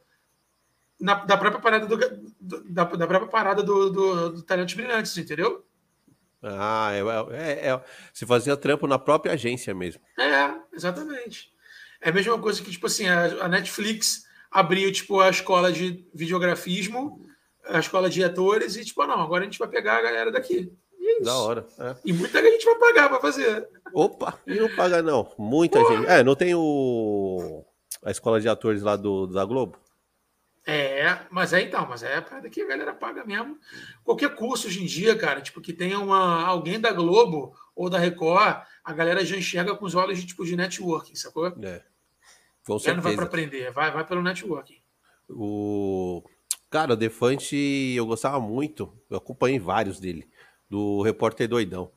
[0.99, 5.17] na, da própria parada do, do da, da, própria parada do, do, do Talentos Brilhantes,
[5.17, 5.65] entendeu?
[6.41, 6.99] Ah, é,
[7.35, 7.81] é, é,
[8.13, 10.01] se fazia trampo na própria agência mesmo.
[10.19, 11.53] É, exatamente.
[12.01, 16.05] É a mesma coisa que, tipo assim, a, a Netflix abriu, tipo, a escola de
[16.13, 17.25] videografismo,
[17.65, 20.71] a escola de atores, e, tipo, não, agora a gente vai pegar a galera daqui.
[21.13, 21.23] Isso.
[21.23, 21.65] Da hora.
[21.79, 21.95] É.
[22.05, 23.67] E muita gente vai pagar para fazer.
[23.93, 25.31] Opa, e não paga não.
[25.37, 25.95] Muita Porra.
[25.97, 26.07] gente.
[26.07, 27.65] É, não tem o
[28.03, 29.77] a escola de atores lá do da Globo?
[30.65, 33.57] É, mas é então, mas é para que a galera paga mesmo.
[34.03, 37.97] Qualquer curso hoje em dia, cara, tipo que tenha uma alguém da Globo ou da
[37.97, 41.47] Record, a galera já enxerga com os olhos de tipo de networking, sacou?
[41.47, 41.81] É.
[42.65, 42.95] Com certeza.
[42.95, 44.81] não vai para aprender, vai, vai pelo networking.
[45.29, 46.23] O
[46.69, 47.55] cara, o Defante
[47.95, 50.29] eu gostava muito, eu acompanhei vários dele
[50.69, 51.91] do Repórter Doidão.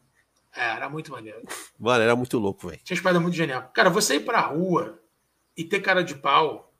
[0.56, 1.42] É, era muito maneiro.
[1.78, 2.80] Mano, era muito louco, velho.
[2.82, 3.70] Tinha espada muito genial.
[3.74, 4.98] Cara, você ir pra rua
[5.54, 6.72] e ter cara de pau,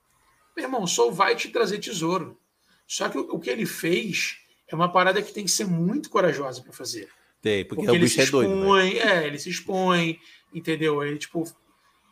[0.56, 2.38] meu irmão, só vai te trazer tesouro.
[2.86, 6.62] Só que o, que ele fez é uma parada que tem que ser muito corajosa
[6.62, 7.08] para fazer.
[7.42, 9.08] Tem, porque, porque o ele se expõe, é doido.
[9.08, 10.18] É, ele se expõe,
[10.54, 11.04] entendeu?
[11.04, 11.44] Ele, tipo,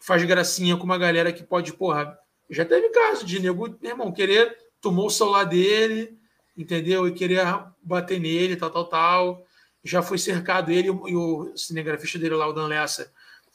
[0.00, 2.18] faz gracinha com uma galera que pode, porra.
[2.50, 6.18] Já teve caso de nego, meu irmão, querer tomou o celular dele,
[6.54, 7.08] entendeu?
[7.08, 7.40] E querer
[7.82, 9.46] bater nele, tal, tal, tal
[9.84, 13.12] já foi cercado, ele e o cinegrafista dele lá, o Dan Lessa,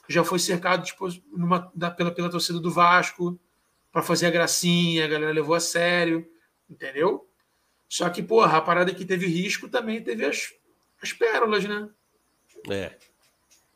[0.07, 3.39] já foi cercado tipo, numa, da, pela, pela torcida do Vasco
[3.91, 6.27] para fazer a gracinha, a galera levou a sério,
[6.69, 7.27] entendeu?
[7.87, 10.53] Só que, porra, a parada que teve risco também teve as,
[11.01, 11.89] as pérolas, né?
[12.69, 12.95] É.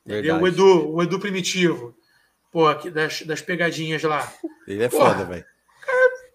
[0.06, 1.98] O Edu, o Edu Primitivo,
[2.52, 4.32] porra, das, das pegadinhas lá.
[4.68, 5.46] Ele é porra, foda, velho.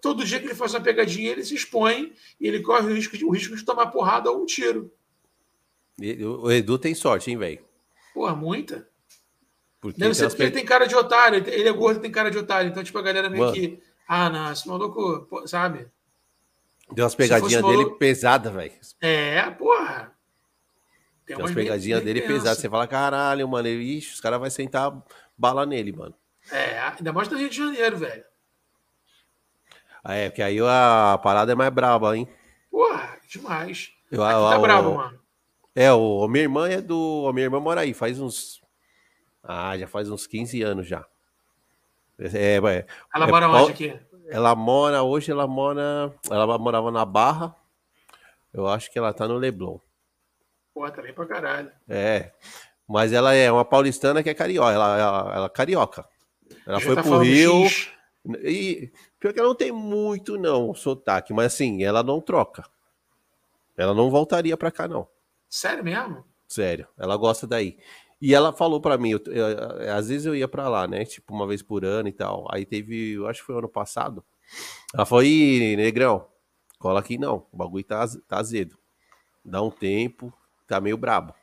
[0.01, 3.17] Todo dia que ele faz uma pegadinha, ele se expõe e ele corre o risco
[3.17, 4.91] de, o risco de tomar porrada ou um tiro.
[6.41, 7.59] O Edu tem sorte, hein, velho?
[8.13, 8.87] Porra, muita.
[9.79, 12.37] Porque Deve ser porque ele tem cara de otário, ele é gordo tem cara de
[12.37, 12.69] otário.
[12.69, 13.55] Então, tipo, a galera meio Mano.
[13.55, 13.81] que.
[14.07, 15.87] Ah, não, esse maluco, sabe?
[16.91, 17.97] Deu umas pegadinhas dele maluco...
[17.97, 18.73] pesadas, velho.
[18.99, 20.11] É, porra.
[21.25, 22.57] Tem, umas pegadinhas dele pesadas.
[22.57, 24.91] Você fala, caralho, mano, ixi, os caras vão sentar
[25.37, 26.15] bala nele, mano.
[26.51, 28.25] É, ainda mais no Rio de Janeiro, velho.
[30.03, 32.27] Ah, é, porque aí a parada é mais braba, hein?
[32.71, 33.91] Porra, demais.
[34.11, 35.18] Eu, Aqui tá brabo, mano.
[35.79, 37.25] É, o, a minha irmã é do.
[37.29, 38.61] A minha irmã mora aí, faz uns.
[39.41, 41.05] Ah, já faz uns 15 anos já.
[42.19, 42.85] É, é,
[43.15, 43.99] ela é, mora onde aqui?
[44.27, 46.13] Ela mora, hoje ela mora.
[46.29, 47.55] Ela morava na Barra.
[48.53, 49.79] Eu acho que ela tá no Leblon.
[50.73, 51.71] Pô, tá pra caralho.
[51.87, 52.33] É.
[52.85, 54.73] Mas ela é uma paulistana que é carioca.
[54.73, 56.05] Ela, ela, ela é carioca.
[56.67, 57.69] Ela já foi tá pro Rio.
[57.69, 57.89] X.
[58.43, 62.65] E pior que ela não tem muito, não, sotaque, mas assim, ela não troca.
[63.77, 65.07] Ela não voltaria pra cá, não.
[65.49, 66.23] Sério mesmo?
[66.47, 67.77] Sério, ela gosta daí.
[68.21, 71.05] E ela falou para mim, eu, eu, às vezes eu ia para lá, né?
[71.05, 72.45] Tipo, uma vez por ano e tal.
[72.51, 74.23] Aí teve, eu acho que foi ano passado.
[74.93, 76.27] Ela falou: Ih, negrão,
[76.77, 77.47] cola aqui não.
[77.51, 78.77] O bagulho tá, tá azedo.
[79.43, 80.33] Dá um tempo,
[80.67, 81.33] tá meio brabo.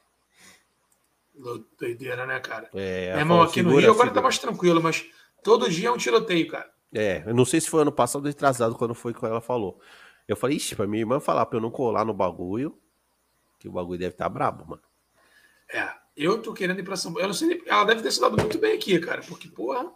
[1.79, 2.71] Doideira, né, cara?
[2.75, 5.07] É, Meu irmão, aqui no Rio agora tá mais tranquilo, mas
[5.43, 6.71] todo dia é um tiroteio, cara.
[6.95, 9.81] É, eu não sei se foi ano passado ou atrasado quando foi que ela falou.
[10.27, 12.79] Eu falei, ixi, pra minha irmã falar pra eu não colar no bagulho,
[13.59, 14.83] que o bagulho deve estar tá brabo, mano.
[15.73, 17.25] É, eu tô querendo ir pra São Paulo.
[17.25, 19.91] Eu não sei, ela deve ter se dado muito bem aqui, cara, porque, porra.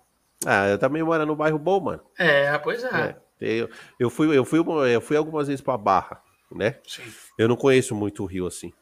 [0.45, 2.03] Ah, eu também moro no bairro bom, mano.
[2.19, 2.89] É, pois é.
[2.89, 6.79] é eu, eu, fui, eu, fui, eu fui algumas vezes pra Barra, né?
[6.87, 7.03] Sim.
[7.39, 8.73] Eu não conheço muito o Rio assim.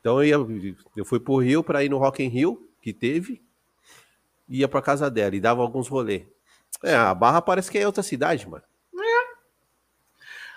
[0.00, 3.42] Então eu, ia, eu fui pro Rio pra ir no Rock in Rio, que teve,
[4.48, 6.26] ia pra casa dela e dava alguns rolês.
[6.82, 8.62] É, a Barra parece que é outra cidade, mano.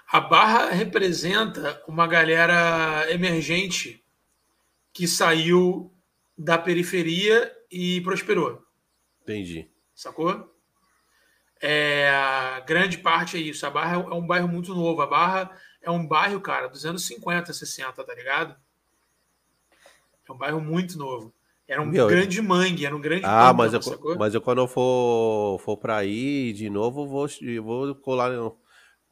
[0.10, 4.04] A Barra representa uma galera emergente
[4.94, 5.92] que saiu
[6.38, 8.62] da periferia e prosperou.
[9.22, 9.70] Entendi.
[9.94, 10.54] Sacou?
[11.62, 13.66] É, a grande parte é isso.
[13.66, 15.02] A Barra é um bairro muito novo.
[15.02, 15.52] A Barra
[15.82, 18.56] é um bairro, cara, dos anos 50, 60, tá ligado?
[20.28, 21.34] É um bairro muito novo.
[21.68, 23.82] Era um Meu, grande mangue, era um grande Ah, mas eu,
[24.18, 27.28] mas eu quando eu for, for pra ir de novo, vou,
[27.62, 28.32] vou colar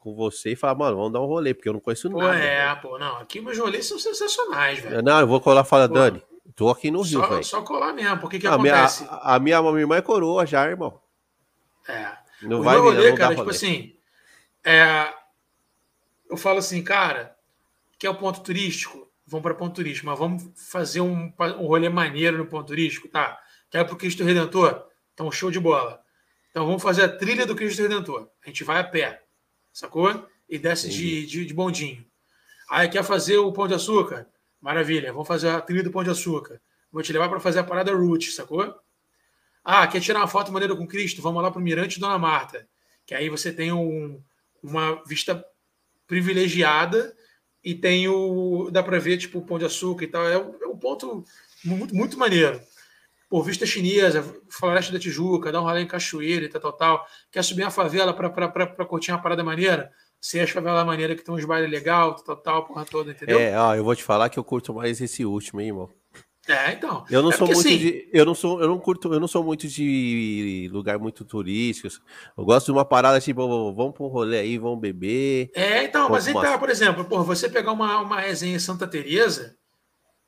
[0.06, 2.38] com você e falar, mano, vamos dar um rolê, porque eu não conheço pô, nada.
[2.38, 5.02] É, pô, não, aqui meus rolês são sensacionais, velho.
[5.02, 6.22] Não, eu vou colar e falar, Dani,
[6.54, 7.42] tô aqui no Rio, velho.
[7.42, 9.02] Só colar mesmo, porque que a acontece?
[9.02, 11.00] Minha, a, minha, a minha irmã é coroa já, irmão.
[11.88, 12.12] É.
[12.42, 13.96] Não o vai rolê, vir, não cara, tipo assim,
[14.64, 15.12] é,
[16.30, 17.36] eu falo assim, cara,
[17.98, 19.10] que é o ponto turístico?
[19.26, 23.36] Vamos para ponto turístico, mas vamos fazer um, um rolê maneiro no ponto turístico, tá?
[23.68, 24.84] Quer para o Cristo Redentor?
[25.12, 26.00] Então, show de bola.
[26.52, 28.28] Então, vamos fazer a trilha do Cristo Redentor.
[28.44, 29.25] A gente vai a pé,
[29.76, 30.26] sacou?
[30.48, 32.02] E desce de, de, de, bondinho.
[32.70, 34.26] Aí, quer fazer o Pão de Açúcar?
[34.58, 36.60] Maravilha, vamos fazer a trilha do Pão de Açúcar.
[36.90, 38.74] Vou te levar para fazer a parada Root, sacou?
[39.62, 41.20] Ah, quer tirar uma foto maneira com Cristo?
[41.20, 42.66] Vamos lá para o Mirante Dona Marta.
[43.04, 44.22] Que aí você tem um,
[44.62, 45.44] uma vista
[46.06, 47.14] privilegiada
[47.62, 48.70] e tem o.
[48.70, 50.26] dá para ver tipo o pão de açúcar e tal.
[50.26, 51.22] É, é um ponto
[51.62, 52.60] muito, muito maneiro.
[53.28, 57.06] Por vista chinesa, Floresta da Tijuca, dá um rolê em Cachoeira e tal, tal, tal.
[57.30, 59.90] Quer subir a favela para curtir uma parada maneira?
[60.20, 63.38] Se as favelas maneira que tem uns bailes legal, tal, tal, porra toda, entendeu?
[63.38, 65.90] É, ó, eu vou te falar que eu curto mais esse último, hein, irmão.
[66.48, 67.04] É, então.
[67.10, 68.08] Eu não é sou muito assim, de.
[68.12, 71.88] Eu não sou, eu não curto, eu não sou muito de lugar muito turístico.
[72.38, 75.50] Eu gosto de uma parada tipo, vamos para um rolê aí, vamos beber.
[75.54, 76.58] É, então, mas então, uma...
[76.58, 79.56] por exemplo, porra, você pegar uma, uma resenha em Santa Teresa,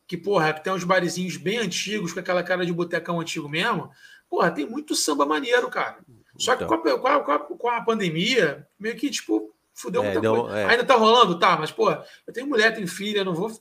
[0.09, 3.91] que, porra, tem uns barizinhos bem antigos, com aquela cara de botecão antigo mesmo,
[4.29, 5.99] porra, tem muito samba maneiro, cara.
[6.37, 6.79] Só que então.
[6.81, 10.59] com, a, com, a, com, a, pandemia, meio que, tipo, fudeu é, muita coisa.
[10.59, 10.65] É.
[10.65, 13.53] Ainda tá rolando, tá, mas, porra, eu tenho mulher, tenho filha, não vou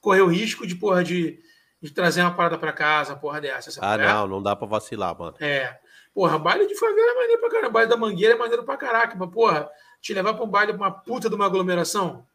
[0.00, 1.38] correr o risco de, porra, de
[1.84, 3.78] de trazer uma parada para casa, porra dessa.
[3.82, 4.06] Ah, é?
[4.06, 5.36] não, não dá para vacilar, mano.
[5.38, 5.78] É.
[6.14, 7.70] Porra, baile de favela é maneiro pra caramba.
[7.70, 9.14] Baile da Mangueira é maneiro pra caraca.
[9.18, 9.68] Mas, porra,
[10.00, 12.26] te levar pra um baile, uma puta de uma aglomeração,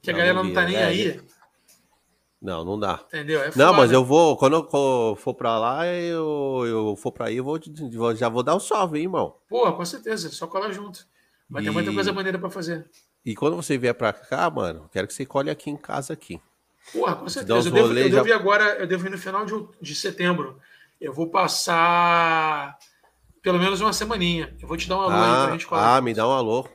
[0.00, 1.20] que não, a galera não, não tá nem é, aí.
[2.40, 3.00] Não, não dá.
[3.08, 3.42] Entendeu?
[3.42, 7.36] É não, mas eu vou, quando eu for pra lá, eu, eu for pra aí,
[7.36, 7.60] eu vou,
[8.16, 9.36] já vou dar o um salve, hein, irmão.
[9.48, 11.06] Porra, com certeza, só colar junto.
[11.48, 11.66] Vai e...
[11.66, 12.88] ter muita coisa maneira pra fazer.
[13.24, 16.40] E quando você vier pra cá, mano, quero que você colhe aqui em casa aqui.
[16.92, 17.68] Porra, com certeza.
[17.68, 20.58] Eu devo, eu devo ir agora, eu devo ir no final de, de setembro.
[20.98, 22.78] Eu vou passar
[23.42, 24.54] pelo menos uma semaninha.
[24.60, 25.96] Eu vou te dar um alô ah, aí pra gente colar.
[25.96, 26.66] Ah, me dá um alô.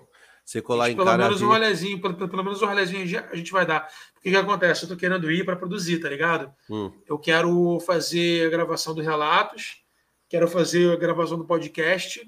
[0.43, 3.01] Você colar em pelo menos um rolezinho, pelo, pelo, menos um rolezinho
[3.31, 3.87] a gente vai dar.
[4.25, 4.83] O que, que acontece?
[4.83, 6.51] Eu tô querendo ir para produzir, tá ligado?
[6.67, 6.91] Hum.
[7.05, 9.83] Eu quero fazer a gravação dos relatos,
[10.27, 12.27] quero fazer a gravação do podcast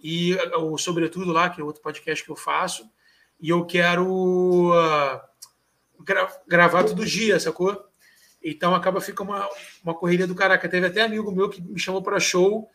[0.00, 2.88] e o Sobretudo lá, que é outro podcast que eu faço.
[3.38, 4.06] E eu quero.
[4.06, 5.20] Uh,
[6.00, 7.78] gra gravar todo dia, sacou?
[8.42, 9.46] Então acaba fica uma,
[9.82, 10.66] uma correria do caraca.
[10.66, 12.70] Teve até amigo meu que me chamou para show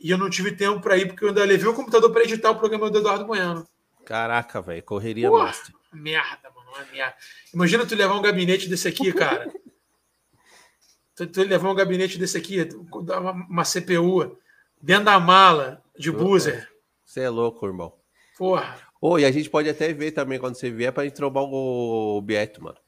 [0.00, 2.50] e eu não tive tempo para ir porque eu ainda levei o computador para editar
[2.50, 3.64] o programa do Eduardo Bueno.
[4.04, 5.72] Caraca, velho, correria Pô, master.
[5.92, 7.14] Merda, é merda.
[7.52, 9.52] Imagina tu levar um gabinete desse aqui, cara.
[11.14, 14.38] tu, tu levar um gabinete desse aqui, uma, uma CPU
[14.80, 16.70] dentro da mala de buzzer.
[17.04, 17.92] Você é louco, irmão.
[18.36, 18.78] Porra.
[19.00, 22.20] Oh, e a gente pode até ver também quando você vier pra gente trombar o
[22.22, 22.78] Beto, mano.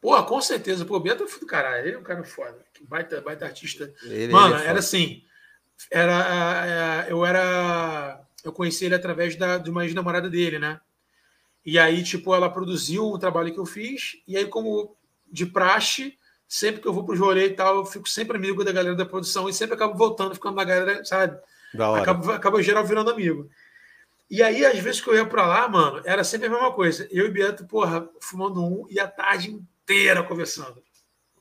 [0.00, 0.84] Pô, com certeza.
[0.84, 1.86] Pô, o Beto é do caralho.
[1.86, 2.58] Ele é um cara foda.
[2.82, 3.92] Baita, baita artista.
[4.04, 5.22] Ele, mano, ele é era assim.
[5.90, 8.20] Era, é, eu era.
[8.42, 10.80] Eu conheci ele através da, de uma ex-namorada dele, né?
[11.64, 14.16] E aí, tipo, ela produziu o trabalho que eu fiz.
[14.26, 14.96] E aí, como
[15.30, 16.18] de praxe,
[16.48, 19.06] sempre que eu vou pro rolê e tal, eu fico sempre amigo da galera da
[19.06, 21.38] produção e sempre acabo voltando, ficando na galera, sabe?
[21.74, 22.02] Da hora.
[22.02, 23.48] Acaba, acaba geral virando amigo.
[24.30, 27.06] E aí, às vezes que eu ia para lá, mano, era sempre a mesma coisa.
[27.10, 30.82] Eu e Beto, porra, fumando um e a tarde inteira conversando.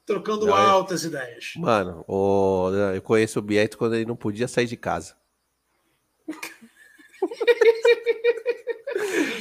[0.06, 1.10] Trocando não, altas eu...
[1.10, 1.54] ideias.
[1.56, 2.72] Mano, o...
[2.96, 5.16] eu conheço o Beto quando ele não podia sair de casa.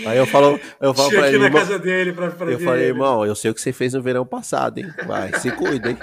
[0.07, 1.39] Aí eu falo, eu falo pra ele.
[1.39, 4.03] na casa dele pra, pra eu falei, irmão, eu sei o que você fez no
[4.03, 4.93] verão passado, hein?
[5.07, 5.99] Vai, se cuida, hein?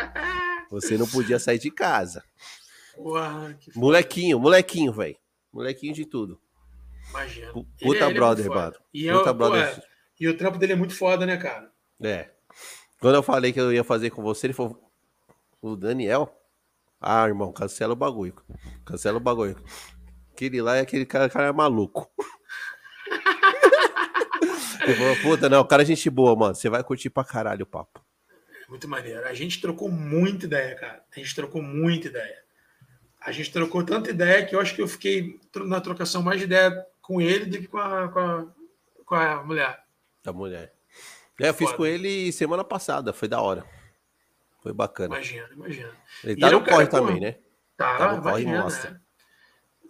[0.70, 2.24] Você não podia sair de casa.
[2.98, 5.18] Uau, molequinho, molequinho, velho.
[5.52, 6.40] Molequinho de tudo.
[7.10, 7.52] Imagina.
[7.52, 8.76] Puta ele, é, brother, ele é mano.
[8.94, 9.76] E, eu, brother.
[9.76, 9.84] Pô, é,
[10.20, 11.70] e o trampo dele é muito foda, né, cara?
[12.02, 12.30] É.
[13.00, 14.82] Quando eu falei que eu ia fazer com você, ele falou:
[15.62, 16.34] O Daniel?
[17.00, 18.36] Ah, irmão, cancela o bagulho.
[18.86, 19.56] Cancela o bagulho.
[20.32, 22.10] Aquele lá é aquele cara, cara é maluco.
[24.84, 26.56] Ele falou: Puta, não, o cara é gente boa, mano.
[26.56, 28.04] Você vai curtir pra caralho o papo.
[28.68, 29.28] Muito maneiro.
[29.28, 31.04] A gente trocou muita ideia, cara.
[31.16, 32.44] A gente trocou muita ideia.
[33.22, 36.46] A gente trocou tanta ideia que eu acho que eu fiquei na trocação mais de
[36.46, 38.48] ideia com ele do que com a, com a,
[39.06, 39.80] com a mulher.
[40.26, 40.74] A mulher.
[41.40, 43.66] É, eu fiz com ele semana passada, foi da hora.
[44.62, 45.16] Foi bacana.
[45.16, 45.92] Imagina, imagina.
[46.24, 47.38] Ele tá no corre também, né?
[47.78, 49.02] Tá, tá no corre imagina, né?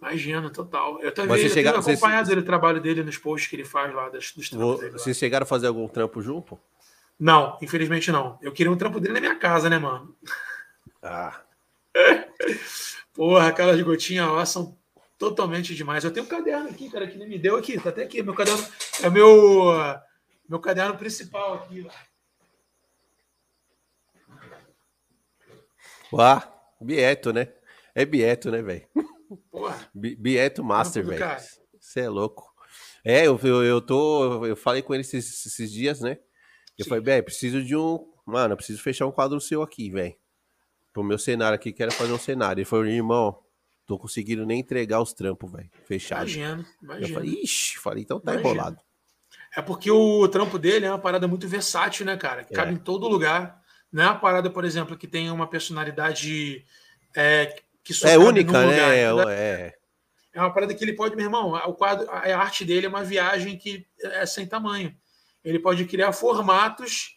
[0.00, 1.00] Imagina, total.
[1.00, 2.38] Eu também chegar, tenho acompanhado vocês...
[2.38, 4.92] o trabalho dele nos posts que ele faz lá das, dos trampos dele.
[4.92, 6.58] Vocês chegaram a fazer algum trampo junto?
[7.18, 8.38] Não, infelizmente não.
[8.42, 10.14] Eu queria um trampo dele na minha casa, né, mano?
[11.02, 11.40] Ah,
[13.14, 14.76] Porra, aquelas gotinhas lá são
[15.18, 16.04] totalmente demais.
[16.04, 17.80] Eu tenho um caderno aqui, cara, que nem me deu aqui.
[17.80, 18.22] Tá até aqui.
[18.22, 18.62] Meu caderno
[19.02, 19.72] é meu,
[20.48, 21.86] meu caderno principal aqui.
[26.12, 26.46] Uá,
[26.80, 27.48] Bieto, né?
[27.94, 28.86] É Bieto, né, velho?
[29.94, 31.24] Bieto Master, velho.
[31.78, 32.52] Você é louco.
[33.04, 34.44] É, eu, eu, eu tô.
[34.44, 36.18] Eu falei com ele esses, esses dias, né?
[36.76, 36.88] Eu Sim.
[36.88, 38.12] falei, velho, preciso de um.
[38.26, 40.14] Mano, eu preciso fechar um quadro seu aqui, velho.
[40.92, 42.60] Pro meu cenário aqui, quero fazer um cenário.
[42.60, 43.38] Ele falou, irmão,
[43.86, 45.70] tô conseguindo nem entregar os trampos, velho.
[45.84, 46.22] Fechado.
[46.22, 47.08] Imagina, imagina.
[47.08, 48.50] Eu falei, ixi, falei, então tá imagina.
[48.50, 48.80] enrolado.
[49.56, 52.44] É porque o trampo dele é uma parada muito versátil, né, cara?
[52.44, 52.56] Que é.
[52.56, 53.62] cabe em todo lugar.
[53.92, 56.64] Não é uma parada, por exemplo, que tem uma personalidade
[57.14, 59.12] é, que só é única, né?
[59.12, 59.74] Lugar, é, é,
[60.34, 63.04] é uma parada que ele pode, meu irmão, o quadro, a arte dele é uma
[63.04, 64.92] viagem que é sem tamanho.
[65.44, 67.16] Ele pode criar formatos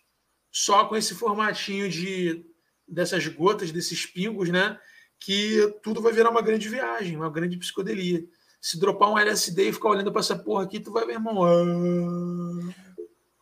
[0.52, 2.46] só com esse formatinho de
[2.88, 4.80] dessas gotas, desses pingos, né?
[5.20, 8.24] Que tudo vai virar uma grande viagem, uma grande psicodelia.
[8.62, 11.44] Se dropar um LSD e ficar olhando para essa porra aqui, tu vai ver, irmão.
[11.44, 12.74] Ah...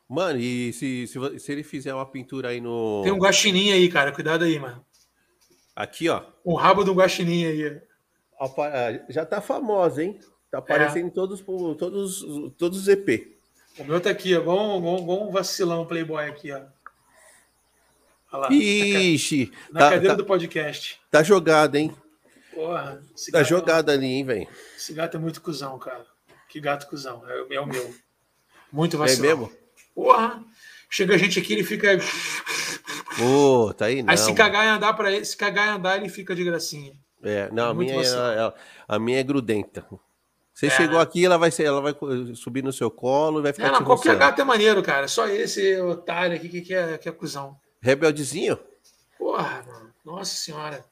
[0.08, 3.02] Mano, e se, se, se, ele fizer uma pintura aí no.
[3.04, 4.14] Tem um guaxinim aí, cara.
[4.14, 4.87] Cuidado aí, mano.
[5.78, 6.24] Aqui, ó.
[6.44, 7.80] Um rabo do guaxinim aí.
[8.42, 10.20] Ah, já tá famosa, hein?
[10.50, 11.08] Tá aparecendo é.
[11.08, 11.40] em todos,
[11.78, 12.26] todos,
[12.58, 13.38] todos os EP.
[13.78, 14.42] O meu tá aqui, ó.
[14.42, 16.62] Igual, igual, igual um vacilão Playboy aqui, ó.
[18.32, 18.52] Olha lá.
[18.52, 19.52] Ixi.
[19.72, 21.00] Na, tá, cadeira tá, do podcast.
[21.12, 21.96] Tá jogado, hein?
[22.56, 23.00] Porra.
[23.32, 24.48] Tá jogado ali, hein, velho?
[24.76, 26.08] Esse gato é muito cuzão, cara.
[26.50, 27.22] Que gato cuzão.
[27.30, 27.94] É, é o meu.
[28.72, 29.30] Muito vacilão.
[29.30, 29.54] É mesmo?
[29.94, 30.44] Porra.
[30.90, 32.00] Chega a gente aqui, ele fica.
[33.18, 34.12] Pô, tá aí não.
[34.12, 36.94] Aí se cagar e andar para ele, se cagar e andar, ele fica de gracinha.
[37.24, 38.54] É, não, é a minha, é,
[38.88, 39.86] a minha é grudenta.
[40.54, 41.02] Você é, chegou né?
[41.04, 41.96] aqui, ela vai ser, ela vai
[42.36, 43.68] subir no seu colo e vai ficar.
[43.68, 45.08] É, não, qualquer gato é maneiro, cara.
[45.08, 47.58] Só esse otário aqui que, que, é, que é cuzão.
[47.82, 48.58] Rebeldezinho?
[49.18, 49.94] Porra, mano.
[50.06, 50.84] Nossa senhora.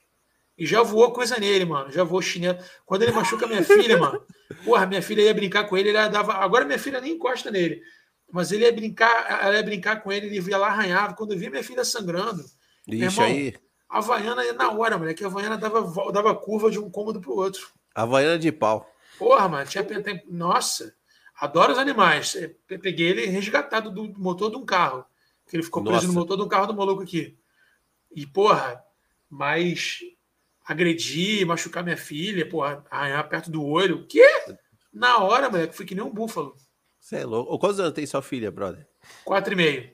[0.57, 1.91] E já voou coisa nele, mano.
[1.91, 2.57] Já voou chinelo.
[2.85, 4.22] Quando ele machuca minha filha, mano.
[4.64, 6.34] Porra, minha filha ia brincar com ele, ele dava.
[6.35, 7.81] Agora minha filha nem encosta nele.
[8.31, 11.14] Mas ele ia brincar, ela ia brincar com ele, ele ia lá, arranhava.
[11.14, 12.43] Quando eu vi minha filha sangrando.
[12.88, 13.56] Ixi, irmão, aí.
[13.89, 15.23] A Havaiana ia na hora, moleque.
[15.23, 17.69] A Havaiana dava, dava curva de um cômodo pro outro.
[17.93, 18.89] Havaiana de pau.
[19.18, 19.65] Porra, mano.
[19.65, 19.85] Tinha,
[20.27, 20.93] nossa,
[21.39, 22.35] adoro os animais.
[22.68, 25.06] peguei ele resgatado do motor de um carro.
[25.47, 26.07] Que ele ficou preso nossa.
[26.07, 27.38] no motor de um carro do maluco aqui.
[28.14, 28.84] E, porra,
[29.30, 29.99] mas
[30.65, 33.97] agredir, machucar minha filha, porra, arranhar perto do olho.
[33.97, 34.27] O quê?
[34.91, 36.56] Na hora, moleque, fui que nem um búfalo.
[37.06, 37.60] Você é louco.
[37.60, 38.84] Quantos anos tem sua filha, brother?
[39.23, 39.91] Quatro e meio.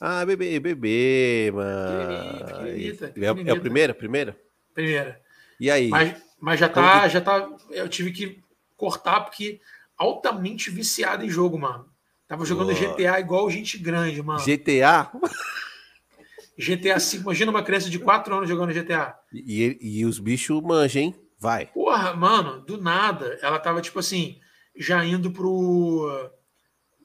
[0.00, 2.46] Ah, bebê, bebê, mano.
[2.46, 3.12] Pequenita, pequenita.
[3.16, 4.36] É, é a primeira, primeira?
[4.74, 5.20] Primeira.
[5.60, 5.88] E aí?
[5.88, 7.48] Mas, mas já tá, já tá.
[7.70, 8.42] Eu tive que
[8.76, 9.60] cortar porque
[9.96, 11.88] altamente viciado em jogo, mano.
[12.26, 12.74] Tava jogando oh.
[12.74, 14.44] GTA igual gente grande, mano.
[14.44, 15.12] GTA?
[16.58, 17.22] GTA 5.
[17.22, 19.14] Imagina uma criança de 4 anos jogando GTA.
[19.32, 21.14] E, e os bichos manjam, hein?
[21.38, 21.66] Vai.
[21.66, 23.38] Porra, mano, do nada.
[23.40, 24.40] Ela tava, tipo assim,
[24.74, 26.30] já indo pro,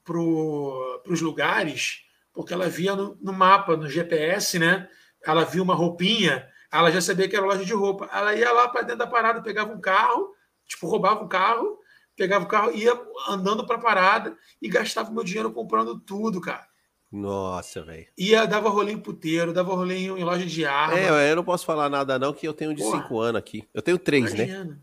[0.03, 2.03] pro, pros lugares,
[2.33, 4.89] porque ela via no, no, mapa, no GPS, né?
[5.25, 8.09] Ela viu uma roupinha, ela já sabia que era loja de roupa.
[8.13, 10.33] Ela ia lá para dentro da parada, pegava um carro,
[10.65, 11.79] tipo, roubava um carro,
[12.15, 12.93] pegava o carro, ia
[13.27, 16.65] andando para a parada e gastava meu dinheiro comprando tudo, cara.
[17.11, 18.05] Nossa, velho.
[18.17, 20.99] Ia, dava rolinho puteiro, dava rolinho em loja de arma.
[20.99, 23.67] É, eu não posso falar nada, não, que eu tenho de 5 anos aqui.
[23.73, 24.77] Eu tenho 3, né?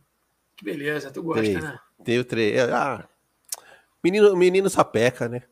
[0.56, 1.62] Que beleza, tu gosta, três.
[1.62, 1.78] né?
[2.02, 2.56] Tenho 3.
[2.56, 3.06] É, ah,
[4.02, 5.42] menino, menino sapeca, né?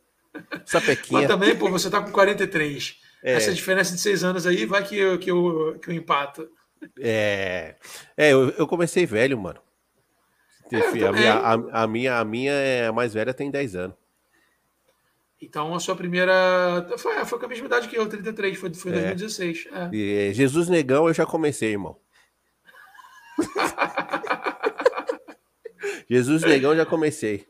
[0.64, 1.20] Sapequinha.
[1.20, 3.00] Mas também, pô, você tá com 43.
[3.22, 3.34] É.
[3.34, 6.48] Essa diferença de 6 anos aí vai que eu, que eu, que eu empato.
[6.98, 7.76] É.
[8.16, 9.60] É, eu, eu comecei velho, mano.
[10.72, 13.96] É, a, minha, a, a, minha, a minha é a mais velha tem 10 anos.
[15.40, 16.86] Então a sua primeira.
[16.96, 19.14] Foi, foi com a mesma idade que eu, 33, foi, foi é.
[19.14, 19.68] 2016.
[19.72, 19.90] É.
[19.92, 21.98] E, Jesus Negão eu já comecei, irmão.
[26.08, 27.46] Jesus Negão já comecei.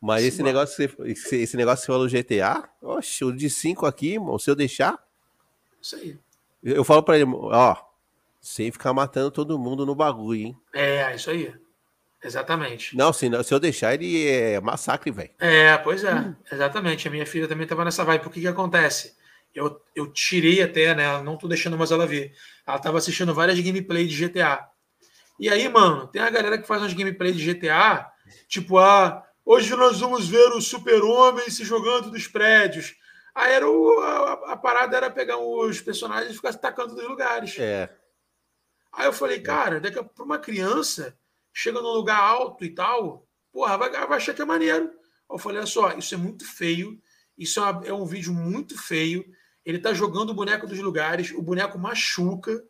[0.00, 4.14] Mas esse negócio, esse, esse negócio que você falou GTA, oxe, o de 5 aqui,
[4.14, 5.02] irmão, se eu deixar.
[5.80, 6.18] Isso aí.
[6.62, 7.76] Eu falo pra ele, ó,
[8.40, 10.56] sem ficar matando todo mundo no bagulho, hein?
[10.74, 11.54] É, isso aí.
[12.22, 12.96] Exatamente.
[12.96, 15.30] Não, se, se eu deixar, ele é massacre, velho.
[15.38, 16.34] É, pois é, hum.
[16.50, 17.06] exatamente.
[17.06, 18.22] A minha filha também tava nessa vibe.
[18.22, 19.14] Por que que acontece?
[19.54, 21.22] Eu, eu tirei até, né?
[21.22, 22.34] Não tô deixando mais ela ver.
[22.66, 24.68] Ela tava assistindo várias gameplays de GTA.
[25.38, 28.10] E aí, mano, tem a galera que faz umas gameplays de GTA,
[28.48, 32.94] tipo, ah, hoje nós vamos ver o super-homem se jogando dos prédios.
[33.34, 37.58] Aí era o, a, a, parada era pegar os personagens e ficar atacando dos lugares.
[37.58, 37.90] É.
[38.92, 41.18] Aí eu falei, cara, daqui a para uma criança
[41.52, 44.92] chega num lugar alto e tal, porra, vai, vai achar que é maneiro.
[45.28, 47.00] Eu falei, olha só, isso é muito feio,
[47.36, 49.24] isso é, uma, é um vídeo muito feio.
[49.64, 52.64] Ele tá jogando o boneco dos lugares, o boneco machuca,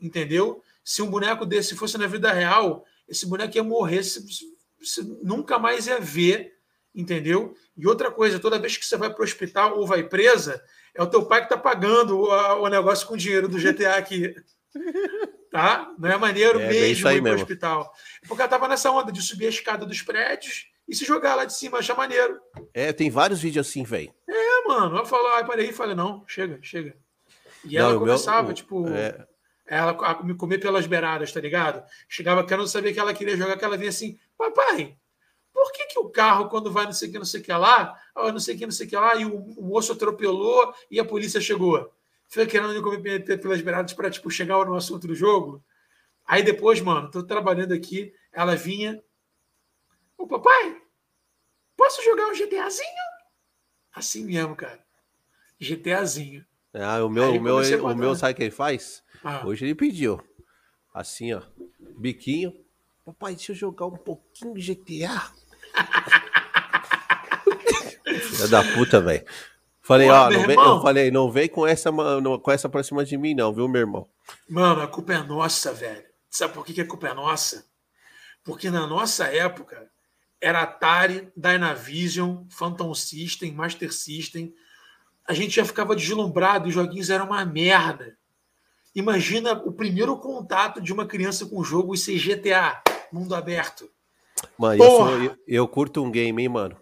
[0.00, 0.62] entendeu?
[0.86, 5.88] Se um boneco desse fosse na vida real, esse boneco ia morrer, você nunca mais
[5.88, 6.52] ia ver,
[6.94, 7.56] entendeu?
[7.76, 10.62] E outra coisa, toda vez que você vai para o hospital ou vai presa,
[10.94, 13.96] é o teu pai que está pagando o, o, negócio com o dinheiro do GTA
[13.96, 14.32] aqui.
[15.50, 15.92] tá?
[15.98, 17.92] Não é maneiro é, mesmo ir para o hospital.
[18.28, 21.44] Porque ela estava nessa onda de subir a escada dos prédios e se jogar lá
[21.44, 22.38] de cima, achar maneiro.
[22.72, 24.14] É, tem vários vídeos assim, velho.
[24.28, 24.98] É, mano.
[24.98, 26.96] Ela falou, ai, parei e falei, não, chega, chega.
[27.64, 28.86] E não, ela começava, meu, tipo.
[28.88, 29.26] É...
[29.66, 31.84] Ela me comer pelas beiradas, tá ligado?
[32.08, 34.96] Chegava querendo saber que ela queria jogar, que ela vinha assim, papai,
[35.52, 37.52] por que, que o carro, quando vai não sei o que, não sei o que
[37.52, 40.72] lá, não sei o que, não sei o que lá, e o, o moço atropelou
[40.90, 41.92] e a polícia chegou?
[42.28, 45.64] Foi querendo me comer pelas beiradas para tipo, chegar no assunto do jogo.
[46.26, 49.02] Aí depois, mano, tô trabalhando aqui, ela vinha.
[50.18, 50.82] Ô papai,
[51.76, 53.06] posso jogar um GTAzinho?
[53.94, 54.84] Assim mesmo, cara.
[55.58, 56.44] GTAzinho.
[56.82, 59.02] Ah, o meu, o meu, o meu sabe o que ele faz?
[59.24, 59.46] Ah.
[59.46, 60.20] Hoje ele pediu.
[60.92, 61.40] Assim, ó.
[61.98, 62.52] Biquinho.
[63.04, 65.30] Papai, deixa eu jogar um pouquinho de GTA.
[68.20, 69.24] Filha da puta, velho.
[69.80, 73.16] Falei, ó, não vem, eu falei, não vem com essa, com essa pra cima de
[73.16, 74.08] mim, não, viu, meu irmão?
[74.48, 76.04] Mano, a culpa é nossa, velho.
[76.28, 77.64] Sabe por que a culpa é nossa?
[78.42, 79.88] Porque na nossa época
[80.40, 84.52] era Atari, Dynavision, Phantom System, Master System.
[85.28, 88.16] A gente já ficava deslumbrado os joguinhos eram uma merda.
[88.94, 92.82] Imagina o primeiro contato de uma criança com o jogo e ser GTA,
[93.12, 93.90] mundo aberto.
[94.58, 96.76] Mano, eu, sou, eu, eu, curto um game, hein, mano.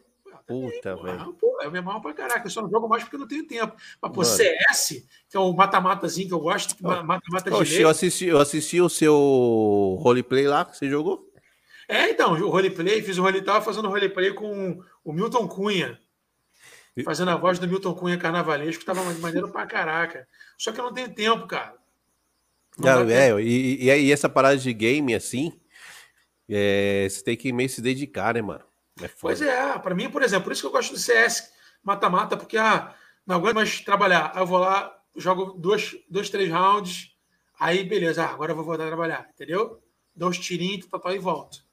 [0.47, 1.37] Puta, velho.
[1.63, 2.47] Eu me mal pra caraca.
[2.47, 3.75] Eu só não jogo mais porque não tenho tempo.
[4.01, 4.25] Mas, pô, mano.
[4.25, 8.81] CS, que é o mata-matazinho que eu gosto, mata-mata de Oxe, eu assisti, eu assisti
[8.81, 11.27] o seu roleplay lá que você jogou.
[11.89, 15.99] É, então, o roleplay, fiz o roleplay, tava fazendo roleplay com o Milton Cunha.
[17.03, 20.29] Fazendo a voz do Milton Cunha carnavalesco, tava maneiro pra caraca.
[20.57, 21.75] Só que eu não tenho tempo, cara.
[22.79, 25.53] Não, é, e, e, e, essa parada de game assim,
[26.49, 28.65] é, você tem que meio se dedicar, né, mano?
[29.01, 31.53] É pois é, para mim, por exemplo, por isso que eu gosto do CS
[31.83, 32.95] mata-mata, porque ah,
[33.27, 34.33] não aguento mais trabalhar.
[34.35, 37.15] Aí eu vou lá, jogo dois, dois três rounds,
[37.59, 39.83] aí beleza, ah, agora eu vou voltar a trabalhar, entendeu?
[40.15, 41.65] Dou uns tirinhos, tal, e volto.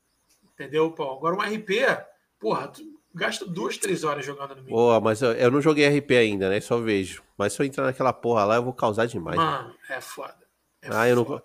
[0.54, 1.14] Entendeu, Pô?
[1.14, 2.06] Agora um RP,
[2.40, 2.84] porra, tu
[3.14, 4.76] gasta duas, três horas jogando no meio.
[4.76, 6.60] Boa, mas eu, eu, não joguei RP ainda, né?
[6.60, 7.24] Só vejo.
[7.38, 9.38] Mas se eu entrar naquela porra lá, eu vou causar demais.
[9.38, 10.38] Mano, é foda.
[10.82, 11.42] É ah, eu não.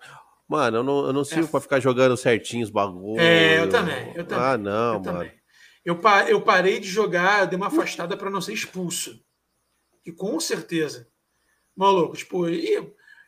[0.47, 1.51] Mano, eu não, eu não sirvo é.
[1.51, 3.21] pra ficar jogando certinho os bagulhos.
[3.21, 4.45] É, eu também, eu também.
[4.45, 5.03] Ah, não, eu mano.
[5.03, 5.31] Também.
[5.83, 9.19] Eu, eu parei de jogar, dei uma afastada para não ser expulso.
[10.05, 11.07] E com certeza.
[11.75, 12.81] Maluco, tipo, ia,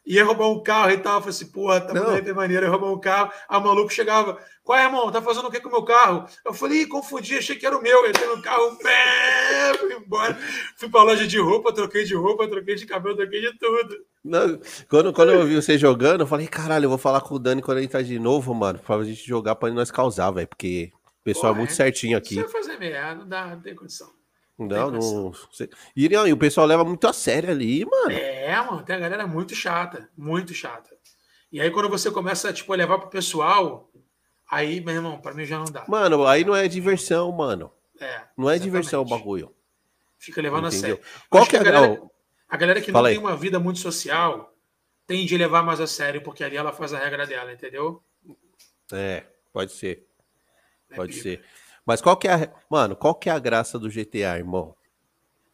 [0.06, 1.16] ia roubar um carro e tal.
[1.16, 3.32] Eu falei assim, porra, tá muito maneiro, ia roubar um carro.
[3.50, 5.12] O maluco chegava, qual é, irmão?
[5.12, 6.26] Tá fazendo o que com o meu carro?
[6.46, 8.08] Eu falei, confundi, achei que era o meu.
[8.08, 10.38] Entrei no carro, pé, fui embora.
[10.78, 13.96] Fui pra loja de roupa, troquei de roupa, troquei de cabelo, troquei de tudo.
[14.24, 14.60] Não,
[14.90, 17.62] quando, quando eu vi você jogando, eu falei, caralho, eu vou falar com o Dani
[17.62, 21.24] quando ele tá de novo, mano, pra gente jogar pra nós causar, velho, porque o
[21.24, 22.36] pessoal é muito certinho aqui.
[22.36, 24.19] Se eu fazer merda, não dá, não tem condição.
[24.60, 25.32] Não, não.
[25.96, 28.12] e, não, e o pessoal leva muito a sério ali, mano.
[28.12, 30.90] É, mano, tem a galera muito chata, muito chata.
[31.52, 33.90] E aí, quando você começa tipo, a levar pro pessoal,
[34.50, 35.86] Aí, meu irmão, pra mim já não dá.
[35.88, 37.72] Mano, aí não é diversão, mano.
[38.00, 38.24] É.
[38.36, 38.64] Não é exatamente.
[38.64, 39.56] diversão o bagulho.
[40.18, 40.80] Fica levando Entendeu?
[40.80, 41.00] a sério.
[41.30, 42.02] Qual que é a galera,
[42.50, 44.54] a galera que não tem uma vida muito social
[45.06, 48.04] tende a levar mais a sério, porque ali ela faz a regra dela, entendeu?
[48.92, 49.24] É,
[49.54, 50.08] pode ser.
[50.90, 51.44] É pode ser.
[51.90, 52.50] Mas qual que é a.
[52.70, 54.76] Mano, qual que é a graça do GTA, irmão?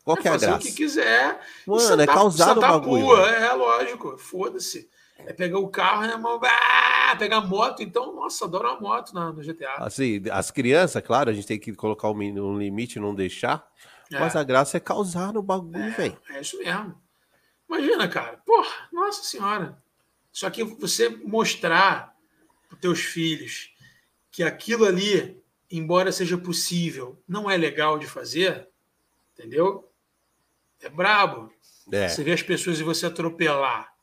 [0.04, 0.58] Qual é que é a graça?
[0.58, 1.40] o que quiser.
[1.66, 3.06] Mano, é causado o bagulho.
[3.06, 4.90] Pua, é, lógico, foda-se.
[5.18, 6.38] É pegar o carro, né, irmão?
[6.44, 7.82] Ah, pegar moto.
[7.82, 9.76] Então, nossa, adoro uma moto na, no GTA.
[9.78, 13.66] Assim, as crianças, claro, a gente tem que colocar um, um limite, não deixar.
[14.12, 14.20] É.
[14.20, 16.18] Mas a graça é causar no bagulho, é, velho.
[16.32, 17.02] É isso mesmo.
[17.70, 18.42] Imagina, cara.
[18.46, 19.82] Porra, nossa senhora.
[20.34, 22.14] Só que você mostrar
[22.68, 23.74] para teus filhos
[24.30, 28.68] que aquilo ali, embora seja possível, não é legal de fazer,
[29.34, 29.90] entendeu?
[30.82, 31.52] É brabo.
[31.92, 32.08] É.
[32.08, 33.96] Você vê as pessoas e você atropelar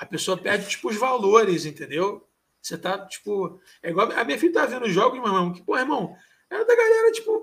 [0.00, 2.26] a pessoa perde, tipo, os valores, entendeu?
[2.62, 3.60] Você tá, tipo.
[3.82, 4.10] É igual.
[4.12, 6.16] A minha filha tá vendo jogos, meu irmão, que, pô, irmão,
[6.48, 7.42] era da galera, tipo,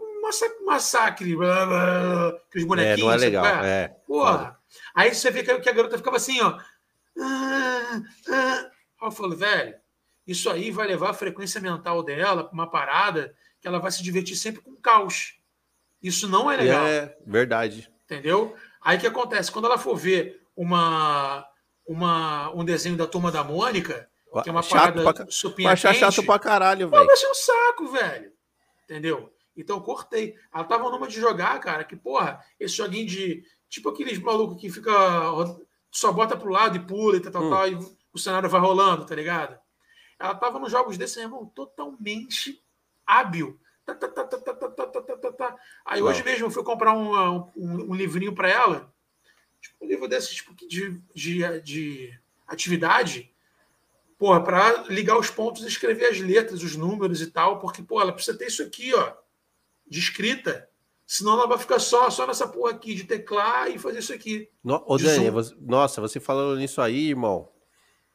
[0.65, 2.99] massacre, blá, blá, aqueles bonequinhos.
[2.99, 3.45] É, não é legal.
[3.45, 3.87] É.
[4.07, 4.59] Porra.
[4.95, 6.59] Aí você vê que a garota ficava assim, ó.
[7.19, 8.71] Ah, ah.
[9.03, 9.75] Eu falo, velho,
[10.25, 14.03] isso aí vai levar a frequência mental dela para uma parada que ela vai se
[14.03, 15.35] divertir sempre com caos.
[16.01, 16.85] Isso não é legal.
[16.85, 17.91] É, verdade.
[18.05, 18.55] Entendeu?
[18.81, 19.51] Aí o que acontece?
[19.51, 21.45] Quando ela for ver uma
[21.87, 24.09] uma, um desenho da Turma da Mônica,
[24.43, 27.05] que é uma chato parada pra, supinha achar chato pra caralho, velho.
[27.05, 28.31] Vai ser um saco, velho.
[28.83, 29.33] Entendeu?
[29.55, 30.35] Então cortei.
[30.53, 33.43] Ela tava numa de jogar, cara, que, porra, esse joguinho de.
[33.69, 34.91] Tipo aqueles malucos que fica.
[35.91, 37.49] Só bota pro lado e pula e tal, tal, hum.
[37.49, 37.79] tal, e
[38.13, 39.57] o cenário vai rolando, tá ligado?
[40.19, 42.61] ela tava nos jogos desse, irmão, totalmente
[43.07, 43.59] hábil.
[43.85, 45.55] Tá, tá, tá,
[45.85, 48.93] Aí hoje mesmo eu fui comprar um, um, um livrinho para ela,
[49.61, 53.31] tipo, um livro desse tipo de, de, de atividade,
[54.17, 58.01] porra, para ligar os pontos e escrever as letras, os números e tal, porque, pô,
[58.01, 59.13] ela precisa ter isso aqui, ó,
[59.87, 60.69] de escrita.
[61.05, 64.49] Senão ela vai ficar só, só nessa porra aqui de teclar e fazer isso aqui.
[64.61, 67.49] No, ô, Dani, você, nossa, você falando nisso aí, irmão.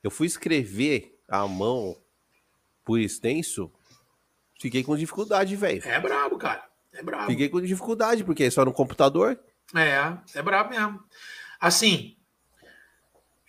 [0.03, 1.97] Eu fui escrever a mão
[2.85, 3.73] por extenso,
[4.63, 5.83] fiquei com dificuldade, velho.
[5.85, 6.65] É brabo, cara.
[6.93, 7.27] É brabo.
[7.27, 9.39] Fiquei com dificuldade, porque é só no computador.
[9.75, 11.03] É, é brabo mesmo.
[11.61, 12.17] Assim,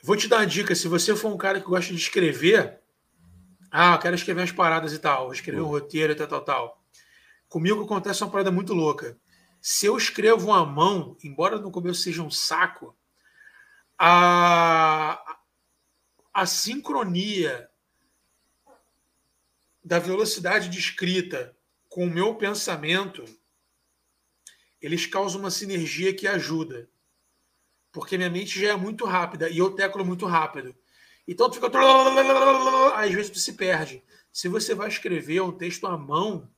[0.01, 0.73] vou te dar uma dica.
[0.73, 2.79] Se você for um cara que gosta de escrever,
[3.71, 6.83] ah, eu quero escrever umas paradas e tal, escrever um roteiro e tal, tal, tal.
[7.47, 9.15] Comigo acontece uma parada muito louca.
[9.61, 12.95] Se eu escrevo à mão, embora no começo seja um saco,
[13.97, 15.37] a,
[16.33, 17.69] a sincronia
[19.83, 21.55] da velocidade de escrita
[21.89, 23.23] com o meu pensamento,
[24.81, 26.89] eles causam uma sinergia que ajuda.
[27.91, 30.75] Porque minha mente já é muito rápida e eu teclo muito rápido.
[31.27, 31.69] Então tu fica.
[32.95, 34.03] Às vezes tu se perde.
[34.31, 36.49] Se você vai escrever um texto à mão,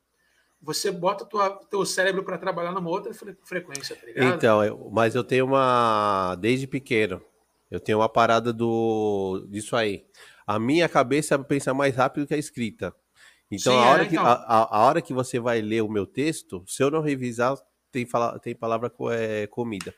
[0.61, 4.07] você bota tua, teu cérebro para trabalhar numa outra frequência, tá?
[4.15, 6.35] Então, eu, mas eu tenho uma.
[6.39, 7.21] Desde pequeno,
[7.69, 10.05] eu tenho uma parada do disso aí.
[10.47, 12.95] A minha cabeça pensa mais rápido que a escrita.
[13.51, 14.25] Então, Sim, a, hora é, que, então.
[14.25, 17.55] A, a, hora que você vai ler o meu texto, se eu não revisar,
[17.91, 19.93] tem, fala, tem palavra é, comida.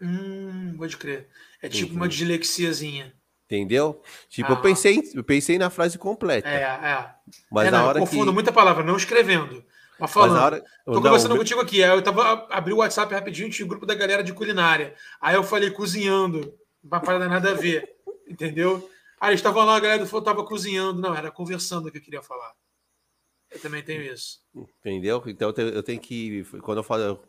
[0.00, 1.28] Hum, pode crer.
[1.60, 1.96] É tipo Entendi.
[1.96, 3.12] uma dislexiazinha.
[3.46, 4.02] Entendeu?
[4.28, 4.56] Tipo, ah.
[4.56, 6.48] eu pensei, eu pensei na frase completa.
[6.48, 7.14] É, é.
[7.50, 8.34] Mas é, não, na hora eu confundo que...
[8.34, 9.64] muita palavra, não escrevendo.
[9.98, 10.64] Mas falando, Mas hora...
[10.84, 11.82] tô não, conversando não, contigo aqui.
[11.82, 14.94] Aí eu tava, abri o WhatsApp rapidinho, tinha o um grupo da galera de culinária.
[15.20, 17.88] Aí eu falei cozinhando, uma parada nada a ver.
[18.28, 18.90] entendeu?
[19.20, 21.00] Aí estavam lá, a galera do tava cozinhando.
[21.00, 22.52] Não, era conversando que eu queria falar.
[23.50, 24.40] Eu também tenho isso.
[24.54, 25.22] Entendeu?
[25.26, 26.44] Então eu tenho que.
[26.62, 27.22] Quando eu falo.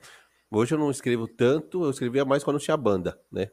[0.49, 3.51] Hoje eu não escrevo tanto, eu escrevia mais quando tinha banda, né?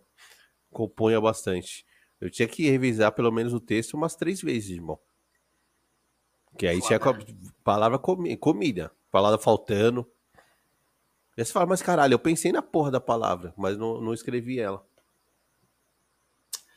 [0.71, 1.85] Componha bastante.
[2.21, 4.99] Eu tinha que revisar pelo menos o texto umas três vezes, irmão.
[6.57, 6.87] Que aí Foda.
[6.87, 10.09] tinha palavra comi comida, palavra faltando.
[11.37, 14.61] E você fala, mas caralho, eu pensei na porra da palavra, mas não, não escrevi
[14.61, 14.87] ela.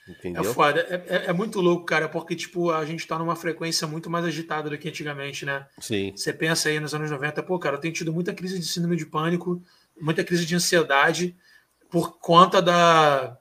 [0.08, 0.42] Entendeu?
[0.42, 0.80] É foda.
[0.90, 4.26] É, é, é, muito louco, cara, porque, tipo, a gente tá numa frequência muito mais
[4.26, 5.68] agitada do que antigamente, né?
[5.80, 6.14] Sim.
[6.16, 8.96] Você pensa aí nos anos 90, pô, cara, eu tenho tido muita crise de síndrome
[8.96, 9.62] de pânico,
[10.00, 11.36] muita crise de ansiedade
[11.90, 13.38] por conta da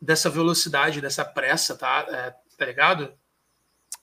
[0.00, 2.06] dessa velocidade, dessa pressa, tá?
[2.10, 3.12] É, tá ligado?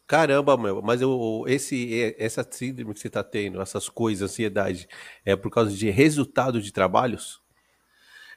[0.08, 4.88] Caramba, meu, mas eu, esse, essa síndrome que você tá tendo, essas coisas, ansiedade,
[5.24, 7.43] é por causa de resultado de trabalhos?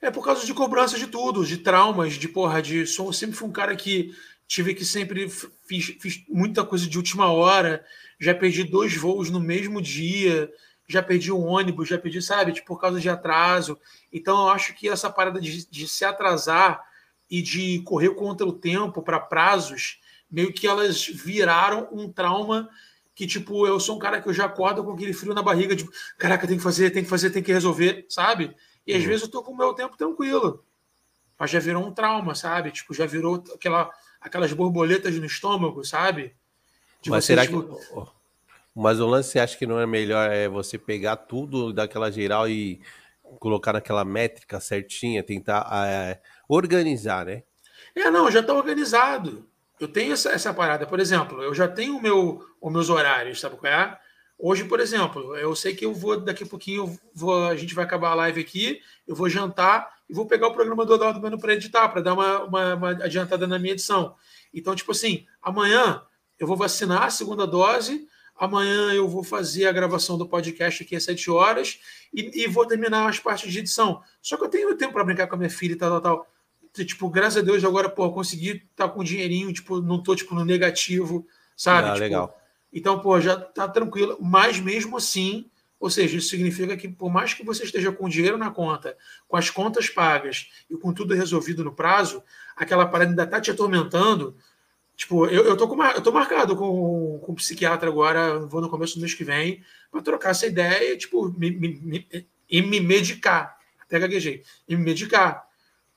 [0.07, 2.87] É por causa de cobrança de tudo, de traumas, de porra, de.
[2.87, 4.15] Sou, sempre fui um cara que
[4.47, 7.85] tive que sempre fiz, fiz muita coisa de última hora,
[8.21, 10.49] já perdi dois voos no mesmo dia,
[10.87, 13.77] já perdi um ônibus, já perdi, sabe, tipo, por causa de atraso.
[14.13, 16.81] Então eu acho que essa parada de, de se atrasar
[17.29, 19.99] e de correr contra o tempo para prazos,
[20.31, 22.71] meio que elas viraram um trauma
[23.13, 25.75] que, tipo, eu sou um cara que eu já acordo com aquele frio na barriga,
[25.75, 25.85] de
[26.17, 28.55] caraca, tem que fazer, tem que fazer, tem que resolver, sabe?
[28.87, 29.09] E às uhum.
[29.09, 30.65] vezes eu tô com o meu tempo tranquilo.
[31.39, 32.71] Mas já virou um trauma, sabe?
[32.71, 33.91] Tipo, já virou aquela,
[34.21, 36.35] aquelas borboletas no estômago, sabe?
[37.01, 37.63] De Mas você, será tipo...
[37.63, 38.17] que.
[38.75, 42.49] Mas o lance você acha que não é melhor é você pegar tudo daquela geral
[42.49, 42.81] e
[43.41, 47.43] colocar naquela métrica certinha, tentar é, organizar, né?
[47.95, 49.49] É, não, já está organizado.
[49.81, 50.87] Eu tenho essa, essa parada.
[50.87, 53.99] Por exemplo, eu já tenho o meu, os meus horários, sabe qual é?
[54.39, 57.85] Hoje, por exemplo, eu sei que eu vou, daqui a pouquinho, vou, a gente vai
[57.85, 61.39] acabar a live aqui, eu vou jantar e vou pegar o programa do Eduardo Bueno
[61.39, 64.15] para editar, para dar uma, uma, uma, adiantada na minha edição.
[64.53, 66.03] Então, tipo assim, amanhã
[66.39, 68.07] eu vou vacinar a segunda dose,
[68.37, 71.81] amanhã eu vou fazer a gravação do podcast aqui às 7 horas
[72.13, 74.03] e, e vou terminar as partes de edição.
[74.21, 76.27] Só que eu tenho tempo para brincar com a minha filha e tal, tal,
[76.75, 76.85] tal.
[76.85, 80.35] Tipo, graças a Deus, agora, pô, consegui estar tá com dinheirinho, tipo, não tô, tipo,
[80.35, 81.27] no negativo,
[81.57, 81.89] sabe?
[81.89, 86.77] Ah, tipo, legal então, pô, já tá tranquilo, mas mesmo assim, ou seja, isso significa
[86.77, 88.97] que por mais que você esteja com dinheiro na conta,
[89.29, 92.23] com as contas pagas e com tudo resolvido no prazo,
[92.57, 94.37] aquela parada ainda tá te atormentando.
[94.97, 98.71] Tipo, eu, eu, tô, com, eu tô marcado com, com um psiquiatra agora, vou no
[98.71, 102.63] começo do mês que vem, para trocar essa ideia e, tipo, me, me, me, e
[102.63, 103.59] me medicar.
[103.79, 104.43] Até gaguejei.
[104.67, 105.47] E me medicar.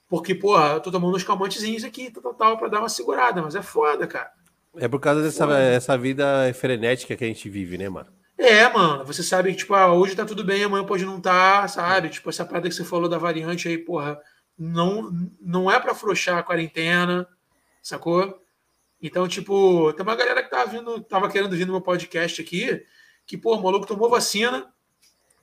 [0.10, 3.41] Porque, porra, eu tô tomando uns calmantezinhos aqui, tal, tal, tal, pra dar uma segurada,
[3.41, 4.32] mas é foda, cara.
[4.78, 8.10] É por causa dessa essa vida frenética que a gente vive, né, mano?
[8.38, 11.62] É, mano, você sabe que, tipo, ah, hoje tá tudo bem, amanhã pode não estar,
[11.62, 12.10] tá, sabe?
[12.10, 14.18] Tipo, essa parada que você falou da variante aí, porra,
[14.58, 17.28] não, não é para afrouxar a quarentena,
[17.82, 18.41] sacou?
[19.02, 22.86] Então, tipo, tem uma galera que tava vindo, tava querendo vir no meu podcast aqui,
[23.26, 24.72] que, pô, o maluco tomou vacina,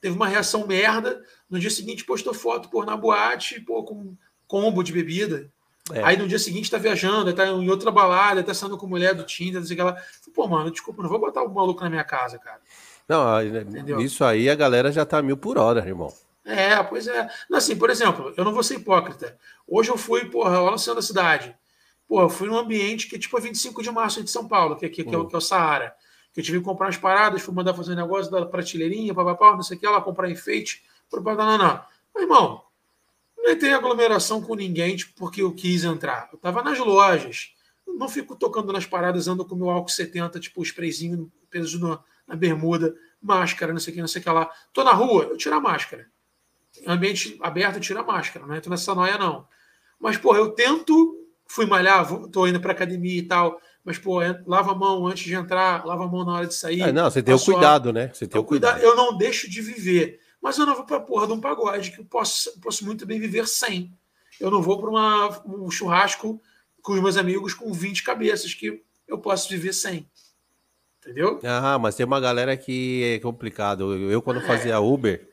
[0.01, 4.17] teve uma reação merda, no dia seguinte postou foto, pô, na boate, pô, com
[4.47, 5.53] combo de bebida.
[5.93, 6.03] É.
[6.03, 9.23] Aí no dia seguinte tá viajando, tá em outra balada, tá saindo com mulher do
[9.23, 9.97] Tinder, não sei o que lá.
[10.35, 12.61] Pô, mano, desculpa, não vou botar o maluco na minha casa, cara.
[13.09, 14.01] Não, Entendeu?
[14.01, 16.13] isso aí a galera já tá mil por hora, irmão.
[16.45, 17.29] É, pois é.
[17.49, 19.37] Não, assim, por exemplo, eu não vou ser hipócrita.
[19.67, 21.55] Hoje eu fui, porra, lá no centro da cidade.
[22.09, 24.77] Pô, eu fui num ambiente que é tipo a 25 de março de São Paulo,
[24.77, 25.27] que, que, que, é, hum.
[25.27, 25.95] que é o Saara.
[26.33, 29.53] Que eu tive que comprar umas paradas, fui mandar fazer um negócio da prateleirinha, papapá,
[29.53, 31.81] não sei o que, lá comprar enfeite, não, não.
[32.15, 32.63] Mas, irmão,
[33.47, 36.29] não entrei em aglomeração com ninguém tipo, porque eu quis entrar.
[36.33, 37.53] Eu tava nas lojas.
[37.87, 42.35] não fico tocando nas paradas, ando com meu álcool 70, tipo, sprayzinho, peso no, na
[42.35, 44.51] bermuda, máscara, não sei o que, não sei o que lá.
[44.73, 46.07] Tô na rua, eu tiro a máscara.
[46.87, 48.45] Ambiente aberto, eu tiro a máscara.
[48.45, 49.47] Não entro nessa noia, não.
[49.99, 54.19] Mas, porra, eu tento fui malhar, vou, tô indo para academia e tal, mas, pô,
[54.45, 56.81] lava a mão antes de entrar, lava a mão na hora de sair.
[56.81, 58.11] É, não, você tem o cuidado, né?
[58.13, 58.81] Você tem o cuidado.
[58.81, 61.99] Eu não deixo de viver, mas eu não vou para porra de um pagode, que
[61.99, 63.93] eu posso, posso muito bem viver sem.
[64.39, 66.41] Eu não vou para um churrasco
[66.81, 70.09] com os meus amigos com 20 cabeças, que eu posso viver sem.
[71.01, 71.41] Entendeu?
[71.43, 73.93] Ah, mas tem uma galera que é complicado.
[74.09, 74.47] Eu, quando é.
[74.47, 75.29] fazia Uber,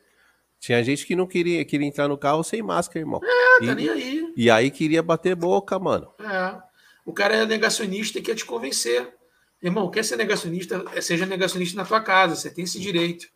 [0.60, 3.22] tinha gente que não queria, queria entrar no carro sem máscara, irmão.
[3.24, 4.34] É, tá e, nem aí.
[4.36, 6.12] E aí queria bater boca, mano.
[6.20, 6.60] É.
[7.06, 9.14] O cara é negacionista e quer te convencer.
[9.62, 13.28] Irmão, quer ser negacionista, seja negacionista na tua casa, você tem esse direito.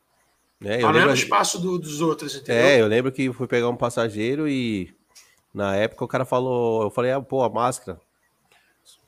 [0.63, 2.55] É, eu no espaço do, dos outros, entendeu?
[2.55, 4.91] É, eu lembro que fui pegar um passageiro e
[5.53, 7.99] na época o cara falou, eu falei, ah, pô, a máscara.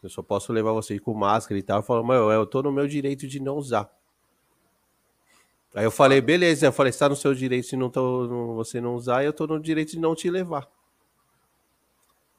[0.01, 1.81] Eu só posso levar você com máscara e tal.
[1.81, 3.89] Falou, mas eu tô no meu direito de não usar.
[5.73, 8.95] Aí eu falei, beleza, eu falei, está no seu direito se não tô, você não
[8.95, 10.67] usar, eu tô no direito de não te levar.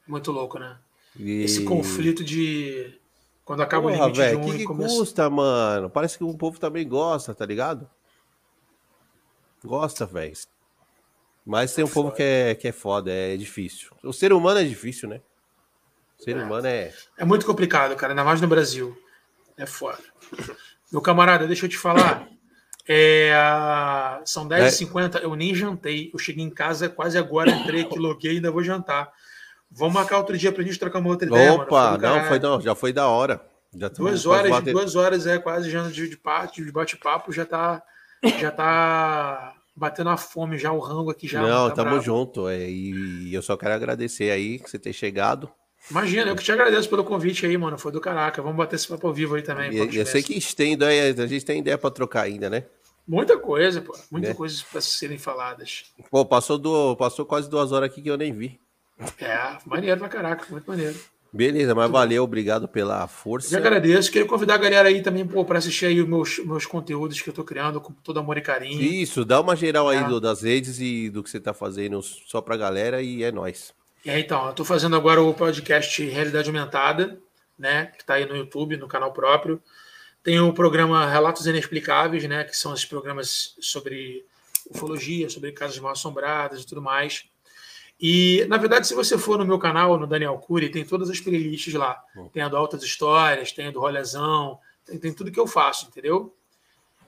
[0.07, 0.78] Muito louco, né?
[1.16, 1.43] E...
[1.43, 2.99] Esse conflito de
[3.45, 4.97] quando acaba Porra, o limite véio, de um que, que começa...
[4.97, 5.91] custa, mano?
[5.91, 7.89] Parece que o povo também gosta, tá ligado?
[9.65, 10.32] Gosta, velho.
[11.45, 13.91] Mas tem um povo que é, que é foda, é difícil.
[14.03, 15.20] O ser humano é difícil, né?
[16.19, 16.43] O ser é.
[16.43, 16.93] humano é.
[17.16, 18.97] É muito complicado, cara, ainda mais no Brasil.
[19.57, 19.99] É foda.
[20.93, 22.28] Meu camarada, deixa eu te falar.
[22.89, 23.32] É,
[24.24, 25.24] são 10h50, é.
[25.24, 26.11] eu nem jantei.
[26.12, 29.12] Eu cheguei em casa quase agora, entrei aqui, loguei, ainda vou jantar.
[29.70, 31.53] Vamos marcar outro dia pra gente trocar uma outra ideia.
[31.53, 32.03] Opa, mano.
[32.03, 33.41] não, foi, não, já foi da hora.
[33.73, 34.73] Já duas horas, bater...
[34.73, 36.19] duas horas é quase já de, de,
[36.65, 37.81] de bate-papo, já tá,
[38.40, 41.40] já tá batendo a fome já, o rango aqui já.
[41.42, 42.05] Não, tá tamo bravo.
[42.05, 42.48] junto.
[42.48, 45.51] É, e eu só quero agradecer aí que você ter chegado.
[45.90, 47.78] Imagina, eu que te agradeço pelo convite aí, mano.
[47.78, 48.42] Foi do caraca.
[48.42, 49.72] Vamos bater esse papo ao vivo aí também.
[49.72, 52.64] E, eu sei que tem ideia, a gente tem ideia para trocar ainda, né?
[53.09, 53.97] Muita coisa, pô.
[54.10, 54.34] Muita né?
[54.34, 55.84] coisa para serem faladas.
[56.10, 58.60] Pô, passou, do, passou quase duas horas aqui que eu nem vi.
[59.18, 60.98] É, maneiro pra caraca, muito maneiro.
[61.32, 63.55] Beleza, mas valeu, obrigado pela força.
[63.55, 64.11] Eu agradeço.
[64.11, 67.35] Queria convidar a galera aí também para assistir aí os meus, meus conteúdos que eu
[67.35, 68.82] tô criando com todo amor e carinho.
[68.82, 69.98] Isso, dá uma geral é.
[69.98, 73.31] aí do, das redes e do que você tá fazendo só pra galera e é
[73.31, 73.73] nós.
[74.05, 77.20] É, então, eu tô fazendo agora o podcast Realidade Aumentada,
[77.59, 77.93] né?
[77.97, 79.62] Que tá aí no YouTube, no canal próprio.
[80.23, 84.24] Tem o programa Relatos Inexplicáveis, né, que são esses programas sobre
[84.69, 87.24] ufologia, sobre casas mal assombradas e tudo mais.
[88.01, 91.20] E, na verdade, se você for no meu canal, no Daniel Cury, tem todas as
[91.20, 92.02] playlists lá.
[92.32, 95.86] Tem a do Altas Histórias, tem a do Rolezão, tem, tem tudo que eu faço,
[95.86, 96.35] entendeu?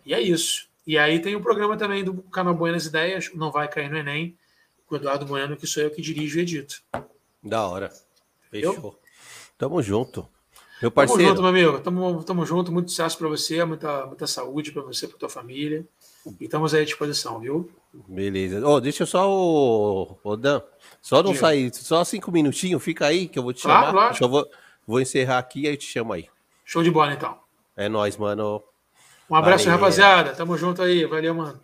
[0.04, 0.68] E é isso.
[0.86, 4.36] E aí tem o programa também do canal Buenas Ideias, Não Vai Cair no Enem,
[4.86, 6.82] com o Eduardo Bueno, que sou eu que dirijo e edito.
[7.42, 7.90] Da hora.
[8.50, 8.98] Fechou.
[9.56, 10.28] Tamo junto.
[10.82, 11.22] Meu parceiro.
[11.22, 11.80] Tamo junto, meu amigo.
[11.80, 12.70] Tamo, tamo junto.
[12.70, 15.86] Muito sucesso para você, muita, muita saúde para você, para tua família.
[16.38, 17.70] E estamos aí à disposição, viu?
[17.92, 18.66] Beleza.
[18.66, 20.36] Oh, deixa eu só o.
[20.36, 20.62] Dan,
[21.00, 21.40] só não Diga.
[21.40, 23.92] sair, só cinco minutinhos, fica aí que eu vou te chamar.
[23.92, 24.16] Claro, claro.
[24.20, 24.50] Eu vou,
[24.86, 26.28] vou encerrar aqui e aí te chamo aí.
[26.64, 27.38] Show de bola, então.
[27.76, 28.62] É nóis, mano.
[29.28, 29.78] Um abraço, Valeu.
[29.78, 30.34] rapaziada.
[30.34, 31.04] Tamo junto aí.
[31.04, 31.60] Valeu, mano.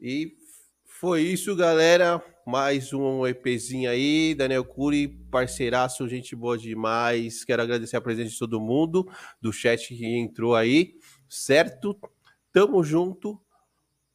[0.00, 0.36] E
[0.84, 2.22] foi isso, galera.
[2.46, 4.32] Mais um EPzinho aí.
[4.32, 7.44] Daniel Cury, parceiraço, gente boa demais.
[7.44, 9.10] Quero agradecer a presença de todo mundo,
[9.40, 10.94] do chat que entrou aí,
[11.28, 11.98] certo?
[12.56, 13.38] Tamo junto.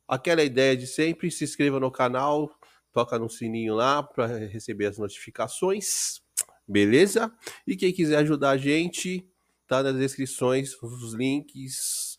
[0.08, 2.50] Aquela ideia de sempre, se inscreva no canal,
[2.92, 6.24] toca no sininho lá para receber as notificações.
[6.68, 7.32] Beleza?
[7.68, 9.24] E quem quiser ajudar a gente,
[9.68, 12.18] tá nas descrições os links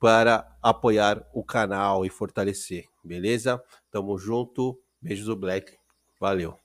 [0.00, 2.88] para apoiar o canal e fortalecer.
[3.04, 3.62] Beleza?
[3.88, 4.76] Tamo junto.
[5.00, 5.78] Beijos do Black.
[6.18, 6.58] Valeu.